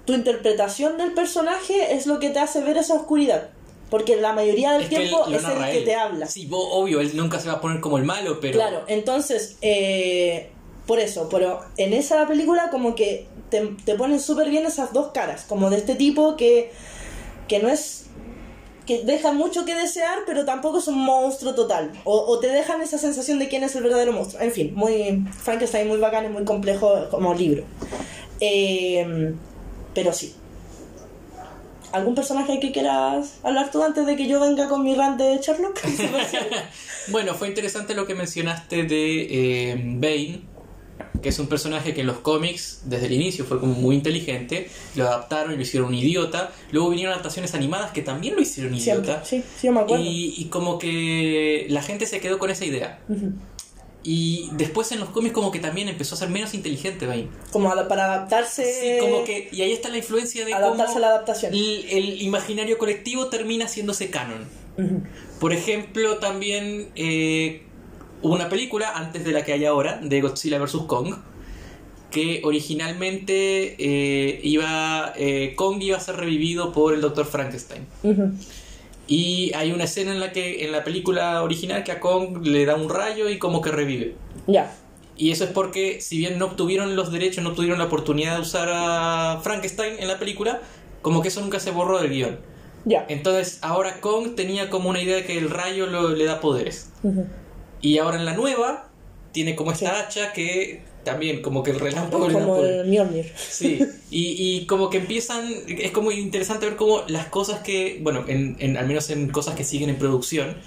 Tu 0.03 0.13
interpretación 0.13 0.97
del 0.97 1.13
personaje 1.13 1.93
es 1.93 2.07
lo 2.07 2.19
que 2.19 2.31
te 2.31 2.39
hace 2.39 2.61
ver 2.61 2.75
esa 2.77 2.95
oscuridad. 2.95 3.49
Porque 3.91 4.15
la 4.15 4.33
mayoría 4.33 4.71
del 4.71 4.83
Es 4.83 4.89
tiempo 4.89 5.27
es 5.27 5.43
el 5.43 5.65
que 5.65 5.77
él. 5.79 5.83
te 5.83 5.93
habla. 5.95 6.25
Sí, 6.25 6.47
obvio, 6.49 6.99
él 7.01 7.11
nunca 7.15 7.39
se 7.39 7.49
va 7.49 7.55
a 7.55 7.61
poner 7.61 7.79
como 7.81 7.99
el 7.99 8.05
malo, 8.05 8.39
pero... 8.39 8.53
Claro, 8.53 8.83
entonces, 8.87 9.57
eh, 9.61 10.49
por 10.87 10.99
eso, 10.99 11.29
pero 11.29 11.59
en 11.77 11.93
esa 11.93 12.25
película 12.27 12.69
como 12.71 12.95
que 12.95 13.27
te, 13.49 13.75
te 13.85 13.95
ponen 13.95 14.19
súper 14.19 14.49
bien 14.49 14.65
esas 14.65 14.93
dos 14.93 15.11
caras, 15.13 15.43
como 15.47 15.69
de 15.69 15.77
este 15.77 15.95
tipo 15.95 16.37
que, 16.37 16.71
que 17.49 17.59
no 17.59 17.67
es... 17.67 18.05
que 18.87 19.03
deja 19.03 19.33
mucho 19.33 19.65
que 19.65 19.75
desear, 19.75 20.19
pero 20.25 20.45
tampoco 20.45 20.79
es 20.79 20.87
un 20.87 20.97
monstruo 20.97 21.53
total. 21.53 21.91
O, 22.05 22.17
o 22.17 22.39
te 22.39 22.47
dejan 22.47 22.81
esa 22.81 22.97
sensación 22.97 23.39
de 23.39 23.49
quién 23.49 23.63
es 23.63 23.75
el 23.75 23.83
verdadero 23.83 24.13
monstruo. 24.13 24.41
En 24.41 24.53
fin, 24.53 24.71
muy 24.73 25.23
Frankenstein 25.37 25.89
muy 25.89 25.97
bacán 25.97 26.25
y 26.25 26.29
muy 26.29 26.45
complejo 26.45 27.09
como 27.11 27.33
libro. 27.33 27.65
Eh, 28.39 29.33
pero 29.93 30.13
sí. 30.13 30.33
¿Algún 31.91 32.15
personaje 32.15 32.59
que 32.59 32.71
quieras 32.71 33.35
hablar 33.43 33.69
tú 33.71 33.83
antes 33.83 34.05
de 34.05 34.15
que 34.15 34.27
yo 34.27 34.39
venga 34.39 34.67
con 34.69 34.83
mi 34.83 34.95
rant 34.95 35.17
de 35.19 35.37
Sherlock? 35.39 35.79
Bueno, 37.07 37.33
fue 37.33 37.47
interesante 37.47 37.95
lo 37.95 38.05
que 38.05 38.13
mencionaste 38.15 38.83
de 38.83 39.71
eh, 39.71 39.75
Bane, 39.95 40.41
que 41.21 41.29
es 41.29 41.39
un 41.39 41.47
personaje 41.47 41.93
que 41.95 42.01
en 42.01 42.07
los 42.07 42.19
cómics 42.19 42.81
desde 42.85 43.07
el 43.07 43.13
inicio 43.13 43.43
fue 43.43 43.59
como 43.59 43.73
muy 43.73 43.95
inteligente, 43.95 44.69
lo 44.95 45.07
adaptaron 45.07 45.51
y 45.53 45.55
lo 45.55 45.61
hicieron 45.63 45.89
un 45.89 45.95
idiota, 45.95 46.51
luego 46.71 46.89
vinieron 46.91 47.13
adaptaciones 47.13 47.55
animadas 47.55 47.91
que 47.91 48.03
también 48.03 48.35
lo 48.35 48.41
hicieron 48.41 48.79
Siempre. 48.79 49.05
idiota, 49.11 49.25
Sí, 49.25 49.43
sí, 49.57 49.67
yo 49.67 49.73
me 49.73 49.81
acuerdo. 49.81 50.03
y, 50.05 50.35
y 50.37 50.45
como 50.45 50.77
que 50.77 51.65
la 51.69 51.81
gente 51.81 52.05
se 52.05 52.19
quedó 52.19 52.37
con 52.37 52.51
esa 52.51 52.65
idea. 52.65 52.99
Y 54.03 54.49
después 54.53 54.91
en 54.91 54.99
los 54.99 55.09
cómics 55.09 55.33
como 55.33 55.51
que 55.51 55.59
también 55.59 55.87
empezó 55.87 56.15
a 56.15 56.17
ser 56.17 56.29
menos 56.29 56.53
inteligente 56.55 57.05
Bane. 57.05 57.27
como 57.51 57.69
para 57.87 58.05
adaptarse 58.05 58.63
Sí, 58.63 58.99
como 58.99 59.23
que... 59.23 59.49
Y 59.51 59.61
ahí 59.61 59.71
está 59.71 59.89
la 59.89 59.97
influencia 59.97 60.43
de 60.43 60.53
adaptarse 60.53 60.93
cómo 60.93 60.97
a 60.97 61.01
la 61.01 61.07
adaptación 61.15 61.53
el, 61.53 61.85
el 61.89 62.21
imaginario 62.21 62.77
colectivo 62.79 63.27
termina 63.27 63.65
haciéndose 63.65 64.09
canon. 64.09 64.45
Por 65.39 65.53
ejemplo, 65.53 66.17
también 66.17 66.89
eh, 66.95 67.63
hubo 68.21 68.33
una 68.33 68.49
película, 68.49 68.91
antes 68.95 69.23
de 69.23 69.31
la 69.31 69.43
que 69.43 69.53
hay 69.53 69.65
ahora, 69.65 69.99
de 70.01 70.21
Godzilla 70.21 70.59
vs. 70.59 70.83
Kong, 70.87 71.15
que 72.09 72.41
originalmente 72.43 73.75
eh, 73.79 74.39
iba 74.43 75.13
eh, 75.15 75.53
Kong 75.55 75.81
iba 75.81 75.97
a 75.97 75.99
ser 75.99 76.17
revivido 76.17 76.73
por 76.73 76.93
el 76.93 77.01
Dr. 77.01 77.25
Frankenstein. 77.25 77.85
Ujú. 78.03 78.31
Y 79.11 79.51
hay 79.55 79.73
una 79.73 79.83
escena 79.83 80.13
en 80.13 80.21
la 80.21 80.31
que 80.31 80.63
en 80.63 80.71
la 80.71 80.85
película 80.85 81.43
original 81.43 81.83
que 81.83 81.91
a 81.91 81.99
Kong 81.99 82.45
le 82.45 82.65
da 82.65 82.75
un 82.75 82.89
rayo 82.89 83.27
y 83.29 83.37
como 83.39 83.61
que 83.61 83.69
revive. 83.69 84.15
ya 84.47 84.73
Y 85.17 85.31
eso 85.31 85.43
es 85.43 85.49
porque, 85.49 85.99
si 85.99 86.17
bien 86.17 86.39
no 86.39 86.45
obtuvieron 86.45 86.95
los 86.95 87.11
derechos, 87.11 87.43
no 87.43 87.49
obtuvieron 87.49 87.77
la 87.77 87.85
oportunidad 87.85 88.35
de 88.35 88.41
usar 88.41 88.69
a 88.71 89.39
Frankenstein 89.43 89.95
en 89.99 90.07
la 90.07 90.17
película, 90.17 90.61
como 91.01 91.21
que 91.21 91.27
eso 91.27 91.41
nunca 91.41 91.59
se 91.59 91.71
borró 91.71 91.99
del 92.01 92.09
guion. 92.09 92.39
ya 92.85 93.05
Entonces, 93.09 93.59
ahora 93.61 93.99
Kong 93.99 94.35
tenía 94.35 94.69
como 94.69 94.89
una 94.89 95.01
idea 95.01 95.17
de 95.17 95.25
que 95.25 95.37
el 95.37 95.49
rayo 95.49 95.87
lo- 95.87 96.15
le 96.15 96.23
da 96.23 96.39
poderes. 96.39 96.89
Y 97.81 97.97
ahora 97.97 98.17
en 98.17 98.23
la 98.25 98.33
nueva, 98.33 98.89
tiene 99.33 99.55
como 99.57 99.71
esta 99.73 99.99
hacha 99.99 100.31
que 100.33 100.83
también, 101.03 101.41
como 101.41 101.63
que 101.63 101.71
el 101.71 101.79
relámpago 101.79 102.31
como 102.31 102.47
poder. 102.55 102.85
el 102.85 102.87
Mjolnir 102.91 103.31
Sí, 103.35 103.79
y, 104.11 104.57
y 104.57 104.65
como 104.65 104.89
que 104.89 104.97
empiezan, 104.97 105.51
es 105.67 105.91
como 105.91 106.11
interesante 106.11 106.65
ver 106.65 106.75
cómo 106.75 107.03
las 107.07 107.27
cosas 107.27 107.61
que, 107.61 107.99
bueno, 108.01 108.25
en, 108.27 108.55
en- 108.59 108.77
al 108.77 108.87
menos 108.87 109.09
en 109.09 109.29
cosas 109.29 109.55
que 109.55 109.63
siguen 109.63 109.89
en 109.89 109.97
producción, 109.97 110.57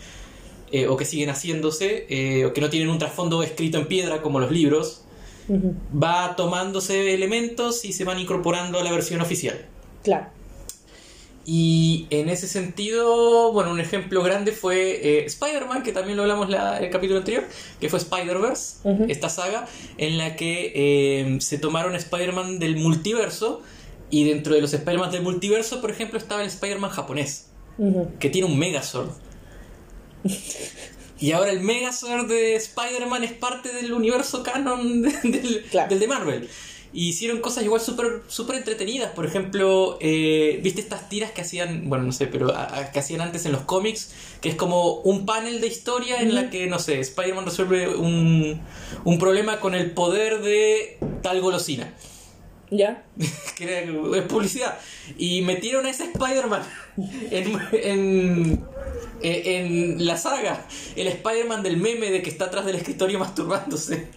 eh, 0.73 0.89
o 0.89 0.97
que 0.97 1.05
siguen 1.05 1.31
haciéndose, 1.31 2.07
eh, 2.09 2.45
o 2.47 2.53
que 2.53 2.61
no 2.61 2.69
tienen 2.71 2.89
un 2.89 2.99
trasfondo 2.99 3.43
escrito 3.43 3.79
en 3.79 3.87
piedra 3.87 4.23
como 4.23 4.41
los 4.41 4.51
libros, 4.51 5.03
Ujú. 5.49 5.75
va 6.03 6.35
tomándose 6.37 7.15
elementos 7.15 7.85
y 7.85 7.93
se 7.93 8.05
van 8.05 8.19
incorporando 8.19 8.79
a 8.79 8.83
la 8.85 8.91
versión 8.91 9.21
oficial. 9.21 9.67
claro 10.03 10.27
Y 11.47 12.07
en 12.11 12.31
ese 12.31 12.49
sentido, 12.49 13.53
bueno, 13.53 13.71
un 13.71 13.79
ejemplo 13.79 14.23
grande 14.23 14.53
fue 14.53 15.01
eh, 15.21 15.25
Spider-Man, 15.27 15.83
que 15.83 15.93
también 15.93 16.17
lo 16.17 16.23
hablamos 16.23 16.49
la, 16.49 16.79
el 16.79 16.89
capítulo 16.91 17.19
anterior, 17.19 17.45
que 17.81 17.89
fue 17.91 17.99
Spider-Verse, 17.99 18.77
esta 19.09 19.29
saga, 19.29 19.67
en 19.99 20.17
la 20.17 20.37
que 20.37 20.73
eh, 20.75 21.37
se 21.41 21.59
tomaron 21.59 21.95
Spider-Man 21.95 22.59
del 22.59 22.77
multiverso, 22.77 23.61
y 24.11 24.25
dentro 24.25 24.55
de 24.55 24.63
los 24.63 24.73
Spider-Man 24.73 25.11
del 25.11 25.23
multiverso, 25.23 25.81
por 25.83 25.91
ejemplo, 25.91 26.19
estaba 26.19 26.41
el 26.43 26.49
Spider-Man 26.49 26.91
japonés, 26.91 27.49
que 28.21 28.31
tiene 28.31 28.47
un 28.47 28.59
Megazord. 28.59 29.11
Y 31.21 31.31
ahora 31.33 31.53
el 31.53 31.61
Megazord 31.61 32.27
de 32.29 32.57
Spider-Man 32.57 33.23
es 33.25 33.33
parte 33.33 33.73
del 33.73 33.93
universo 33.93 34.43
canon 34.43 35.01
de- 35.03 35.11
del, 35.23 35.63
Claro. 35.71 35.89
del 35.89 36.01
de 36.01 36.09
Marvel. 36.09 36.49
Y 36.97 37.09
hicieron 37.09 37.41
cosas 37.41 37.65
igual 37.65 37.81
súper 37.81 38.23
súper 38.29 38.55
entretenidas. 38.57 39.11
Por 39.13 39.27
ejemplo, 39.27 39.99
eh, 40.01 40.61
¿viste 40.63 40.81
estas 40.81 41.09
tiras 41.09 41.33
que 41.33 41.41
hacían, 41.41 41.89
bueno, 41.89 42.05
no 42.05 42.13
sé, 42.13 42.29
pero 42.29 42.55
a- 42.55 42.79
a- 42.79 42.93
que 42.93 43.01
hacían 43.01 43.21
antes 43.21 43.45
en 43.47 43.53
los 43.53 43.63
cómics? 43.63 44.13
Que 44.41 44.49
es 44.51 44.55
como 44.55 45.01
un 45.01 45.27
panel 45.27 45.61
de 45.61 45.67
historia 45.67 46.21
en 46.23 46.35
la 46.37 46.51
que, 46.51 46.69
no 46.69 46.79
sé, 46.79 47.01
Spider-Man 47.01 47.47
resuelve 47.47 47.89
un, 47.97 48.61
un 49.05 49.19
problema 49.19 49.59
con 49.59 49.75
el 49.75 49.91
poder 49.91 50.41
de 50.43 50.99
tal 51.23 51.41
golosina. 51.41 51.93
ya 52.71 53.05
que 53.57 53.65
era- 53.65 53.81
es 54.17 54.23
publicidad. 54.29 54.79
Y 55.19 55.43
metieron 55.43 55.87
a 55.87 55.91
ese 55.91 56.05
Spider-Man 56.05 56.63
en, 57.33 57.61
en, 57.73 58.65
en 59.21 60.07
la 60.07 60.17
saga. 60.17 60.65
El 60.95 61.09
Spider-Man 61.09 61.63
del 61.65 61.77
meme 61.77 62.11
de 62.11 62.23
que 62.23 62.31
está 62.31 62.45
atrás 62.47 62.65
del 62.67 62.77
escritorio 62.77 63.19
masturbándose. 63.25 64.09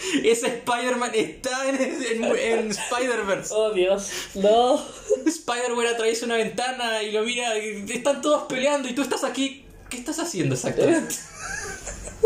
Ese 0.24 0.46
Spider-Man 0.46 1.10
está 1.14 1.68
en, 1.68 1.76
en, 1.76 2.24
en 2.24 2.70
Spider-Verse. 2.70 3.52
oh 3.54 3.72
Dios 3.72 4.10
no 4.34 4.80
Spider-Man 5.26 5.86
atraviesa 5.86 6.26
una 6.26 6.36
ventana 6.36 7.02
y 7.02 7.12
lo 7.12 7.22
mira 7.22 7.58
y 7.58 7.84
están 7.90 8.20
todos 8.22 8.44
peleando 8.44 8.88
y 8.88 8.94
tú 8.94 9.02
estás 9.02 9.24
aquí. 9.24 9.64
¿Qué 9.88 9.96
estás 9.96 10.20
haciendo 10.20 10.54
exactamente? 10.54 11.16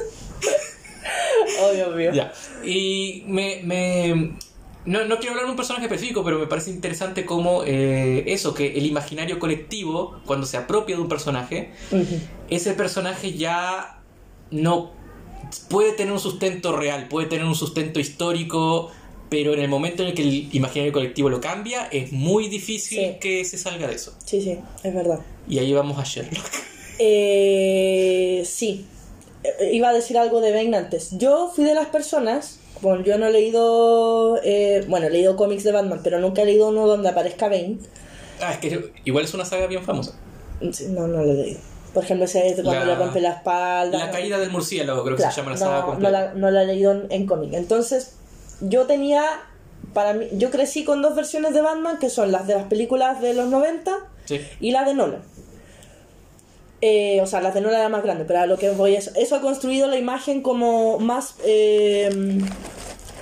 oh 1.61 1.72
Dios 1.72 1.95
mío 1.95 2.11
Ya. 2.12 2.33
Y 2.64 3.25
me. 3.27 3.61
me- 3.64 4.37
no, 4.87 5.03
no 5.07 5.16
quiero 5.16 5.31
hablar 5.31 5.47
de 5.47 5.51
un 5.53 5.57
personaje 5.57 5.87
específico, 5.87 6.22
pero 6.22 6.39
me 6.39 6.47
parece 6.47 6.68
interesante 6.68 7.25
cómo 7.25 7.62
eh, 7.64 8.22
eso, 8.27 8.53
que 8.53 8.77
el 8.77 8.85
imaginario 8.85 9.39
colectivo, 9.39 10.20
cuando 10.27 10.47
se 10.47 10.59
apropia 10.59 10.95
de 10.97 11.01
un 11.01 11.09
personaje, 11.09 11.72
ese 12.51 12.75
personaje 12.75 13.33
ya 13.33 14.03
no 14.51 14.93
puede 15.69 15.93
tener 15.93 16.13
un 16.13 16.21
sustento 16.21 16.77
real, 16.77 17.09
puede 17.09 17.27
tener 17.29 17.45
un 17.45 17.55
sustento 17.55 18.01
histórico, 18.01 18.91
pero 19.31 19.53
en 19.55 19.61
el 19.61 19.69
momento 19.69 20.03
en 20.03 20.11
el 20.11 20.15
que 20.15 20.23
el 20.23 20.49
imaginario 20.53 20.93
colectivo 20.93 21.29
lo 21.29 21.41
cambia, 21.41 21.87
es 21.91 22.13
muy 22.13 22.49
difícil 22.49 22.99
Sí. 22.99 23.17
que 23.21 23.45
se 23.45 23.59
salga 23.59 23.87
de 23.89 23.95
eso. 23.95 24.15
sí 24.25 24.41
sí 24.41 24.59
es 24.83 24.95
verdad 24.95 25.19
Y 25.49 25.59
ahí 25.59 25.73
vamos 25.73 25.99
a 25.99 26.05
Sherlock. 26.05 26.45
Eh, 26.99 28.43
sí, 28.47 28.87
Eh, 29.43 29.71
iba 29.75 29.91
a 29.91 29.93
decir 29.93 30.17
algo 30.17 30.41
de 30.41 30.53
Bane 30.53 30.75
antes. 30.77 31.11
Yo 31.19 31.53
fui 31.55 31.65
de 31.65 31.75
las 31.75 31.89
personas, 31.89 32.61
bueno, 32.81 33.05
yo 33.05 33.19
no 33.19 33.27
he 33.27 33.31
leído, 33.33 34.41
eh, 34.43 34.85
bueno, 34.89 35.07
he 35.09 35.11
leído 35.11 35.37
cómics 35.37 35.65
de 35.65 35.73
Batman, 35.73 36.01
pero 36.03 36.19
nunca 36.19 36.41
he 36.43 36.45
leído 36.47 36.69
uno 36.69 36.87
donde 36.87 37.11
aparezca 37.11 37.49
Bane. 37.49 37.77
Ah, 38.41 38.53
es 38.55 38.59
que 38.59 38.91
igual 39.05 39.25
es 39.25 39.35
una 39.35 39.45
saga 39.45 39.67
bien 39.67 39.83
famosa. 39.85 40.15
No, 40.63 41.07
no 41.09 41.23
lo 41.23 41.33
he 41.33 41.35
leído. 41.35 41.61
Por 41.95 42.05
ejemplo, 42.05 42.24
ese 42.26 42.49
es 42.49 42.57
de 42.59 42.62
cuando 42.64 42.84
La- 42.84 42.92
le 42.92 42.99
rompe 42.99 43.20
la 43.20 43.30
espalda. 43.30 43.97
La 43.99 44.11
caída 44.11 44.38
del 44.38 44.51
murciélago, 44.51 45.03
creo 45.05 45.14
que 45.16 45.22
Claro, 45.22 45.34
se 45.34 45.40
llama 45.40 45.53
la 45.53 45.57
saga 45.57 45.80
no 45.80 45.86
completa. 45.86 46.11
la, 46.11 46.34
no 46.34 46.51
la 46.51 46.62
he 46.64 46.66
leído 46.66 46.90
en, 46.92 47.07
en 47.11 47.26
cómic. 47.26 47.53
Entonces, 47.55 48.16
yo 48.61 48.84
tenía, 48.86 49.22
para 49.95 50.12
mí, 50.12 50.26
yo 50.32 50.51
crecí 50.51 50.84
con 50.84 51.01
dos 51.03 51.14
versiones 51.14 51.55
de 51.55 51.61
Batman, 51.62 51.99
que 52.01 52.11
son 52.11 52.32
las 52.32 52.47
de 52.49 52.55
las 52.57 52.64
películas 52.64 53.20
de 53.22 53.32
los 53.34 53.49
90 53.49 53.97
Sí. 54.26 54.40
y 54.61 54.72
la 54.72 54.84
de 54.84 54.95
Nolan. 54.95 55.22
Eh, 56.80 57.20
o 57.22 57.26
sea, 57.26 57.40
la 57.40 57.51
de 57.51 57.61
Nolan 57.61 57.80
era 57.80 57.88
más 57.88 58.03
grande, 58.03 58.24
pero 58.26 58.40
a 58.40 58.47
lo 58.47 58.59
que 58.59 58.70
voy 58.70 58.95
es, 58.97 59.11
eso 59.16 59.36
ha 59.36 59.40
construido 59.40 59.86
la 59.86 59.97
imagen 59.97 60.42
como 60.42 60.99
más, 60.99 61.36
eh, 61.45 62.11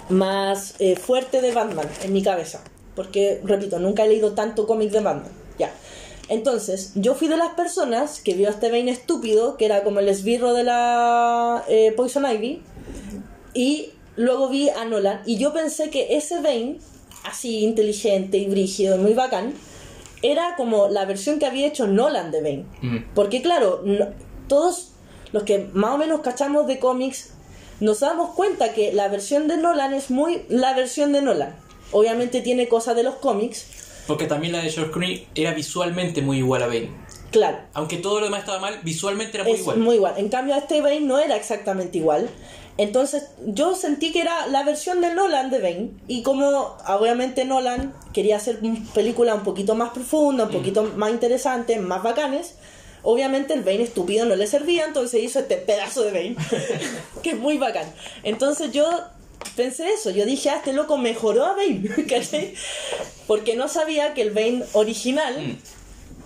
más 0.08 0.74
eh, 0.80 0.96
fuerte 0.96 1.40
de 1.40 1.52
Batman 1.52 1.86
en 2.02 2.12
mi 2.12 2.22
cabeza. 2.22 2.60
Porque, 2.96 3.40
repito, 3.44 3.78
nunca 3.78 4.04
he 4.04 4.08
leído 4.08 4.32
tanto 4.32 4.66
cómic 4.66 4.90
de 4.90 5.00
Batman. 5.00 5.30
Ya. 5.58 5.70
Entonces, 6.28 6.92
yo 6.94 7.14
fui 7.14 7.28
de 7.28 7.36
las 7.36 7.50
personas 7.54 8.20
que 8.20 8.34
vio 8.34 8.48
a 8.48 8.52
este 8.52 8.70
Bane 8.70 8.90
estúpido, 8.90 9.56
que 9.56 9.66
era 9.66 9.82
como 9.84 10.00
el 10.00 10.08
esbirro 10.08 10.54
de 10.54 10.64
la 10.64 11.64
eh, 11.68 11.92
Poison 11.96 12.24
Ivy, 12.30 12.62
y 13.54 13.90
luego 14.16 14.48
vi 14.48 14.68
a 14.70 14.84
Nolan, 14.84 15.20
y 15.26 15.36
yo 15.38 15.52
pensé 15.52 15.90
que 15.90 16.16
ese 16.16 16.36
Bane 16.40 16.78
así 17.24 17.60
inteligente 17.60 18.38
y 18.38 18.46
brígido 18.46 18.96
y 18.96 18.98
muy 18.98 19.14
bacán, 19.14 19.52
era 20.22 20.54
como 20.56 20.88
la 20.88 21.04
versión 21.04 21.38
que 21.38 21.46
había 21.46 21.66
hecho 21.66 21.86
Nolan 21.86 22.30
de 22.30 22.40
Bane. 22.42 22.64
Mm. 22.80 22.98
Porque 23.14 23.42
claro, 23.42 23.82
no- 23.84 24.08
todos 24.48 24.92
los 25.32 25.42
que 25.44 25.68
más 25.72 25.94
o 25.94 25.98
menos 25.98 26.20
cachamos 26.20 26.66
de 26.66 26.78
cómics 26.78 27.30
nos 27.80 28.00
damos 28.00 28.30
cuenta 28.34 28.72
que 28.72 28.92
la 28.92 29.08
versión 29.08 29.48
de 29.48 29.56
Nolan 29.56 29.92
es 29.94 30.10
muy 30.10 30.42
la 30.48 30.74
versión 30.74 31.12
de 31.12 31.22
Nolan. 31.22 31.56
Obviamente 31.90 32.40
tiene 32.40 32.68
cosas 32.68 32.94
de 32.96 33.02
los 33.02 33.16
cómics, 33.16 33.66
Porque 34.06 34.26
también 34.26 34.52
la 34.52 34.62
de 34.62 34.70
George 34.70 34.92
Clooney 34.92 35.26
era 35.34 35.52
visualmente 35.54 36.22
muy 36.22 36.38
igual 36.38 36.62
a 36.62 36.66
Bane. 36.66 36.90
claro. 37.30 37.58
Aunque 37.74 37.96
todo 37.98 38.18
lo 38.20 38.26
demás 38.26 38.40
estaba 38.40 38.58
mal, 38.58 38.80
visualmente 38.82 39.36
era 39.36 39.44
muy 39.44 39.52
es 39.54 39.60
igual. 39.60 39.78
muy 39.78 39.94
igual. 39.96 40.14
En 40.16 40.28
cambio, 40.28 40.54
este 40.54 40.80
Bane 40.80 41.00
no 41.00 41.18
era 41.18 41.36
exactamente 41.36 41.98
igual. 41.98 42.28
Entonces, 42.78 43.28
yo 43.46 43.74
sentí 43.74 44.12
que 44.12 44.22
era 44.22 44.46
la 44.46 44.64
versión 44.64 45.00
de 45.02 45.14
Nolan 45.14 45.50
de 45.50 45.60
Bane. 45.60 45.90
Y 46.08 46.22
como 46.22 46.76
obviamente 46.88 47.44
Nolan 47.44 47.94
quería 48.12 48.36
hacer 48.36 48.58
una 48.62 48.80
película 48.94 49.34
un 49.34 49.42
poquito 49.44 49.74
más 49.74 49.90
profunda, 49.90 50.44
un 50.44 50.50
poquito 50.50 50.82
más 50.96 51.10
interesante, 51.10 51.78
más 51.78 52.02
bacanes. 52.02 52.54
Obviamente 53.04 53.52
el 53.52 53.62
Bane 53.62 53.82
estúpido 53.82 54.24
no 54.26 54.36
le 54.36 54.46
servía, 54.46 54.84
entonces 54.86 55.22
hizo 55.22 55.40
este 55.40 55.56
pedazo 55.56 56.02
de 56.02 56.12
Bane, 56.12 56.36
que 57.22 57.30
es 57.30 57.38
muy 57.38 57.58
bacán. 57.58 57.92
Entonces 58.22 58.70
yo 58.72 58.88
pensé 59.56 59.92
eso, 59.92 60.10
yo 60.10 60.24
dije, 60.26 60.50
ah, 60.50 60.56
este 60.56 60.72
loco 60.72 60.98
mejoró 60.98 61.44
a 61.46 61.52
Bane, 61.54 61.82
¿cachai? 62.08 62.54
Porque 63.26 63.54
no 63.56 63.68
sabía 63.68 64.14
que 64.14 64.22
el 64.22 64.30
Bane 64.30 64.64
original 64.72 65.34
Mm. 65.46 65.56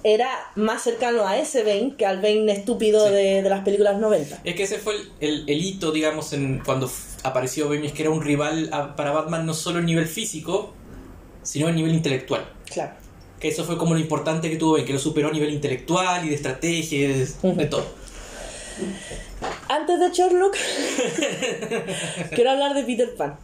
era 0.05 0.29
más 0.55 0.83
cercano 0.83 1.27
a 1.27 1.37
ese 1.39 1.63
Bane 1.63 1.95
que 1.99 2.07
al 2.07 2.19
Bane 2.23 2.51
estúpido 2.53 3.07
Sí. 3.09 3.13
de, 3.15 3.43
de 3.43 3.49
las 3.49 3.65
películas 3.65 3.99
90. 3.99 4.41
Es 4.45 4.55
que 4.55 4.63
ese 4.63 4.79
fue 4.79 4.95
el, 4.95 5.11
el- 5.21 5.45
el 5.51 5.65
hito, 5.65 5.91
digamos, 5.93 6.33
en 6.33 6.61
cuando 6.65 6.91
apareció 7.25 7.69
Bane, 7.69 7.87
es 7.87 7.93
que 7.93 8.03
era 8.03 8.11
un 8.11 8.23
rival 8.23 8.69
a- 8.73 8.95
para 8.97 9.11
Batman 9.13 9.45
no 9.47 9.55
solo 9.55 9.79
a 9.81 9.83
nivel 9.83 10.07
físico, 10.07 10.73
sino 11.43 11.67
a 11.69 11.73
nivel 11.73 11.93
intelectual. 11.93 12.49
Claro. 12.73 12.93
Que 13.41 13.49
eso 13.49 13.65
fue 13.65 13.77
como 13.77 13.95
lo 13.95 14.01
importante 14.01 14.49
que 14.49 14.57
tuvo 14.57 14.73
Bane, 14.73 14.85
que 14.85 14.93
lo 14.93 14.99
superó 14.99 15.29
a 15.29 15.33
nivel 15.33 15.51
intelectual 15.53 16.25
y 16.25 16.29
de 16.31 16.35
estrategia 16.37 16.99
y 16.99 17.07
de, 17.53 17.67
todo. 17.67 17.85
Antes 19.69 20.01
de 20.01 20.11
Sherlock, 20.11 20.57
quiero 22.35 22.51
hablar 22.51 22.75
de 22.75 22.85
Peter 22.85 23.15
Pan. 23.17 23.37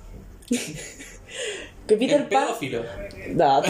que 1.86 1.97
Peter 1.97 2.28
Pan. 2.28 2.47
pedófilo. 2.47 2.84
No, 3.34 3.62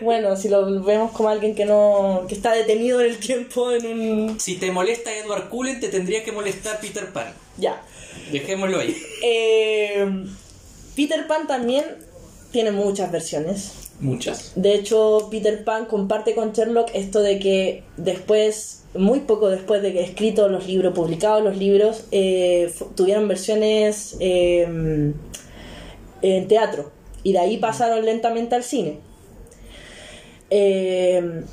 bueno, 0.00 0.36
si 0.36 0.48
lo 0.48 0.82
vemos 0.82 1.12
como 1.12 1.28
alguien 1.28 1.54
que 1.54 1.64
no. 1.64 2.24
que 2.28 2.34
está 2.34 2.52
detenido 2.52 3.00
en 3.00 3.06
el 3.06 3.18
tiempo 3.18 3.72
en 3.72 3.86
un. 3.86 4.40
Si 4.40 4.56
te 4.56 4.70
molesta 4.70 5.12
Edward 5.16 5.48
Cullen, 5.48 5.80
te 5.80 5.88
tendría 5.88 6.24
que 6.24 6.32
molestar 6.32 6.80
Peter 6.80 7.12
Pan. 7.12 7.32
Ya. 7.56 7.82
Dejémoslo 8.30 8.78
ahí. 8.78 8.96
Eh, 9.22 10.24
Peter 10.96 11.26
Pan 11.26 11.46
también 11.46 11.84
tiene 12.50 12.70
muchas 12.72 13.10
versiones. 13.10 13.72
Muchas. 14.00 14.52
De 14.56 14.74
hecho, 14.74 15.28
Peter 15.30 15.64
Pan 15.64 15.86
comparte 15.86 16.34
con 16.34 16.52
Sherlock 16.52 16.90
esto 16.94 17.20
de 17.20 17.38
que 17.38 17.84
después, 17.96 18.81
muy 18.94 19.20
poco 19.20 19.48
después 19.48 19.82
de 19.82 19.92
que 19.92 20.02
escritos 20.02 20.50
los 20.50 20.66
libros, 20.66 20.94
publicados 20.94 21.42
los 21.42 21.56
libros, 21.56 22.04
eh, 22.10 22.72
tuvieron 22.94 23.28
versiones 23.28 24.16
eh, 24.20 25.12
en 26.22 26.48
teatro. 26.48 26.90
Y 27.22 27.32
de 27.32 27.38
ahí 27.38 27.56
pasaron 27.58 28.04
lentamente 28.04 28.54
al 28.54 28.64
cine. 28.64 28.98
Eh, 30.50 31.44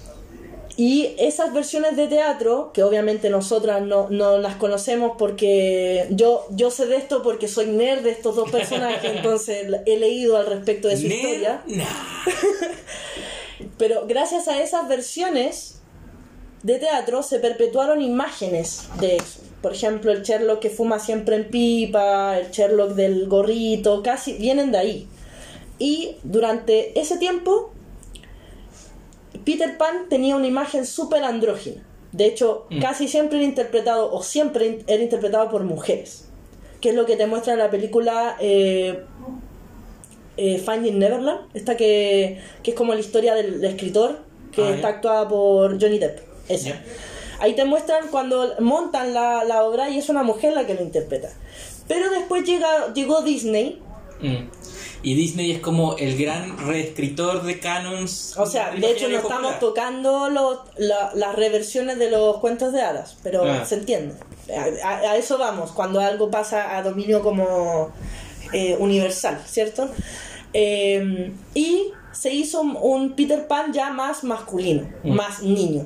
y 0.79 1.13
esas 1.17 1.53
versiones 1.53 1.97
de 1.97 2.07
teatro, 2.07 2.71
que 2.73 2.83
obviamente 2.83 3.29
nosotras 3.29 3.81
no, 3.81 4.09
no 4.09 4.37
las 4.37 4.55
conocemos 4.55 5.13
porque 5.17 6.07
yo, 6.11 6.45
yo 6.51 6.71
sé 6.71 6.85
de 6.85 6.95
esto 6.95 7.21
porque 7.21 7.49
soy 7.49 7.65
nerd 7.65 8.01
de 8.01 8.11
estos 8.11 8.37
dos 8.37 8.49
personajes, 8.49 9.11
entonces 9.15 9.67
he 9.85 9.97
leído 9.97 10.37
al 10.37 10.45
respecto 10.45 10.87
de 10.87 10.95
su 10.95 11.09
Nerd, 11.09 11.17
historia. 11.17 11.63
nah. 11.65 11.83
Pero 13.77 14.05
gracias 14.07 14.47
a 14.47 14.61
esas 14.61 14.87
versiones 14.87 15.78
de 16.63 16.77
teatro 16.79 17.23
se 17.23 17.39
perpetuaron 17.39 18.01
imágenes 18.01 18.87
de 18.99 19.17
eso. 19.17 19.41
Por 19.61 19.73
ejemplo, 19.73 20.11
el 20.11 20.23
Sherlock 20.23 20.59
que 20.59 20.69
fuma 20.69 20.99
siempre 20.99 21.35
en 21.35 21.49
pipa, 21.49 22.37
el 22.37 22.51
Sherlock 22.51 22.91
del 22.91 23.27
gorrito, 23.27 24.01
casi 24.03 24.33
vienen 24.33 24.71
de 24.71 24.77
ahí. 24.77 25.07
Y 25.79 26.15
durante 26.23 26.99
ese 26.99 27.17
tiempo, 27.17 27.71
Peter 29.45 29.77
Pan 29.77 30.07
tenía 30.09 30.35
una 30.35 30.47
imagen 30.47 30.85
súper 30.85 31.23
andrógina. 31.23 31.83
De 32.11 32.25
hecho, 32.25 32.65
Mm. 32.69 32.79
casi 32.81 33.07
siempre 33.07 33.37
era 33.37 33.45
interpretado, 33.47 34.11
o 34.13 34.23
siempre 34.23 34.79
era 34.87 35.01
interpretado 35.03 35.49
por 35.49 35.63
mujeres. 35.63 36.25
Que 36.81 36.89
es 36.89 36.95
lo 36.95 37.05
que 37.05 37.15
te 37.15 37.27
muestra 37.27 37.53
en 37.53 37.59
la 37.59 37.69
película 37.69 38.35
eh, 38.39 39.03
eh, 40.37 40.57
Finding 40.65 40.97
Neverland, 40.99 41.41
esta 41.53 41.75
que, 41.77 42.39
que 42.63 42.71
es 42.71 42.77
como 42.77 42.93
la 42.93 42.99
historia 43.01 43.35
del, 43.35 43.59
del 43.61 43.71
escritor, 43.71 44.19
que 44.53 44.63
Ah, 44.63 44.69
está 44.75 44.87
actuada 44.87 45.27
por 45.27 45.79
Johnny 45.81 45.99
Depp. 45.99 46.28
Esa. 46.49 46.75
Ahí 47.39 47.55
te 47.55 47.63
muestran 47.63 48.07
cuando 48.11 48.55
montan 48.59 49.13
la, 49.13 49.43
la 49.45 49.63
obra 49.63 49.89
y 49.89 49.97
es 49.97 50.09
una 50.09 50.23
mujer 50.23 50.53
la 50.53 50.65
que 50.67 50.73
lo 50.73 50.81
interpreta. 50.81 51.29
Pero 51.87 52.09
después 52.09 52.43
llega, 52.43 52.93
llegó 52.93 53.21
Disney, 53.21 53.81
Mm. 54.21 54.49
Y 55.01 55.13
Disney 55.13 55.49
es 55.51 55.59
como 55.59 55.95
el 55.95 56.17
gran 56.21 56.57
reescritor 56.67 57.43
de 57.43 57.57
canons. 57.61 58.35
o 58.37 58.45
sea, 58.45 58.71
de 58.71 58.91
hecho 58.91 59.07
no 59.07 59.17
estamos 59.19 59.57
tocando 59.59 60.29
los- 60.29 60.59
la- 60.75 61.11
las 61.15 61.35
reversiones 61.37 61.97
de 61.99 62.11
los 62.11 62.39
cuentos 62.39 62.73
de 62.73 62.81
hadas, 62.81 63.15
pero 63.23 63.45
Ah. 63.45 63.63
se 63.63 63.75
entiende. 63.75 64.15
A, 64.83 65.15
eso 65.15 65.37
vamos, 65.37 65.71
cuando 65.71 66.01
algo 66.01 66.29
pasa 66.29 66.75
a 66.75 66.83
dominio 66.83 67.21
como 67.21 67.93
eh, 68.51 68.75
universal, 68.77 69.39
¿cierto? 69.47 69.89
Eh, 70.53 71.31
y 71.53 71.91
se 72.11 72.33
hizo 72.33 72.59
un- 72.61 72.77
un 72.81 73.15
Peter 73.15 73.47
Pan 73.47 73.71
ya 73.71 73.91
más 73.91 74.23
masculino, 74.25 74.89
Mm. 75.03 75.11
más 75.13 75.41
niño. 75.43 75.85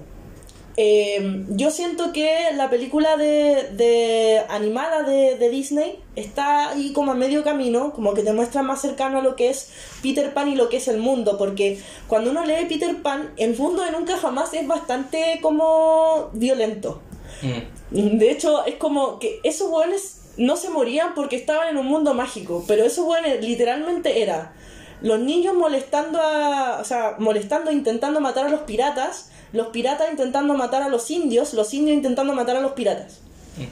Eh, 0.75 1.45
yo 1.49 1.69
siento 1.69 2.11
que 2.13 2.49
la 2.55 2.69
película 2.69 3.15
de, 3.15 3.69
de 3.73 4.41
animada 4.49 5.03
de, 5.03 5.37
de 5.37 5.49
Disney 5.49 5.99
está 6.15 6.69
ahí 6.69 6.93
como 6.93 7.11
a 7.11 7.15
medio 7.15 7.43
camino, 7.43 7.93
como 7.93 8.13
que 8.13 8.23
te 8.23 8.33
muestra 8.33 8.63
más 8.63 8.81
cercano 8.81 9.19
a 9.19 9.21
lo 9.21 9.35
que 9.35 9.49
es 9.49 9.69
Peter 10.01 10.33
Pan 10.33 10.49
y 10.49 10.55
lo 10.55 10.69
que 10.69 10.77
es 10.77 10.87
el 10.87 10.97
mundo, 10.97 11.37
porque 11.37 11.79
cuando 12.07 12.31
uno 12.31 12.43
lee 12.43 12.65
Peter 12.67 13.01
Pan, 13.01 13.33
el 13.37 13.55
mundo 13.55 13.83
de 13.83 13.91
nunca 13.91 14.17
jamás 14.17 14.53
es 14.53 14.67
bastante 14.67 15.39
como 15.41 16.29
violento. 16.33 17.01
Mm. 17.43 18.17
De 18.17 18.31
hecho, 18.31 18.65
es 18.65 18.75
como 18.75 19.19
que 19.19 19.39
esos 19.43 19.69
hueones 19.69 20.21
no 20.37 20.57
se 20.57 20.69
morían 20.69 21.13
porque 21.13 21.35
estaban 21.35 21.69
en 21.69 21.77
un 21.77 21.85
mundo 21.85 22.13
mágico, 22.15 22.63
pero 22.67 22.83
esos 22.83 23.05
hueones 23.05 23.45
literalmente 23.45 24.23
era 24.23 24.53
los 25.01 25.19
niños 25.19 25.53
molestando 25.53 26.19
a, 26.21 26.79
o 26.79 26.83
sea, 26.83 27.15
molestando, 27.19 27.71
intentando 27.71 28.21
matar 28.21 28.45
a 28.47 28.49
los 28.49 28.61
piratas, 28.61 29.29
los 29.53 29.67
piratas 29.67 30.09
intentando 30.11 30.53
matar 30.55 30.83
a 30.83 30.89
los 30.89 31.09
indios, 31.09 31.53
los 31.53 31.73
indios 31.73 31.95
intentando 31.95 32.33
matar 32.33 32.57
a 32.57 32.61
los 32.61 32.73
piratas. 32.73 33.19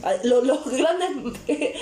Ah, 0.03 0.13
Los, 0.23 0.45
los 0.45 0.63
grandes 0.71 1.09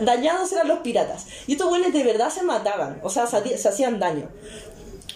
dañados 0.00 0.50
eran 0.52 0.68
los 0.68 0.78
piratas. 0.78 1.26
Y 1.46 1.52
estos 1.52 1.70
hueones 1.70 1.92
de 1.92 2.04
verdad 2.04 2.30
se 2.30 2.42
mataban, 2.42 3.00
o 3.02 3.10
sea, 3.10 3.26
se, 3.26 3.68
hacían 3.68 3.98
daño. 3.98 4.28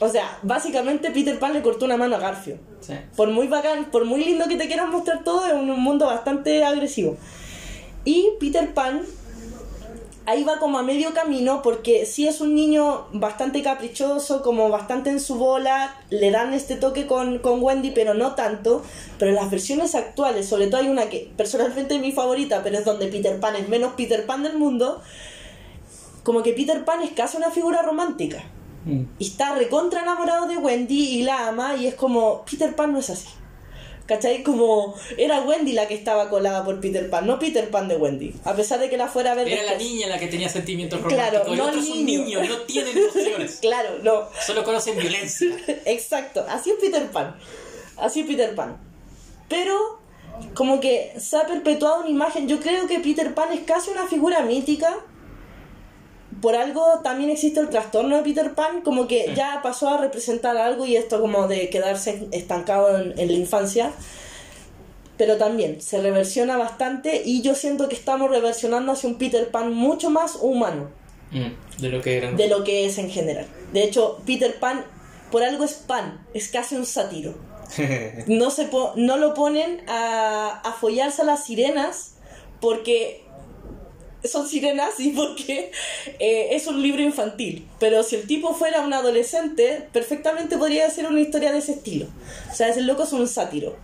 O 0.00 0.08
sea, 0.08 0.38
básicamente 0.42 1.10
Peter 1.12 1.38
Pan 1.38 1.52
le 1.54 1.62
cortó 1.62 1.84
una 1.84 1.96
mano 1.96 2.16
a 2.16 2.18
Garfio 2.18 2.58
Sí. 2.80 2.92
por 3.16 3.30
muy 3.30 3.46
bacán, 3.46 3.86
por 3.86 4.04
muy 4.04 4.22
lindo 4.22 4.46
que 4.46 4.56
te 4.56 4.66
quieran 4.66 4.90
mostrar 4.90 5.24
todo, 5.24 5.46
es 5.46 5.54
un 5.54 5.70
mundo 5.80 6.04
bastante 6.06 6.62
agresivo. 6.64 7.16
Y 8.04 8.32
Peter 8.38 8.74
Pan 8.74 9.02
ahí 10.26 10.44
va 10.44 10.58
como 10.58 10.78
a 10.78 10.82
medio 10.82 11.12
camino 11.12 11.62
porque 11.62 12.06
sí 12.06 12.26
es 12.26 12.40
un 12.40 12.54
niño 12.54 13.06
bastante 13.12 13.62
caprichoso, 13.62 14.42
como 14.42 14.68
bastante 14.68 15.10
en 15.10 15.20
su 15.20 15.36
bola, 15.36 15.96
le 16.10 16.30
dan 16.30 16.54
este 16.54 16.76
toque 16.76 17.06
con, 17.06 17.38
con 17.38 17.62
Wendy, 17.62 17.90
pero 17.90 18.14
no 18.14 18.34
tanto. 18.34 18.82
Pero 19.18 19.30
en 19.30 19.36
las 19.36 19.50
versiones 19.50 19.94
actuales, 19.94 20.48
sobre 20.48 20.66
todo 20.68 20.80
hay 20.80 20.88
una 20.88 21.08
que 21.08 21.30
personalmente 21.36 21.96
es 21.96 22.00
mi 22.00 22.12
favorita, 22.12 22.62
pero 22.62 22.78
es 22.78 22.84
donde 22.84 23.06
Peter 23.08 23.38
Pan 23.40 23.56
es 23.56 23.68
menos 23.68 23.94
Peter 23.94 24.24
Pan 24.26 24.42
del 24.42 24.56
mundo, 24.56 25.02
como 26.22 26.42
que 26.42 26.52
Peter 26.52 26.84
Pan 26.84 27.02
es 27.02 27.12
casi 27.12 27.36
una 27.36 27.50
figura 27.50 27.82
romántica. 27.82 28.42
Mm. 28.86 29.02
Y 29.18 29.26
está 29.26 29.54
recontra 29.54 30.02
enamorado 30.02 30.46
de 30.46 30.56
Wendy 30.56 31.18
y 31.18 31.22
la 31.22 31.48
ama 31.48 31.76
y 31.76 31.86
es 31.86 31.94
como, 31.94 32.44
Peter 32.50 32.74
Pan 32.74 32.92
no 32.92 32.98
es 32.98 33.10
así. 33.10 33.28
¿Cachai? 34.06 34.42
Como 34.42 34.94
era 35.16 35.40
Wendy 35.40 35.72
la 35.72 35.88
que 35.88 35.94
estaba 35.94 36.28
colada 36.28 36.62
por 36.62 36.78
Peter 36.80 37.08
Pan, 37.08 37.26
no 37.26 37.38
Peter 37.38 37.70
Pan 37.70 37.88
de 37.88 37.96
Wendy. 37.96 38.34
A 38.44 38.54
pesar 38.54 38.78
de 38.78 38.90
que 38.90 38.98
la 38.98 39.08
fuera 39.08 39.32
a 39.32 39.34
ver 39.34 39.48
Era 39.48 39.62
la 39.62 39.76
niña 39.78 40.08
la 40.08 40.18
que 40.18 40.26
tenía 40.26 40.48
sentimientos 40.50 41.00
Claro, 41.06 41.44
románticos. 41.44 41.54
y 41.54 41.56
no 41.56 41.68
el 41.70 41.86
son 41.86 42.04
niño. 42.06 42.24
niños, 42.24 42.48
no 42.48 42.56
tienen 42.62 42.96
emociones. 42.98 43.58
Claro, 43.62 43.98
no. 44.02 44.28
Solo 44.44 44.62
conocen 44.62 44.98
violencia. 44.98 45.48
Exacto, 45.86 46.44
así 46.48 46.70
es 46.70 46.76
Peter 46.80 47.10
Pan. 47.10 47.34
Así 47.96 48.20
es 48.20 48.26
Peter 48.26 48.54
Pan. 48.54 48.76
Pero 49.48 49.98
como 50.54 50.80
que 50.80 51.14
se 51.18 51.36
ha 51.38 51.46
perpetuado 51.46 52.00
una 52.00 52.10
imagen, 52.10 52.46
yo 52.46 52.60
creo 52.60 52.86
que 52.86 52.98
Peter 53.00 53.32
Pan 53.34 53.52
es 53.52 53.60
casi 53.60 53.90
una 53.90 54.06
figura 54.06 54.42
mítica. 54.42 54.94
Por 56.44 56.54
algo 56.54 57.00
también 57.02 57.30
existe 57.30 57.58
el 57.60 57.70
trastorno 57.70 58.16
de 58.18 58.22
Peter 58.22 58.54
Pan, 58.54 58.82
como 58.82 59.06
que 59.08 59.32
ya 59.34 59.60
pasó 59.62 59.88
a 59.88 59.96
representar 59.98 60.56
algo 60.58 60.84
y 60.84 60.94
esto 60.96 61.20
como 61.20 61.48
de 61.48 61.70
quedarse 61.70 62.28
estancado 62.32 62.98
en, 62.98 63.18
en 63.18 63.28
la 63.28 63.32
infancia. 63.44 63.92
Pero 65.16 65.36
también 65.38 65.80
se 65.80 66.02
reversiona 66.02 66.56
bastante 66.56 67.22
y 67.24 67.40
yo 67.40 67.54
siento 67.54 67.88
que 67.88 67.94
estamos 67.94 68.30
reversionando 68.30 68.92
hacia 68.92 69.08
un 69.08 69.16
Peter 69.16 69.48
Pan 69.50 69.72
mucho 69.72 70.10
más 70.10 70.36
humano. 70.40 70.90
Mm, 71.30 71.80
de 71.82 71.88
lo 71.88 72.02
que 72.02 72.16
era. 72.18 72.32
de 72.32 72.48
lo 72.48 72.62
que 72.62 72.84
es 72.86 72.98
en 72.98 73.10
general. 73.10 73.46
De 73.72 73.82
hecho, 73.84 74.20
Peter 74.26 74.58
Pan, 74.60 74.84
por 75.32 75.42
algo 75.42 75.64
es 75.64 75.72
pan, 75.74 76.24
es 76.34 76.48
casi 76.48 76.76
un 76.76 76.84
sátiro. 76.86 77.34
No, 78.26 78.50
se 78.50 78.66
po- 78.66 78.92
no 78.96 79.16
lo 79.16 79.34
ponen 79.34 79.82
a, 79.88 80.60
a 80.62 80.72
follarse 80.74 81.22
a 81.22 81.24
las 81.24 81.44
sirenas 81.44 82.12
porque 82.60 83.23
son 84.24 84.48
sirenas 84.48 84.98
y 84.98 85.10
porque 85.10 85.70
eh, 86.18 86.48
es 86.52 86.66
un 86.66 86.82
libro 86.82 87.02
infantil. 87.02 87.66
Pero 87.78 88.02
si 88.02 88.16
el 88.16 88.26
tipo 88.26 88.54
fuera 88.54 88.80
un 88.80 88.92
adolescente, 88.92 89.88
perfectamente 89.92 90.56
podría 90.58 90.88
ser 90.90 91.06
una 91.06 91.20
historia 91.20 91.52
de 91.52 91.58
ese 91.58 91.72
estilo. 91.72 92.06
O 92.50 92.54
sea, 92.54 92.68
ese 92.68 92.82
loco 92.82 93.04
es 93.04 93.12
un 93.12 93.28
sátiro. 93.28 93.76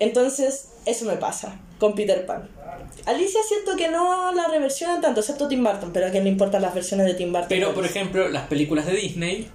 Entonces, 0.00 0.70
eso 0.86 1.04
me 1.04 1.16
pasa 1.16 1.60
con 1.78 1.94
Peter 1.94 2.24
Pan. 2.26 2.48
Alicia 3.06 3.40
siento 3.46 3.76
que 3.76 3.88
no 3.88 4.32
la 4.34 4.48
reversionan 4.48 5.00
tanto, 5.00 5.20
excepto 5.20 5.48
Tim 5.48 5.64
Burton, 5.64 5.92
pero 5.92 6.06
a 6.06 6.10
quién 6.10 6.24
le 6.24 6.30
importan 6.30 6.62
las 6.62 6.74
versiones 6.74 7.06
de 7.06 7.14
Tim 7.14 7.32
Burton. 7.32 7.48
Pero, 7.48 7.74
por 7.74 7.84
ejemplo, 7.84 8.28
las 8.28 8.46
películas 8.48 8.86
de 8.86 8.92
Disney 8.92 9.48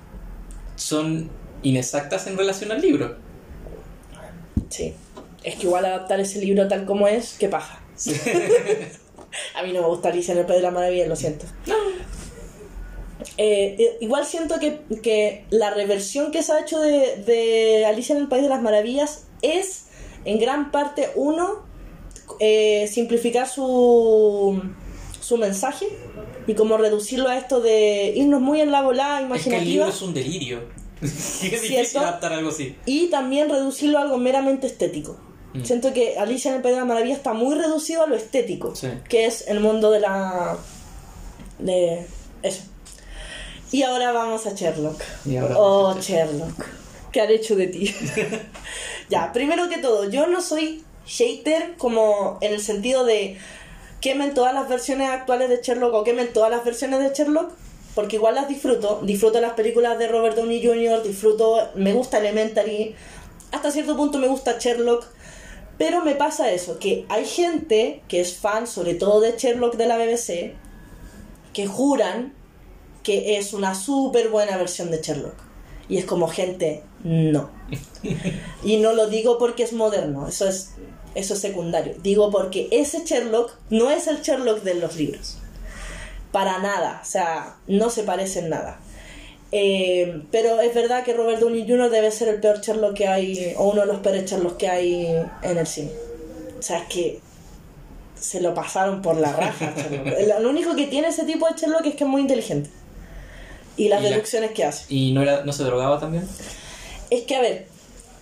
son 0.76 1.30
inexactas 1.62 2.28
en 2.28 2.38
relación 2.38 2.72
al 2.72 2.82
libro. 2.82 3.18
Sí. 4.70 4.94
Es 5.44 5.56
que 5.56 5.64
igual 5.64 5.86
adaptar 5.86 6.20
ese 6.20 6.40
libro 6.40 6.68
tal 6.68 6.86
como 6.86 7.08
es, 7.08 7.36
qué 7.38 7.50
paja. 7.50 7.82
A 9.56 9.64
mí 9.64 9.74
no 9.74 9.82
me 9.82 9.88
gusta 9.88 10.10
Alicia 10.10 10.34
en 10.34 10.40
el 10.40 10.46
País 10.46 10.58
de 10.58 10.64
la 10.64 10.72
Maravilla, 10.72 11.08
lo 11.08 11.16
siento. 11.16 11.46
Eh, 13.38 13.76
eh, 13.80 13.98
igual 14.02 14.26
siento 14.26 14.60
que, 14.60 14.82
que 15.02 15.46
la 15.50 15.74
reversión 15.74 16.32
que 16.32 16.44
se 16.44 16.52
ha 16.52 16.60
hecho 16.60 16.80
de, 16.80 17.24
de 17.26 17.86
Alicia 17.86 18.16
en 18.16 18.22
el 18.22 18.28
País 18.28 18.44
de 18.44 18.50
las 18.50 18.62
Maravillas 18.62 19.26
es, 19.42 19.86
en 20.26 20.40
gran 20.40 20.72
parte, 20.72 21.10
uno, 21.16 21.64
eh, 22.40 22.88
simplificar 22.92 23.48
su, 23.48 24.62
su 25.20 25.38
mensaje 25.38 25.88
y 26.48 26.54
como 26.54 26.78
reducirlo 26.78 27.30
a 27.30 27.38
esto 27.38 27.62
de 27.62 28.14
irnos 28.16 28.42
muy 28.42 28.62
en 28.62 28.72
la 28.72 28.82
volada 28.82 29.22
Es 29.36 29.44
que 29.44 29.56
el 29.56 29.66
libro 29.66 29.86
imaginativa 29.86 29.90
es 29.90 30.02
un 30.02 30.14
delirio. 30.14 30.62
es 31.02 31.42
difícil 31.42 31.98
adaptar 32.00 32.34
algo 32.34 32.50
así. 32.50 32.76
y 32.86 33.08
también 33.08 33.50
reducirlo 33.50 34.00
a 34.00 34.02
algo 34.04 34.18
meramente 34.18 34.68
estético. 34.68 35.18
Mm. 35.54 35.64
Siento 35.64 35.94
que 35.94 36.18
Alicia 36.18 36.50
en 36.50 36.58
el 36.58 36.62
País 36.62 36.76
de 36.76 36.80
las 36.82 36.88
Maravillas 36.88 37.18
está 37.18 37.34
muy 37.34 37.56
reducido 37.56 38.04
a 38.04 38.08
lo 38.08 38.16
estético, 38.16 38.76
Sí. 38.76 38.90
que 39.08 39.26
es 39.26 39.48
el 39.48 39.60
mundo 39.60 39.92
de 39.92 40.00
la... 40.00 40.58
de 41.60 42.06
eso. 42.42 42.64
Y 43.72 43.84
ahora 43.84 44.12
vamos 44.12 44.46
a 44.46 44.54
Sherlock. 44.54 45.02
Y 45.26 45.38
ahora 45.38 45.56
oh, 45.58 46.00
Sherlock. 46.00 46.66
¿Qué 47.12 47.22
han 47.22 47.30
hecho 47.30 47.56
de 47.56 47.68
ti? 47.68 47.94
ya, 49.10 49.32
primero 49.34 49.70
que 49.70 49.78
todo, 49.78 50.10
yo 50.10 50.28
no 50.28 50.42
soy 50.42 50.84
hater 51.06 51.76
como 51.78 52.38
en 52.42 52.54
el 52.54 52.62
sentido 52.62 53.06
de 53.06 53.38
quemen 54.02 54.34
todas 54.34 54.54
las 54.54 54.68
versiones 54.68 55.10
actuales 55.10 55.50
de 55.50 55.60
Sherlock 55.62 55.94
o 55.94 56.04
quemen 56.04 56.34
todas 56.34 56.52
las 56.52 56.66
versiones 56.66 57.00
de 57.00 57.14
Sherlock, 57.16 57.52
porque 57.96 58.18
igual 58.18 58.36
las 58.36 58.48
disfruto. 58.48 59.00
Disfruto 59.04 59.40
las 59.40 59.54
películas 59.54 59.98
de 59.98 60.08
Robert 60.08 60.36
Downey 60.36 60.66
Jr., 60.66 61.04
disfruto, 61.04 61.70
me 61.76 61.94
gusta 61.94 62.18
Elementary, 62.18 62.96
hasta 63.52 63.72
cierto 63.72 63.96
punto 63.96 64.18
me 64.18 64.28
gusta 64.28 64.58
Sherlock. 64.60 65.06
Pero 65.78 66.04
me 66.04 66.16
pasa 66.16 66.52
eso, 66.52 66.80
que 66.80 67.06
hay 67.10 67.26
gente 67.26 68.04
que 68.08 68.22
es 68.22 68.36
fan, 68.36 68.68
sobre 68.68 68.94
todo 68.94 69.22
de 69.22 69.36
Sherlock 69.38 69.76
de 69.76 69.88
la 69.88 69.98
BBC, 69.98 70.54
que 71.54 71.68
juran 71.68 72.34
que 73.04 73.38
es 73.38 73.54
una 73.54 73.76
súper 73.76 74.30
buena 74.30 74.58
versión 74.58 74.90
de 74.90 75.02
Sherlock. 75.02 75.36
Y 75.90 75.98
es 75.98 76.06
como 76.06 76.28
gente, 76.28 76.84
no. 77.04 77.50
Y 78.64 78.78
no 78.78 78.94
lo 78.94 79.08
digo 79.08 79.38
porque 79.38 79.64
es 79.64 79.74
moderno, 79.74 80.28
eso 80.28 80.48
es, 80.48 80.72
eso 81.16 81.34
es 81.34 81.40
secundario. 81.40 81.96
Digo 82.02 82.32
porque 82.32 82.70
ese 82.72 83.04
Sherlock 83.04 83.52
no 83.70 83.90
es 83.90 84.08
el 84.08 84.22
Sherlock 84.22 84.64
de 84.64 84.76
los 84.76 84.96
libros. 84.96 85.38
Para 86.32 86.60
nada, 86.60 87.02
o 87.04 87.06
sea, 87.06 87.58
no 87.68 87.90
se 87.90 88.04
parece 88.04 88.40
en 88.40 88.50
nada. 88.50 88.80
Eh, 89.56 90.24
pero 90.32 90.60
es 90.62 90.74
verdad 90.74 91.04
que 91.04 91.14
Robert 91.14 91.40
Downey 91.40 91.68
Jr. 91.68 91.92
debe 91.92 92.10
ser 92.10 92.28
el 92.30 92.40
peor 92.40 92.60
Sherlock 92.62 92.96
que 92.96 93.08
hay, 93.08 93.54
o 93.56 93.70
uno 93.70 93.82
de 93.82 93.88
los 93.88 94.00
peores 94.00 94.26
Sherlock 94.30 94.58
que 94.58 94.68
hay 94.68 95.06
en 95.44 95.58
el 95.60 95.68
cine. 95.68 95.92
O 96.58 96.62
sea, 96.62 96.80
es 96.80 96.86
que 96.88 97.20
se 98.20 98.42
lo 98.42 98.54
pasaron 98.56 99.02
por 99.04 99.16
la 99.18 99.32
raja. 99.32 99.74
Lo 100.42 100.50
único 100.50 100.76
que 100.76 100.88
tiene 100.88 101.10
ese 101.10 101.24
tipo 101.26 101.48
de 101.48 101.54
Sherlock 101.56 101.86
es 101.86 101.96
que 101.96 102.04
es 102.04 102.10
muy 102.10 102.22
inteligente. 102.22 102.70
Y 103.78 103.90
las 103.90 104.00
Y 104.02 104.04
la- 104.06 104.10
deducciones 104.12 104.52
que 104.52 104.64
hace. 104.66 104.86
¿Y 104.90 105.12
no, 105.14 105.22
era, 105.22 105.44
no 105.46 105.54
se 105.54 105.64
drogaba 105.64 106.00
también? 106.00 106.28
Es 107.12 107.24
que, 107.24 107.36
a 107.36 107.42
ver, 107.42 107.68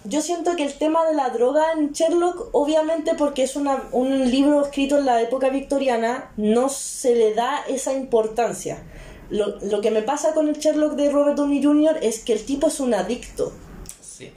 yo 0.03 0.21
siento 0.21 0.55
que 0.57 0.63
el 0.65 0.73
tema 0.73 1.05
de 1.05 1.13
la 1.13 1.29
droga 1.29 1.63
en 1.77 1.93
Sherlock, 1.93 2.49
obviamente 2.53 3.13
porque 3.15 3.43
es 3.43 3.55
una, 3.55 3.83
un 3.93 4.29
libro 4.31 4.63
escrito 4.65 4.97
en 4.97 5.05
la 5.05 5.21
época 5.21 5.47
victoriana, 5.49 6.31
no 6.35 6.67
se 6.67 7.15
le 7.15 7.33
da 7.35 7.63
esa 7.69 7.93
importancia. 7.93 8.79
Lo, 9.31 9.57
lo 9.61 9.81
que 9.81 9.89
me 9.91 10.01
pasa 10.03 10.33
con 10.33 10.47
el 10.49 10.55
Sherlock 10.57 10.93
de 10.93 11.09
Robert 11.09 11.37
Downey 11.37 11.63
Jr. 11.63 11.97
es 12.01 12.19
que 12.19 12.33
el 12.33 12.43
tipo 12.45 12.67
es 12.67 12.79
un 12.79 12.93
adicto. 12.93 13.51
Sí. 14.01 14.29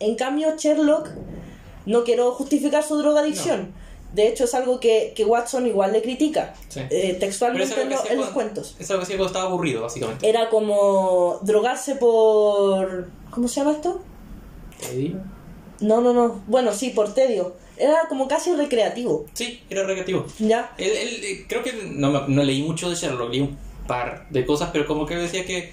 En 0.00 0.16
cambio, 0.16 0.56
Sherlock, 0.56 1.08
no 1.86 2.02
quiero 2.04 2.32
justificar 2.32 2.82
su 2.82 2.96
drogadicción. 2.96 3.72
De 4.14 4.26
hecho, 4.26 4.44
es 4.44 4.54
algo 4.54 4.80
que, 4.80 5.12
que 5.14 5.24
Watson 5.24 5.66
igual 5.68 5.92
le 5.92 6.02
critica, 6.02 6.54
Sí. 6.68 6.80
eh, 6.90 7.16
textualmente 7.20 7.80
en, 7.80 7.90
lo 7.90 7.96
los 7.96 8.02
cuando- 8.08 8.32
cuentos. 8.32 8.74
Eso 8.80 8.94
es 8.94 8.98
lo 9.00 9.06
que 9.06 9.12
cuando 9.12 9.26
estaba 9.26 9.44
aburrido, 9.44 9.82
básicamente. 9.82 10.28
Era 10.28 10.48
como 10.50 11.38
drogarse 11.42 11.94
por... 11.94 13.08
¿Cómo 13.30 13.46
se 13.46 13.60
llama 13.60 13.72
esto? 13.72 14.00
Eddie. 14.90 15.14
No, 15.80 16.00
no, 16.00 16.12
no. 16.12 16.42
Bueno, 16.48 16.72
sí, 16.72 16.90
por 16.90 17.14
tedio. 17.14 17.54
Era 17.76 18.08
como 18.08 18.26
casi 18.26 18.52
recreativo. 18.54 19.26
Sí, 19.32 19.62
era 19.70 19.84
recreativo. 19.84 20.26
¿Ya? 20.40 20.72
Él, 20.76 20.90
él, 20.90 21.24
eh, 21.24 21.46
creo 21.48 21.62
que 21.62 21.72
no, 21.72 22.26
no 22.26 22.42
leí 22.42 22.62
mucho 22.62 22.90
de 22.90 22.96
Sherlock, 22.96 23.30
leí 23.30 23.40
un 23.40 23.56
par 23.86 24.26
de 24.30 24.44
cosas, 24.44 24.70
pero 24.72 24.86
como 24.86 25.06
que 25.06 25.16
decía 25.16 25.44
que 25.44 25.72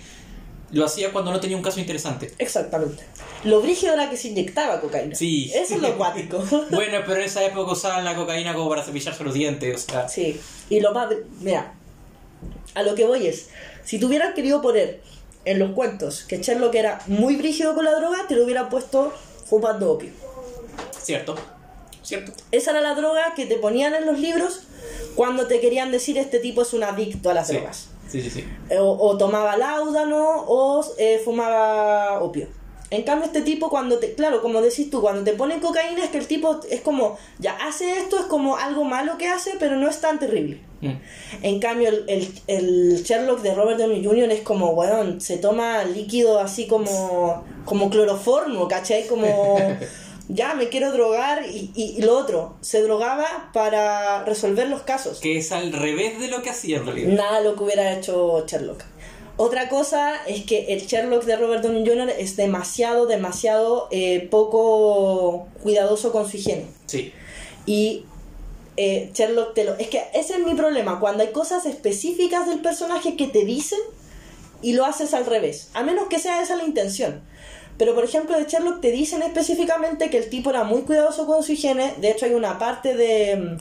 lo 0.71 0.85
hacía 0.85 1.11
cuando 1.11 1.31
no 1.31 1.39
tenía 1.39 1.55
un 1.55 1.63
caso 1.63 1.79
interesante. 1.79 2.33
Exactamente. 2.39 3.03
Lo 3.43 3.61
brígido 3.61 3.93
era 3.93 4.09
que 4.09 4.17
se 4.17 4.29
inyectaba 4.29 4.81
cocaína. 4.81 5.15
Sí. 5.15 5.51
Eso 5.53 5.75
es 5.75 5.81
lo 5.81 5.87
acuático. 5.89 6.43
Bueno, 6.71 6.99
pero 7.05 7.15
en 7.17 7.23
esa 7.23 7.43
época 7.45 7.71
usaban 7.71 8.03
la 8.03 8.15
cocaína 8.15 8.53
como 8.53 8.69
para 8.69 8.83
cepillarse 8.83 9.23
los 9.23 9.33
dientes, 9.33 9.85
o 9.87 9.91
sea... 9.91 10.09
sí. 10.09 10.39
Y 10.69 10.79
lo 10.79 10.91
más... 10.93 11.07
Mira, 11.39 11.73
a 12.73 12.83
lo 12.83 12.95
que 12.95 13.05
voy 13.05 13.27
es, 13.27 13.49
si 13.83 14.03
hubieras 14.03 14.33
querido 14.33 14.61
poner 14.61 15.01
en 15.45 15.59
los 15.59 15.71
cuentos 15.71 16.23
que 16.25 16.37
Sherlock 16.41 16.75
era 16.75 16.99
muy 17.07 17.37
brígido 17.37 17.73
con 17.73 17.85
la 17.85 17.95
droga, 17.95 18.17
te 18.27 18.35
lo 18.35 18.43
hubieran 18.43 18.69
puesto 18.69 19.13
fumando 19.45 19.93
opio. 19.93 20.09
Cierto, 21.01 21.35
cierto. 22.03 22.33
Esa 22.51 22.71
era 22.71 22.81
la 22.81 22.95
droga 22.95 23.33
que 23.35 23.45
te 23.45 23.55
ponían 23.55 23.93
en 23.95 24.05
los 24.05 24.19
libros 24.19 24.63
cuando 25.15 25.47
te 25.47 25.61
querían 25.61 25.91
decir 25.91 26.17
este 26.17 26.39
tipo 26.39 26.63
es 26.63 26.73
un 26.73 26.83
adicto 26.83 27.29
a 27.29 27.33
las 27.33 27.47
Sí, 27.47 27.53
drogas. 27.53 27.87
Sí, 28.07 28.21
sí. 28.21 28.29
sí. 28.29 28.45
o, 28.77 28.83
o 28.83 29.17
tomaba 29.17 29.57
láudano 29.57 30.43
o 30.47 30.85
eh, 30.97 31.21
fumaba 31.23 32.21
opio. 32.21 32.47
En 32.89 33.03
cambio, 33.03 33.25
este 33.25 33.41
tipo, 33.41 33.69
cuando 33.69 33.99
te, 33.99 34.13
claro, 34.13 34.41
como 34.41 34.61
decís 34.61 34.89
tú, 34.89 35.01
cuando 35.01 35.23
te 35.23 35.33
ponen 35.33 35.59
cocaína, 35.59 36.05
es 36.05 36.09
que 36.09 36.19
el 36.19 36.27
tipo 36.27 36.61
es 36.69 36.79
como, 36.79 37.17
ya 37.37 37.51
hace 37.67 37.97
esto, 37.97 38.17
es 38.17 38.25
como 38.25 38.55
algo 38.55 38.85
malo 38.85 39.17
que 39.17 39.27
hace, 39.27 39.55
pero 39.59 39.75
no 39.75 39.89
es 39.89 39.99
tan 39.99 40.19
terrible. 40.19 40.61
Mm. 40.79 40.91
En 41.41 41.59
cambio, 41.59 41.89
el, 41.89 42.05
el, 42.07 42.33
el 42.47 43.03
Sherlock 43.03 43.41
de 43.41 43.53
Robert 43.53 43.77
Downey 43.77 44.05
Jr. 44.05 44.31
es 44.31 44.41
como, 44.41 44.69
weón, 44.69 45.19
se 45.19 45.37
toma 45.37 45.83
líquido 45.83 46.39
así 46.39 46.65
como, 46.67 47.43
como 47.65 47.89
cloroformo, 47.89 48.69
¿cachai? 48.69 49.05
Como, 49.07 49.57
ya 50.29 50.53
me 50.55 50.69
quiero 50.69 50.91
drogar 50.91 51.45
y, 51.45 51.71
y, 51.73 51.95
y 51.97 52.01
lo 52.01 52.17
otro, 52.17 52.57
se 52.61 52.81
drogaba 52.81 53.49
para 53.53 54.23
resolver 54.25 54.69
los 54.69 54.83
casos. 54.83 55.19
Que 55.19 55.37
es 55.37 55.51
al 55.51 55.71
revés 55.71 56.19
de 56.19 56.27
lo 56.27 56.41
que 56.41 56.49
hacía 56.49 56.77
en 56.77 56.85
realidad. 56.85 57.09
Nada 57.13 57.41
lo 57.41 57.55
que 57.55 57.63
hubiera 57.63 57.93
hecho 57.93 58.45
Sherlock. 58.45 58.83
Otra 59.39 59.69
cosa 59.69 60.15
es 60.25 60.45
que 60.45 60.73
el 60.73 60.87
Sherlock 60.87 61.23
de 61.25 61.35
Robert 61.35 61.63
Downey 61.63 61.87
Jr. 61.87 62.09
es 62.17 62.35
demasiado, 62.35 63.05
demasiado 63.05 63.87
eh, 63.91 64.27
poco 64.31 65.47
cuidadoso 65.61 66.11
con 66.11 66.27
su 66.29 66.37
higiene. 66.37 66.65
Sí. 66.87 67.13
Y 67.67 68.05
eh, 68.77 69.11
Sherlock 69.13 69.53
te 69.53 69.63
lo... 69.63 69.75
Es 69.75 69.89
que 69.89 70.01
ese 70.15 70.33
es 70.33 70.39
mi 70.39 70.55
problema, 70.55 70.99
cuando 70.99 71.23
hay 71.23 71.31
cosas 71.31 71.67
específicas 71.67 72.47
del 72.47 72.61
personaje 72.61 73.15
que 73.15 73.27
te 73.27 73.45
dicen 73.45 73.79
y 74.63 74.73
lo 74.73 74.85
haces 74.85 75.13
al 75.13 75.27
revés, 75.27 75.69
a 75.75 75.83
menos 75.83 76.07
que 76.07 76.17
sea 76.17 76.41
esa 76.41 76.55
la 76.55 76.63
intención. 76.63 77.21
Pero 77.77 77.93
por 77.93 78.03
ejemplo 78.03 78.37
de 78.37 78.45
Sherlock 78.45 78.81
te 78.81 78.91
dicen 78.91 79.21
específicamente 79.21 80.09
que 80.09 80.17
el 80.17 80.29
tipo 80.29 80.49
era 80.49 80.63
muy 80.63 80.81
cuidadoso 80.81 81.25
con 81.27 81.43
su 81.43 81.51
higiene, 81.53 81.93
de 81.97 82.11
hecho 82.11 82.25
hay 82.25 82.33
una 82.33 82.57
parte 82.59 82.95
de... 82.95 83.35
mm, 83.35 83.57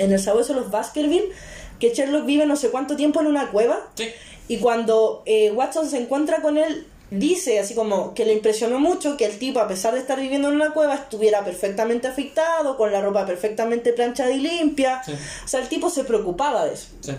En 0.00 0.12
el 0.12 0.18
sabueso 0.18 0.54
de 0.54 0.60
los 0.60 0.70
Baskerville, 0.70 1.30
que 1.78 1.90
Sherlock 1.94 2.24
vive 2.24 2.46
no 2.46 2.56
sé 2.56 2.70
cuánto 2.70 2.96
tiempo 2.96 3.20
en 3.20 3.26
una 3.26 3.50
cueva 3.50 3.78
Sí. 3.96 4.06
y 4.48 4.58
cuando 4.58 5.22
eh, 5.26 5.50
Watson 5.52 5.88
se 5.88 5.98
encuentra 5.98 6.40
con 6.42 6.56
él, 6.58 6.86
dice 7.10 7.60
así 7.60 7.74
como 7.74 8.12
que 8.14 8.24
le 8.24 8.32
impresionó 8.32 8.80
mucho 8.80 9.16
que 9.16 9.26
el 9.26 9.38
tipo, 9.38 9.60
a 9.60 9.68
pesar 9.68 9.92
de 9.94 10.00
estar 10.00 10.18
viviendo 10.18 10.48
en 10.48 10.54
una 10.54 10.70
cueva, 10.72 10.94
estuviera 10.94 11.44
perfectamente 11.44 12.08
afeitado, 12.08 12.76
con 12.76 12.90
la 12.90 13.00
ropa 13.02 13.24
perfectamente 13.26 13.92
planchada 13.92 14.30
y 14.32 14.40
limpia. 14.40 15.02
Sí. 15.04 15.12
O 15.44 15.48
sea, 15.48 15.60
el 15.60 15.68
tipo 15.68 15.90
se 15.90 16.02
preocupaba 16.04 16.64
de 16.64 16.74
eso. 16.74 16.88
sí. 17.00 17.12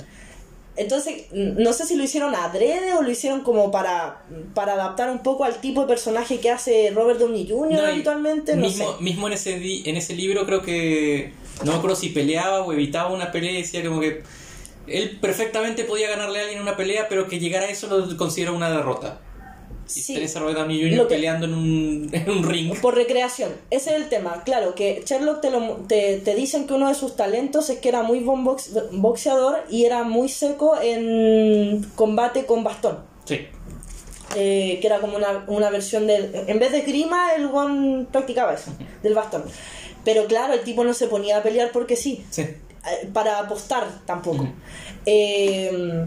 Entonces, 0.78 1.26
no 1.32 1.72
sé 1.74 1.86
si 1.86 1.96
lo 1.96 2.04
hicieron 2.04 2.36
adrede 2.36 2.94
o 2.94 3.02
lo 3.02 3.10
hicieron 3.10 3.42
como 3.42 3.72
para, 3.72 4.24
para 4.54 4.74
adaptar 4.74 5.10
un 5.10 5.20
poco 5.20 5.46
al 5.46 5.62
tipo 5.62 5.82
de 5.82 5.88
personaje 5.88 6.40
que 6.40 6.50
hace 6.52 6.92
Robert 6.94 7.20
Downey 7.20 7.48
Jr. 7.50 7.80
No, 7.82 7.88
habitualmente. 7.88 8.56
No 8.56 8.62
mismo, 8.64 8.96
sé. 8.98 9.04
mismo 9.04 9.28
en 9.28 9.34
ese 9.34 9.58
di- 9.58 9.84
en 9.86 9.96
ese 9.96 10.14
libro 10.16 10.46
creo 10.46 10.62
que 10.62 11.32
no 11.64 11.72
me 11.72 11.78
acuerdo 11.78 11.96
si 11.96 12.10
peleaba 12.10 12.62
o 12.62 12.74
evitaba 12.74 13.10
una 13.14 13.32
pelea 13.32 13.54
decía 13.54 13.84
como 13.86 14.02
que 14.02 14.24
Él 14.88 15.18
perfectamente 15.22 15.84
podía 15.86 16.10
ganarle 16.10 16.40
a 16.40 16.42
alguien 16.42 16.58
en 16.60 16.64
una 16.68 16.76
pelea, 16.78 17.08
pero 17.10 17.28
que 17.28 17.40
llegar 17.40 17.64
a 17.64 17.70
eso 17.70 17.88
lo 17.88 18.18
considera 18.18 18.52
una 18.52 18.70
derrota. 18.70 19.22
Y 19.88 19.90
Sí. 19.90 20.14
Teresa 20.16 20.40
Robert 20.40 20.58
Downey 20.58 20.82
Jr. 20.82 20.98
Lo 20.98 21.08
que- 21.08 21.16
peleando 21.16 21.46
en 21.46 21.54
un, 21.54 22.10
en 22.12 22.30
un 22.30 22.44
ring. 22.44 22.76
Por 22.80 22.96
recreación, 22.96 23.52
ese 23.70 23.92
es 23.92 23.96
el 23.98 24.10
tema. 24.10 24.44
Claro, 24.44 24.74
que 24.76 25.04
Sherlock 25.06 25.42
te, 25.42 25.52
lo- 25.52 25.76
te, 25.88 26.18
te 26.18 26.34
dicen 26.36 26.66
que 26.68 26.74
uno 26.74 26.88
de 26.88 26.96
sus 26.96 27.16
talentos 27.16 27.70
es 27.70 27.80
que 27.80 27.90
era 27.90 28.02
muy 28.02 28.20
buen 28.20 28.44
box- 28.44 28.72
boxeador 28.92 29.64
y 29.70 29.86
era 29.86 30.04
muy 30.04 30.30
seco 30.30 30.76
en 30.82 31.86
combate 31.96 32.46
con 32.46 32.64
bastón. 32.64 33.00
Sí. 33.26 33.48
Eh, 34.36 34.80
que 34.82 34.88
era 34.88 35.00
como 35.00 35.16
una, 35.18 35.46
una 35.48 35.70
versión 35.70 36.08
del... 36.08 36.32
En 36.48 36.60
vez 36.60 36.72
de 36.72 36.82
grima, 36.82 37.34
el 37.36 37.46
one 37.46 38.06
practicaba 38.12 38.54
eso, 38.54 38.72
del 39.04 39.14
bastón. 39.14 39.44
Pero 40.04 40.26
claro, 40.26 40.54
el 40.54 40.62
tipo 40.62 40.84
no 40.84 40.94
se 40.94 41.08
ponía 41.08 41.38
a 41.38 41.44
pelear 41.44 41.72
porque 41.72 41.96
sí. 41.96 42.26
Sí. 42.32 42.42
Eh, 42.42 43.10
para 43.14 43.40
apostar 43.40 43.88
tampoco. 44.06 44.48
Eh, 45.06 46.06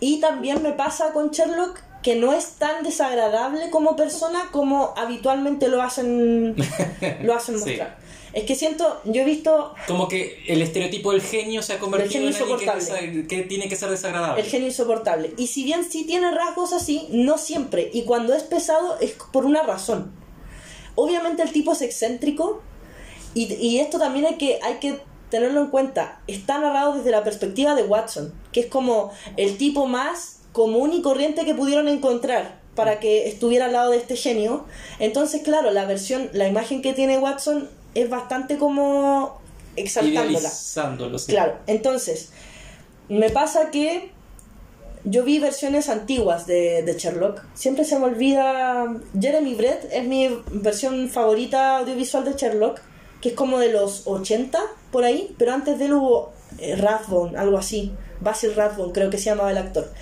y 0.00 0.20
también 0.20 0.62
me 0.62 0.72
pasa 0.72 1.12
con 1.12 1.30
Sherlock 1.30 1.80
que 2.06 2.14
no 2.14 2.32
es 2.32 2.50
tan 2.50 2.84
desagradable 2.84 3.68
como 3.70 3.96
persona 3.96 4.50
como 4.52 4.94
habitualmente 4.96 5.66
lo 5.66 5.82
hacen 5.82 6.54
lo 7.24 7.34
hacen 7.34 7.58
Sí. 7.58 7.70
mostrar. 7.70 7.98
Es 8.32 8.44
que 8.44 8.54
siento, 8.54 9.00
yo 9.06 9.22
he 9.22 9.24
visto 9.24 9.74
Como 9.88 10.06
que 10.06 10.44
el 10.46 10.62
estereotipo 10.62 11.10
del 11.10 11.20
genio 11.20 11.62
se 11.62 11.72
ha 11.72 11.80
convertido 11.80 12.28
en 12.28 12.32
alguien 12.32 13.26
que, 13.26 13.42
tiene 13.42 13.68
que 13.68 13.74
ser 13.74 13.90
desagradable. 13.90 14.40
el 14.40 14.48
genio 14.48 14.68
insoportable. 14.68 15.34
Y 15.36 15.48
si 15.48 15.64
bien 15.64 15.82
sí 15.90 16.04
tiene 16.04 16.30
rasgos 16.30 16.72
así, 16.72 17.08
no 17.10 17.38
siempre. 17.38 17.90
Y 17.92 18.02
cuando 18.04 18.34
es 18.34 18.44
pesado 18.44 18.98
es 19.00 19.16
por 19.32 19.44
una 19.44 19.64
razón. 19.64 20.12
Obviamente 20.94 21.42
el 21.42 21.50
tipo 21.50 21.72
es 21.72 21.82
excéntrico 21.82 22.62
y, 23.34 23.52
y 23.54 23.80
esto 23.80 23.98
también 23.98 24.26
hay 24.26 24.36
que, 24.36 24.60
hay 24.62 24.74
que 24.74 25.00
tenerlo 25.28 25.60
en 25.60 25.70
cuenta. 25.70 26.20
Está 26.28 26.60
narrado 26.60 26.92
desde 26.98 27.10
la 27.10 27.24
perspectiva 27.24 27.74
de 27.74 27.82
Watson, 27.82 28.32
que 28.52 28.60
es 28.60 28.66
como 28.66 29.10
el 29.36 29.56
tipo 29.58 29.86
más 29.86 30.35
común 30.56 30.94
y 30.94 31.02
corriente 31.02 31.44
que 31.44 31.54
pudieron 31.54 31.86
encontrar 31.86 32.56
para 32.74 32.98
que 32.98 33.28
estuviera 33.28 33.66
al 33.66 33.74
lado 33.74 33.90
de 33.90 33.98
este 33.98 34.16
genio. 34.16 34.64
Entonces, 34.98 35.42
claro, 35.42 35.70
la 35.70 35.84
versión, 35.84 36.30
la 36.32 36.48
imagen 36.48 36.80
que 36.80 36.94
tiene 36.94 37.18
Watson 37.18 37.68
es 37.94 38.08
bastante 38.08 38.56
como 38.56 39.38
exaltándola. 39.76 40.48
Sí. 40.48 41.26
Claro, 41.26 41.58
entonces, 41.66 42.30
me 43.10 43.28
pasa 43.28 43.70
que 43.70 44.10
yo 45.04 45.24
vi 45.24 45.40
versiones 45.40 45.90
antiguas 45.90 46.46
de, 46.46 46.82
de 46.82 46.94
Sherlock. 46.98 47.42
Siempre 47.52 47.84
se 47.84 47.98
me 47.98 48.06
olvida. 48.06 48.96
Jeremy 49.20 49.54
Brett 49.56 49.86
es 49.92 50.06
mi 50.06 50.40
versión 50.52 51.10
favorita 51.10 51.76
audiovisual 51.76 52.24
de 52.24 52.32
Sherlock, 52.32 52.80
que 53.20 53.28
es 53.28 53.34
como 53.34 53.58
de 53.58 53.70
los 53.72 54.06
80 54.06 54.58
por 54.90 55.04
ahí, 55.04 55.34
pero 55.36 55.52
antes 55.52 55.78
de 55.78 55.84
él 55.84 55.92
hubo 55.92 56.32
eh, 56.56 56.76
Rathbone, 56.76 57.36
algo 57.36 57.58
así. 57.58 57.92
Basil 58.22 58.54
Rathbone, 58.54 58.94
creo 58.94 59.10
que 59.10 59.18
se 59.18 59.26
llamaba 59.26 59.50
el 59.50 59.58
actor. 59.58 59.92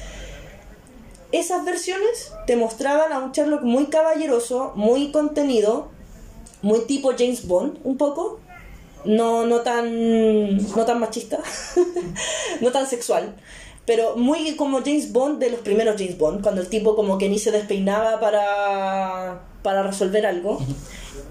Esas 1.35 1.65
versiones 1.65 2.33
te 2.47 2.55
mostraban 2.55 3.13
a 3.13 3.19
un 3.19 3.33
Sherlock 3.33 3.63
muy 3.63 3.87
caballeroso, 3.87 4.71
muy 4.77 5.11
contenido, 5.11 5.89
muy 6.63 6.83
tipo 6.83 7.11
James 7.19 7.49
Bond, 7.49 7.81
un 7.83 7.97
poco, 7.97 8.39
no, 9.05 9.45
no 9.45 9.63
tan 9.63 10.57
no 10.57 10.85
tan 10.87 11.01
machista 11.01 11.41
no 12.61 12.71
tan 12.71 12.87
sexual 12.87 13.35
pero 13.85 14.17
muy 14.17 14.55
como 14.57 14.81
James 14.81 15.13
Bond 15.13 15.41
de 15.41 15.51
los 15.51 15.61
primeros 15.61 15.97
James 15.99 16.17
Bond 16.17 16.41
cuando 16.41 16.61
el 16.61 16.69
tipo 16.69 16.95
como 16.97 17.19
que 17.19 17.29
ni 17.29 17.41
se 17.41 17.51
despeinaba 17.51 18.21
para 18.21 19.43
para 19.63 19.83
resolver 19.83 20.25
algo 20.27 20.59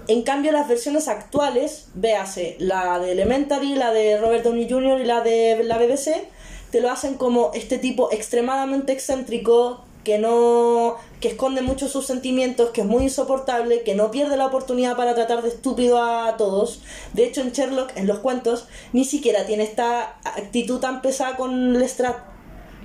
en 0.06 0.22
cambio 0.22 0.52
las 0.52 0.68
versiones 0.68 1.08
actuales 1.08 1.86
véase 1.94 2.56
la 2.60 2.98
de 2.98 3.12
Elementary 3.12 3.74
la 3.74 3.90
de 3.90 4.18
Robert 4.18 4.44
Downey 4.44 4.68
Jr. 4.68 5.00
y 5.00 5.04
la 5.04 5.22
de 5.22 5.64
la 5.64 5.78
BBC 5.78 6.28
te 6.70 6.80
lo 6.80 6.90
hacen 6.90 7.14
como 7.14 7.52
este 7.54 7.78
tipo 7.78 8.12
extremadamente 8.12 8.92
excéntrico 8.92 9.84
que 10.04 10.18
no 10.18 10.96
que 11.20 11.28
esconde 11.28 11.62
mucho 11.62 11.88
sus 11.88 12.06
sentimientos, 12.06 12.70
que 12.70 12.82
es 12.82 12.86
muy 12.86 13.04
insoportable, 13.04 13.82
que 13.82 13.94
no 13.94 14.10
pierde 14.10 14.36
la 14.36 14.46
oportunidad 14.46 14.96
para 14.96 15.14
tratar 15.14 15.42
de 15.42 15.48
estúpido 15.48 16.02
a 16.02 16.36
todos. 16.36 16.82
De 17.14 17.24
hecho, 17.24 17.40
en 17.40 17.52
Sherlock, 17.52 17.96
en 17.96 18.06
los 18.06 18.18
cuentos, 18.18 18.66
ni 18.92 19.04
siquiera 19.04 19.46
tiene 19.46 19.64
esta 19.64 20.18
actitud 20.24 20.78
tan 20.80 21.00
pesada 21.02 21.36
con 21.36 21.72
Lestrade. 21.78 22.16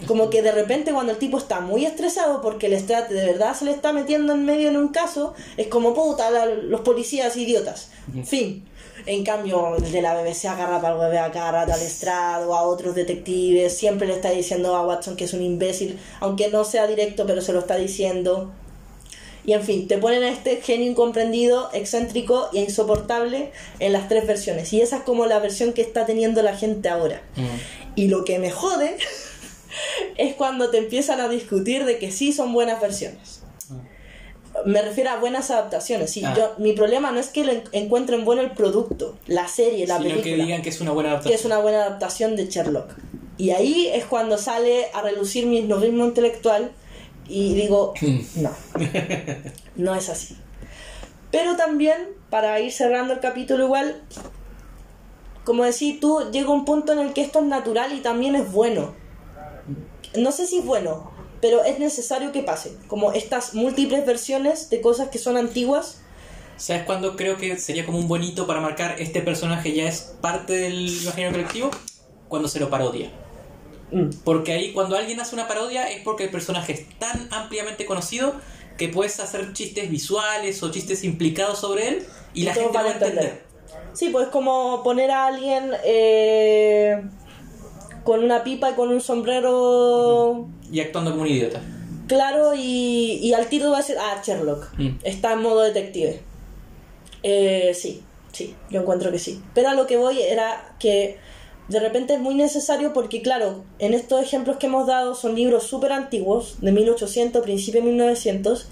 Como 0.08 0.30
que 0.30 0.42
de 0.42 0.54
repente 0.54 0.94
cuando 0.94 1.12
el 1.12 1.18
tipo 1.18 1.38
está 1.38 1.60
muy 1.60 1.86
estresado 1.86 2.42
porque 2.42 2.70
Lestrade 2.70 3.14
de 3.14 3.26
verdad 3.26 3.54
se 3.54 3.66
le 3.66 3.72
está 3.72 3.92
metiendo 3.92 4.32
en 4.32 4.46
medio 4.46 4.70
en 4.70 4.78
un 4.78 4.88
caso, 4.88 5.34
es 5.58 5.68
como 5.68 5.94
puta, 5.94 6.32
la- 6.32 6.46
los 6.46 6.80
policías 6.82 7.36
idiotas. 7.36 7.90
Fin. 8.24 8.64
En 9.06 9.24
cambio, 9.24 9.76
el 9.78 9.92
de 9.92 10.02
la 10.02 10.14
BBC 10.14 10.46
agarra 10.46 10.82
para 10.82 10.96
el 10.96 11.00
bebé 11.00 11.20
a 11.20 11.32
cada 11.32 11.52
rato 11.52 11.74
al 11.74 11.82
estrado, 11.82 12.56
a 12.56 12.64
otros 12.64 12.96
detectives, 12.96 13.78
siempre 13.78 14.08
le 14.08 14.16
está 14.16 14.32
diciendo 14.32 14.76
a 14.76 14.86
Watson 14.86 15.16
que 15.16 15.26
es 15.26 15.34
un 15.34 15.42
imbécil, 15.42 16.00
aunque 16.20 16.50
no 16.50 16.64
sea 16.64 16.88
directo, 16.88 17.26
pero 17.26 17.42
se 17.42 17.54
lo 17.54 17.60
está 17.60 17.76
diciendo. 17.76 18.52
Y 19.46 19.54
en 19.54 19.64
fin, 19.64 19.88
te 19.88 19.98
ponen 19.98 20.24
a 20.24 20.30
este 20.30 20.58
genio 20.58 20.92
incomprendido, 20.92 21.70
excéntrico 21.74 22.50
e 22.54 22.60
insoportable 22.60 23.52
en 23.80 23.94
las 23.94 24.08
tres 24.08 24.28
versiones. 24.28 24.72
Y 24.74 24.82
esa 24.82 24.98
es 24.98 25.04
como 25.04 25.26
la 25.26 25.40
versión 25.40 25.74
que 25.74 25.82
está 25.82 26.06
teniendo 26.06 26.44
la 26.44 26.56
gente 26.56 26.90
ahora. 26.90 27.22
Mm. 27.36 27.96
Y 27.96 28.08
lo 28.10 28.26
que 28.26 28.38
me 28.38 28.52
jode 28.52 28.98
es 30.18 30.36
cuando 30.36 30.70
te 30.70 30.78
empiezan 30.78 31.20
a 31.20 31.30
discutir 31.30 31.86
de 31.86 31.98
que 31.98 32.12
sí 32.12 32.34
son 32.34 32.54
buenas 32.54 32.82
versiones. 32.82 33.42
Me 34.66 34.82
refiero 34.82 35.10
a 35.12 35.18
buenas 35.20 35.52
adaptaciones. 35.52 36.12
Sí, 36.12 36.22
Ah. 36.26 36.34
yo, 36.36 36.54
mi 36.58 36.74
problema 36.74 37.12
no 37.12 37.20
es 37.20 37.28
que 37.28 37.64
encuentren 37.72 38.26
bueno 38.26 38.42
el 38.42 38.52
producto, 38.52 39.18
la 39.28 39.48
serie, 39.48 39.86
la 39.88 39.98
Sino 39.98 40.10
que 40.10 40.16
película, 40.22 40.44
digan 40.46 40.62
que 40.62 40.70
es 40.70 40.82
una 40.82 40.92
buena 40.92 41.10
que 41.10 41.14
adaptación. 41.14 41.40
es 41.40 41.46
una 41.46 41.58
buena 41.60 41.84
adaptación 41.84 42.36
de 42.36 42.48
Sherlock. 42.48 42.94
Y 43.38 43.52
ahí 43.52 43.88
es 43.94 44.06
cuando 44.06 44.38
sale 44.38 44.88
a 44.94 45.02
relucir 45.02 45.46
mi 45.46 45.62
novismo 45.62 46.06
intelectual 46.06 46.72
y 47.28 47.54
digo, 47.54 47.94
no, 48.36 48.52
no 49.76 49.96
es 49.96 50.10
así. 50.10 50.36
Pero 51.32 51.56
también, 51.56 51.96
para 52.30 52.60
ir 52.60 52.72
cerrando 52.72 53.14
el 53.14 53.20
capítulo 53.20 53.64
igual, 53.66 54.02
como 55.46 55.64
decís 55.64 56.00
tú, 56.00 56.30
llega 56.32 56.50
un 56.50 56.66
punto 56.66 56.92
en 56.94 57.00
el 57.00 57.14
que 57.14 57.22
esto 57.22 57.40
es 57.40 57.46
natural 57.46 57.94
y 57.94 58.02
también 58.02 58.36
es 58.36 58.52
bueno. 58.52 58.94
No 60.18 60.32
sé 60.32 60.48
si 60.48 60.60
es 60.60 60.66
bueno, 60.66 61.12
pero 61.42 61.64
es 61.64 61.80
necesario 61.80 62.32
que 62.32 62.44
pase. 62.44 62.76
Como 62.88 63.14
estas 63.14 63.54
múltiples 63.54 64.06
versiones 64.06 64.70
de 64.70 64.82
cosas 64.82 65.10
que 65.10 65.18
son 65.18 65.38
antiguas. 65.38 66.02
¿Sabes 66.58 66.84
cuándo 66.84 67.16
creo 67.16 67.38
que 67.38 67.58
sería 67.58 67.86
como 67.86 67.98
un 67.98 68.08
bonito 68.08 68.46
para 68.46 68.60
marcar 68.60 69.00
este 69.00 69.22
personaje 69.22 69.74
ya 69.74 69.88
es 69.88 70.16
parte 70.22 70.54
del 70.54 70.90
imaginario 70.90 71.32
colectivo? 71.32 71.72
Cuando 72.28 72.48
se 72.48 72.60
lo 72.60 72.70
parodia. 72.70 73.12
Mm. 73.92 74.10
Porque 74.24 74.52
ahí 74.52 74.74
cuando 74.74 74.96
alguien 74.98 75.20
hace 75.20 75.36
una 75.36 75.48
parodia 75.48 75.90
es 75.90 76.02
porque 76.04 76.26
el 76.26 76.30
personaje 76.30 76.74
es 76.74 77.00
tan 77.00 77.28
ampliamente 77.32 77.86
conocido 77.86 78.34
que 78.78 78.88
puedes 78.88 79.20
hacer 79.20 79.54
chistes 79.54 79.90
visuales 79.90 80.62
o 80.64 80.72
chistes 80.72 81.04
implicados 81.04 81.60
sobre 81.60 81.88
él 81.88 82.06
y 82.34 82.44
la 82.44 82.54
gente 82.54 82.68
lo 82.68 82.74
va 82.74 82.80
a 82.80 82.84
van 82.84 82.92
a 82.92 82.96
entender. 82.96 83.24
entender. 83.24 83.50
Sí, 83.94 84.10
pues 84.10 84.28
como 84.30 84.84
poner 84.84 85.12
a 85.12 85.28
alguien 85.28 85.72
eh, 85.84 87.04
con 88.10 88.24
una 88.24 88.44
pipa 88.44 88.72
y 88.72 88.74
con 88.74 88.90
un 88.90 89.02
sombrero 89.02 90.48
Y 90.72 90.80
actuando 90.80 91.12
como 91.12 91.22
un 91.24 91.28
idiota. 91.28 91.62
claro 92.08 92.56
y, 92.56 93.20
y 93.22 93.34
al 93.34 93.46
tiro 93.50 93.70
va 93.70 93.78
a 93.78 93.82
decir, 93.82 93.98
ah, 94.00 94.20
Sherlock, 94.26 94.68
Mm. 94.80 94.98
está 95.04 95.34
en 95.34 95.42
modo 95.44 95.62
detective. 95.62 96.22
Eh, 97.22 97.72
sí, 97.76 98.02
sí, 98.32 98.56
yo 98.72 98.82
encuentro 98.82 99.12
que 99.12 99.20
sí. 99.20 99.42
Pero 99.54 99.70
a 99.70 99.74
lo 99.76 99.86
que 99.86 99.98
voy 99.98 100.20
era 100.22 100.74
que 100.80 101.18
de 101.68 101.80
repente 101.80 102.16
es 102.16 102.20
muy 102.20 102.34
necesario 102.34 102.94
porque, 102.94 103.22
claro, 103.22 103.64
en 103.78 103.94
estos 103.94 104.24
ejemplos 104.24 104.58
que 104.58 104.66
hemos 104.66 104.88
dado 104.88 105.14
son 105.14 105.36
libros 105.36 105.64
súper 105.66 105.92
antiguos, 105.92 106.58
de 106.62 106.72
1800, 106.72 107.44
principio 107.44 107.82
de 107.82 107.88
1900, 107.90 108.70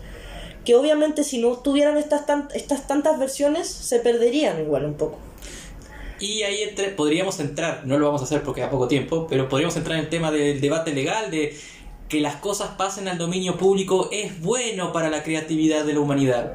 que 0.66 0.76
obviamente 0.76 1.24
si 1.24 1.38
no 1.38 1.58
tuvieran 1.58 1.96
estas, 1.98 2.24
estas 2.56 2.88
tantas 2.88 3.20
versiones 3.20 3.68
se 3.68 4.00
perderían 4.00 4.60
igual 4.62 4.86
un 4.86 4.96
poco. 4.96 5.20
Y 6.20 6.44
ahí 6.44 6.64
entre- 6.64 6.90
podríamos 6.90 7.40
entrar, 7.40 7.84
no 7.86 7.98
lo 7.98 8.06
vamos 8.08 8.22
a 8.22 8.26
hacer 8.26 8.44
porque 8.44 8.62
da 8.62 8.70
poco 8.70 8.88
tiempo, 8.88 9.28
pero 9.30 9.48
podríamos 9.50 9.76
entrar 9.76 9.98
en 9.98 10.06
el 10.06 10.10
tema 10.10 10.32
del 10.32 10.60
debate 10.62 10.94
legal 10.94 11.30
de 11.32 11.56
que 12.10 12.22
las 12.22 12.38
cosas 12.38 12.70
pasen 12.78 13.08
al 13.08 13.18
dominio 13.18 13.58
público 13.58 14.10
es 14.12 14.40
bueno 14.42 14.92
para 14.94 15.10
la 15.10 15.24
creatividad 15.24 15.84
de 15.86 15.94
la 15.94 16.00
humanidad. 16.00 16.54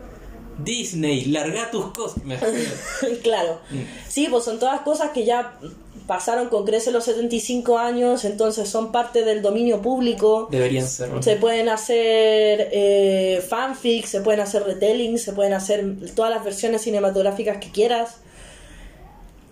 Disney, 0.63 1.25
larga 1.27 1.71
tus 1.71 1.87
cosas. 1.93 2.23
Claro. 3.23 3.61
Mm. 3.71 3.81
Sí, 4.09 4.29
pues 4.31 4.45
son 4.45 4.59
todas 4.59 4.81
cosas 4.81 5.11
que 5.11 5.25
ya 5.25 5.59
pasaron 6.07 6.49
con 6.49 6.65
Crece 6.65 6.91
los 6.91 7.05
75 7.05 7.79
años, 7.79 8.25
entonces 8.25 8.69
son 8.69 8.93
parte 8.93 9.25
del 9.25 9.41
dominio 9.43 9.81
público. 9.81 10.49
Deberían 10.51 10.87
serlo. 10.87 11.23
Se 11.23 11.37
pueden 11.37 11.69
hacer 11.69 12.69
eh, 12.73 13.43
fanfics, 13.49 14.09
se 14.11 14.21
pueden 14.21 14.41
hacer 14.41 14.65
retellings, 14.65 15.23
se 15.23 15.33
pueden 15.33 15.53
hacer 15.53 15.85
todas 16.15 16.31
las 16.31 16.45
versiones 16.45 16.83
cinematográficas 16.83 17.59
que 17.59 17.71
quieras. 17.71 18.17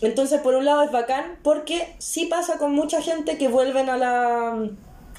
Entonces, 0.02 0.40
por 0.40 0.54
un 0.54 0.64
lado 0.64 0.82
es 0.82 0.90
bacán 0.90 1.38
porque 1.42 1.94
sí 1.98 2.26
pasa 2.26 2.56
con 2.58 2.72
mucha 2.74 3.02
gente 3.02 3.36
que 3.38 3.48
vuelven 3.48 3.90
a 3.90 3.96
la, 3.96 4.68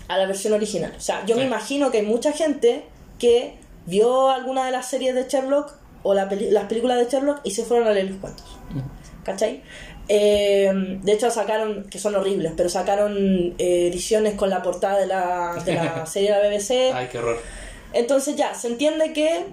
a 0.08 0.18
la 0.18 0.26
versión 0.26 0.54
original. 0.54 0.94
O 0.98 1.00
sea, 1.02 1.24
yo 1.26 1.36
me 1.36 1.44
imagino 1.46 1.92
que 1.92 2.00
hay 2.00 2.06
mucha 2.06 2.32
gente 2.32 2.84
que 3.20 3.56
vio 3.86 4.30
alguna 4.30 4.66
de 4.66 4.72
las 4.72 4.88
series 4.88 5.14
de 5.16 5.26
Sherlock 5.28 5.74
o 6.04 6.14
la 6.16 6.28
peli- 6.30 6.50
las 6.50 6.66
películas 6.66 6.98
de 6.98 7.06
Sherlock 7.12 7.42
y 7.44 7.52
se 7.52 7.64
fueron 7.64 7.88
a 7.88 7.92
leer 7.92 8.10
los 8.10 8.20
cuentos. 8.20 8.46
¿Cachai? 9.24 9.62
Eh, 10.08 10.72
de 11.04 11.12
hecho 11.12 11.30
sacaron, 11.30 11.84
que 11.90 12.00
son 12.00 12.16
horribles, 12.16 12.54
pero 12.58 12.68
sacaron 12.70 13.16
eh, 13.60 13.88
ediciones 13.88 14.34
con 14.34 14.50
la 14.50 14.64
portada 14.64 14.98
de 15.00 15.06
la, 15.06 15.62
de 15.64 15.76
la 15.76 16.06
serie 16.08 16.34
de 16.34 16.42
la 16.42 16.50
BBC. 16.50 16.72
Ay, 16.94 17.08
qué 17.12 17.20
horror. 17.20 17.38
Entonces 17.94 18.36
ya, 18.36 18.56
se 18.56 18.68
entiende 18.68 19.14
que 19.14 19.46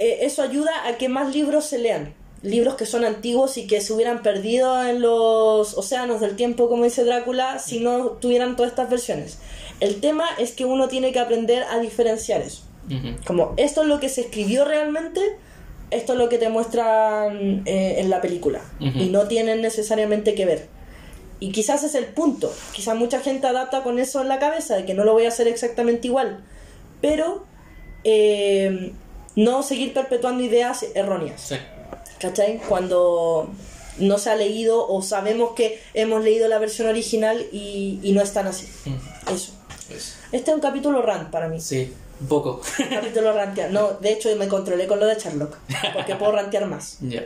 eh, 0.00 0.18
eso 0.22 0.42
ayuda 0.42 0.72
a 0.86 0.96
que 0.98 1.08
más 1.08 1.32
libros 1.34 1.64
se 1.66 1.78
lean. 1.78 2.14
Libros 2.46 2.76
que 2.76 2.86
son 2.86 3.04
antiguos 3.04 3.58
y 3.58 3.66
que 3.66 3.80
se 3.80 3.92
hubieran 3.92 4.22
perdido 4.22 4.82
en 4.86 5.02
los 5.02 5.76
océanos 5.76 6.20
del 6.20 6.36
tiempo, 6.36 6.68
como 6.68 6.84
dice 6.84 7.04
Drácula, 7.04 7.58
si 7.58 7.80
no 7.80 8.12
tuvieran 8.12 8.54
todas 8.54 8.70
estas 8.70 8.88
versiones. 8.88 9.38
El 9.80 10.00
tema 10.00 10.24
es 10.38 10.52
que 10.52 10.64
uno 10.64 10.88
tiene 10.88 11.12
que 11.12 11.18
aprender 11.18 11.64
a 11.64 11.78
diferenciar 11.80 12.40
eso. 12.42 12.62
Como 13.26 13.52
esto 13.56 13.82
es 13.82 13.88
lo 13.88 13.98
que 13.98 14.08
se 14.08 14.20
escribió 14.20 14.64
realmente, 14.64 15.20
esto 15.90 16.12
es 16.12 16.18
lo 16.18 16.28
que 16.28 16.38
te 16.38 16.48
muestran 16.48 17.62
eh, 17.66 17.96
en 17.98 18.10
la 18.10 18.20
película. 18.20 18.60
Y 18.78 19.08
no 19.08 19.26
tienen 19.26 19.60
necesariamente 19.60 20.34
que 20.34 20.46
ver. 20.46 20.68
Y 21.40 21.50
quizás 21.50 21.82
es 21.82 21.94
el 21.94 22.06
punto. 22.06 22.52
Quizás 22.72 22.96
mucha 22.96 23.20
gente 23.20 23.46
adapta 23.48 23.82
con 23.82 23.98
eso 23.98 24.22
en 24.22 24.28
la 24.28 24.38
cabeza, 24.38 24.76
de 24.76 24.84
que 24.84 24.94
no 24.94 25.04
lo 25.04 25.12
voy 25.12 25.24
a 25.24 25.28
hacer 25.28 25.48
exactamente 25.48 26.06
igual. 26.06 26.44
Pero 27.00 27.44
eh, 28.04 28.92
no 29.34 29.62
seguir 29.64 29.92
perpetuando 29.92 30.44
ideas 30.44 30.86
erróneas. 30.94 31.40
Sí. 31.40 31.56
¿Cachai? 32.20 32.58
Cuando 32.68 33.50
no 33.98 34.18
se 34.18 34.30
ha 34.30 34.36
leído 34.36 34.86
o 34.86 35.02
sabemos 35.02 35.52
que 35.54 35.80
hemos 35.94 36.22
leído 36.22 36.48
la 36.48 36.58
versión 36.58 36.88
original 36.88 37.46
y, 37.52 37.98
y 38.02 38.12
no 38.12 38.22
es 38.22 38.32
tan 38.32 38.46
así. 38.46 38.66
Eso. 39.32 39.52
Eso. 39.90 40.12
Este 40.32 40.50
es 40.50 40.54
un 40.54 40.60
capítulo 40.60 41.00
rant 41.02 41.30
para 41.30 41.48
mí. 41.48 41.60
Sí, 41.60 41.92
un 42.20 42.26
poco. 42.26 42.60
Un 42.78 42.86
capítulo 42.94 43.32
rantear. 43.32 43.70
No, 43.70 43.92
de 43.94 44.12
hecho 44.12 44.28
me 44.36 44.48
controlé 44.48 44.86
con 44.86 44.98
lo 45.00 45.06
de 45.06 45.14
Sherlock. 45.14 45.56
Porque 45.94 46.16
puedo 46.16 46.32
rantear 46.32 46.66
más. 46.66 46.98
ya. 47.00 47.22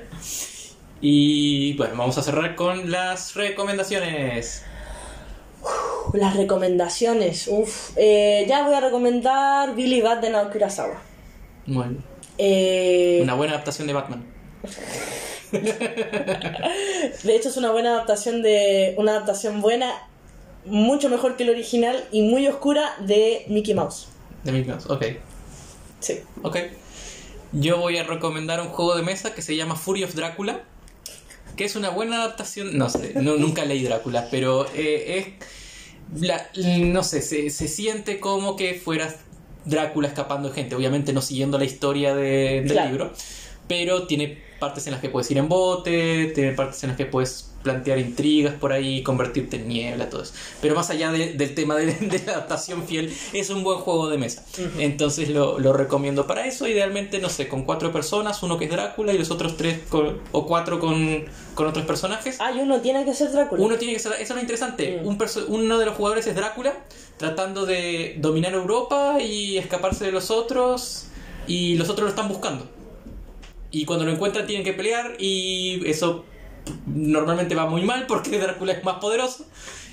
Y 1.01 1.74
bueno, 1.76 1.95
vamos 1.97 2.18
a 2.18 2.22
cerrar 2.22 2.55
con 2.57 2.91
las 2.91 3.34
recomendaciones. 3.34 4.62
Uf, 5.62 6.14
Las 6.14 6.36
recomendaciones. 6.36 7.49
Uf. 7.49 7.93
Eh, 7.97 8.45
ya 8.49 8.64
voy 8.66 8.74
a 8.74 8.80
recomendar 8.80 9.74
Billy 9.74 10.01
Bat 10.03 10.20
de 10.20 10.30
Naoki 10.30 10.59
Urasawa. 10.59 11.01
Bueno, 11.66 11.99
Eh, 12.38 13.20
una 13.22 13.34
buena 13.34 13.55
adaptación 13.55 13.86
de 13.86 13.93
Batman. 13.95 14.24
De 15.52 17.36
hecho 17.36 17.48
es 17.48 17.56
una 17.56 17.70
buena 17.72 17.90
adaptación 17.94 18.42
de. 18.42 18.94
Una 18.98 19.12
adaptación 19.12 19.61
buena, 19.61 19.92
mucho 20.64 21.08
mejor 21.08 21.36
que 21.36 21.42
el 21.44 21.50
original 21.50 22.04
y 22.12 22.22
muy 22.22 22.46
oscura 22.46 22.94
de 23.00 23.44
Mickey 23.48 23.74
Mouse. 23.74 24.08
De 24.44 24.52
Mickey 24.52 24.70
Mouse. 24.70 24.86
Ok, 24.88 25.04
Sí. 26.00 26.20
ok. 26.42 26.56
Yo 27.52 27.78
voy 27.78 27.98
a 27.98 28.04
recomendar 28.04 28.61
un 28.61 28.68
juego 28.68 28.94
de 28.96 29.02
mesa 29.02 29.34
que 29.34 29.42
se 29.42 29.56
llama 29.56 29.74
Fury 29.76 30.04
of 30.04 30.14
Drácula. 30.14 30.62
Que 31.56 31.64
es 31.64 31.74
una 31.76 31.90
buena 31.90 32.16
adaptación. 32.22 32.78
No 32.78 32.88
sé, 32.88 33.12
no- 33.16 33.36
nunca 33.36 33.64
leí 33.64 33.82
Drácula, 33.82 34.28
pero 34.30 34.66
eh, 34.74 35.18
es. 35.18 36.22
la- 36.22 36.48
no 36.78 37.02
sé, 37.02 37.22
se, 37.22 37.50
se 37.50 37.66
siente 37.68 38.20
como 38.20 38.56
que 38.56 38.74
fuera 38.74 39.14
Drácula 39.64 40.08
escapando 40.08 40.48
de 40.48 40.54
gente. 40.54 40.74
Obviamente 40.76 41.12
no 41.12 41.20
siguiendo 41.22 41.58
la 41.58 41.64
historia 41.64 42.14
de- 42.14 42.62
del 42.62 42.70
Claro. 42.72 42.88
libro. 42.90 43.12
Pero 43.66 44.06
tiene 44.06 44.42
partes 44.61 44.86
en 44.86 44.92
las 44.92 45.00
que 45.00 45.08
puedes 45.08 45.28
ir 45.30 45.38
en 45.38 45.48
bote, 45.48 46.30
tiene 46.34 46.52
partes 46.52 46.82
en 46.84 46.88
las 46.90 46.96
que 46.96 47.06
puedes 47.06 47.46
plantear 47.62 47.98
intrigas 47.98 48.54
por 48.54 48.72
ahí, 48.72 49.02
convertirte 49.02 49.56
en 49.56 49.68
niebla, 49.68 50.08
todo 50.08 50.22
eso. 50.22 50.32
Pero 50.62 50.74
más 50.74 50.88
allá 50.90 51.11
de- 51.12 51.34
del 51.34 51.54
tema 51.54 51.74
de, 51.76 51.86
de 51.92 52.18
la 52.24 52.32
adaptación 52.32 52.84
fiel, 52.86 53.12
es 53.34 53.50
un 53.50 53.64
buen 53.64 53.78
juego 53.80 54.08
de 54.08 54.16
mesa. 54.18 54.44
Entonces 54.78 55.28
lo, 55.30 55.58
lo 55.58 55.72
recomiendo 55.74 56.26
para 56.26 56.46
eso. 56.46 56.66
Idealmente, 56.66 57.18
no 57.18 57.28
sé, 57.28 57.48
con 57.48 57.64
cuatro 57.64 57.92
personas, 57.92 58.42
uno 58.42 58.56
que 58.58 58.64
es 58.66 58.70
Drácula 58.70 59.12
y 59.12 59.18
los 59.18 59.30
otros 59.30 59.56
tres 59.56 59.80
con- 59.88 60.20
o 60.32 60.46
cuatro 60.46 60.78
con, 60.80 61.24
con 61.54 61.66
otros 61.66 61.84
personajes. 61.84 62.36
Ah, 62.40 62.52
y 62.52 62.61
uno 62.61 62.80
tiene 62.80 63.04
que 63.04 63.12
ser 63.14 63.30
Drácula. 63.32 63.62
Uno 63.62 63.76
tiene 63.76 63.92
que 63.94 63.98
ser, 64.00 64.12
eso 64.12 64.22
es 64.22 64.30
lo 64.30 64.40
interesante. 64.40 65.00
Mm. 65.02 65.06
Un 65.08 65.18
uno 65.48 65.78
de 65.78 65.84
los 65.86 65.94
jugadores 65.96 66.26
es 66.26 66.34
Drácula, 66.34 66.74
tratando 67.18 67.66
de 67.66 68.14
dominar 68.18 68.54
Europa 68.54 69.18
y 69.20 69.58
escaparse 69.58 70.06
de 70.06 70.12
los 70.12 70.30
otros, 70.30 71.06
y 71.46 71.74
los 71.76 71.88
otros 71.90 72.04
lo 72.04 72.08
están 72.11 72.28
buscando. 72.28 72.66
Y 73.70 73.84
cuando 73.84 74.04
lo 74.04 74.12
encuentran 74.12 74.46
tienen 74.46 74.64
que 74.64 74.72
pelear, 74.72 75.16
y 75.18 75.82
eso 75.86 76.24
normalmente 76.86 77.54
va 77.54 77.66
muy 77.66 77.82
mal 77.82 78.06
porque 78.06 78.38
Drácula 78.40 78.72
es 78.72 78.84
más 78.84 78.96
poderoso. 78.96 79.46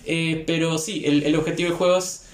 Eh, 0.05 0.43
pero 0.47 0.77
sí, 0.77 1.03
el, 1.05 1.23
el 1.23 1.35
objetivo 1.35 1.69
del 1.69 1.77
juego 1.77 1.97
es 1.97 2.27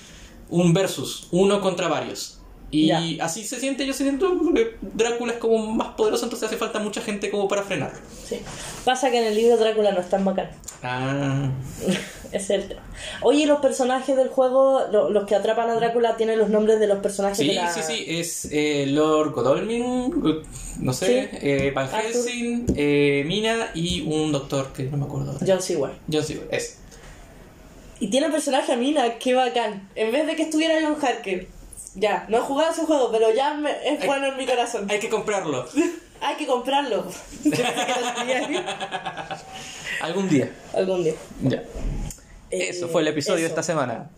un 0.50 0.74
versus, 0.74 1.28
uno 1.32 1.62
contra 1.62 1.88
varios. 1.88 2.40
Y 2.74 2.88
Ya. 2.88 3.24
así 3.24 3.44
se 3.46 3.60
siente, 3.60 3.86
yo 3.86 3.94
siento 3.94 4.36
que 4.54 4.78
Drácula 4.82 5.34
es 5.34 5.38
como 5.40 5.58
más 5.74 5.90
poderoso, 5.96 6.26
entonces 6.26 6.48
hace 6.48 6.58
falta 6.58 6.80
mucha 6.80 7.02
gente 7.02 7.30
como 7.30 7.48
para 7.48 7.62
frenarlo. 7.64 8.00
Sí. 8.28 8.40
Pasa 8.84 9.12
que 9.12 9.20
en 9.20 9.26
el 9.26 9.36
libro 9.36 9.58
Drácula 9.58 9.92
no 9.92 10.00
es 10.00 10.10
tan 10.10 10.26
bacán. 10.26 10.50
Ah, 10.82 11.52
es 12.32 12.50
el 12.50 12.68
tema. 12.68 12.82
Oye, 13.22 13.44
¿y 13.44 13.46
los 13.46 13.60
personajes 13.60 14.18
del 14.18 14.30
juego, 14.30 14.82
lo- 14.92 15.10
los 15.12 15.26
que 15.28 15.36
atrapan 15.36 15.70
a 15.70 15.76
Drácula, 15.76 16.18
tienen 16.18 16.40
los 16.40 16.50
nombres 16.50 16.80
de 16.80 16.88
los 16.88 16.98
personajes 17.00 17.38
Sí, 17.38 17.48
de 17.48 17.54
la... 17.54 17.72
sí, 17.72 17.82
sí, 17.86 18.06
es 18.08 18.48
eh, 18.52 18.86
Lord 18.88 19.34
Godolphin, 19.34 20.12
no 20.80 20.94
sé, 20.94 21.30
Sí. 21.32 21.38
eh, 21.44 21.72
Van. 21.76 21.88
Helsing, 21.90 22.66
eh, 22.76 23.24
Mina 23.28 23.70
y 23.76 24.02
un 24.02 24.32
doctor 24.32 24.74
que 24.74 24.84
no 24.86 24.98
me 24.98 25.06
acuerdo. 25.06 25.38
John 25.46 25.62
Seward. 25.62 25.94
John 26.12 26.24
Silver, 26.24 26.48
es. 26.52 26.80
Y 28.00 28.10
tiene 28.10 28.30
personaje 28.30 28.74
a 28.74 28.76
Mina, 28.78 29.18
qué 29.20 29.34
bacán. 29.36 29.88
En 29.96 30.12
vez 30.12 30.26
de 30.28 30.36
que 30.36 30.42
estuviera 30.42 30.76
John 30.82 30.98
Harker. 31.02 31.48
Ya, 31.96 32.26
no 32.28 32.38
he 32.38 32.42
jugado 32.42 32.72
ese 32.72 32.86
juego, 32.86 33.12
pero 33.12 33.32
ya 33.34 33.54
me- 33.54 33.72
es 33.88 34.06
bueno 34.06 34.26
en 34.28 34.38
mi 34.38 34.46
corazón. 34.48 34.88
Hay 34.90 35.00
que 35.00 35.10
comprarlo. 35.10 35.66
Hay 36.22 36.36
que 36.38 36.48
comprarlo. 36.48 37.06
Algún 40.02 40.30
día. 40.30 40.52
Algún 40.74 41.04
día. 41.04 41.14
Ya. 41.42 41.58
Eh, 42.50 42.70
Eso 42.70 42.88
fue 42.88 43.02
el 43.02 43.08
episodio 43.10 43.42
de 43.44 43.48
esta 43.50 43.64
semana. 43.64 44.10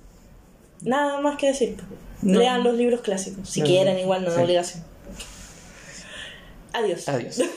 Nada 0.81 1.19
más 1.21 1.37
que 1.37 1.47
decir. 1.47 1.77
No. 2.21 2.39
Lean 2.39 2.63
los 2.63 2.75
libros 2.75 3.01
clásicos. 3.01 3.49
Si 3.49 3.61
No. 3.61 3.65
quieren, 3.67 3.97
igual 3.99 4.21
no 4.23 4.29
es 4.29 4.35
Sí. 4.35 4.41
obligación. 4.41 4.83
Adiós. 6.73 7.07
Adiós. 7.09 7.37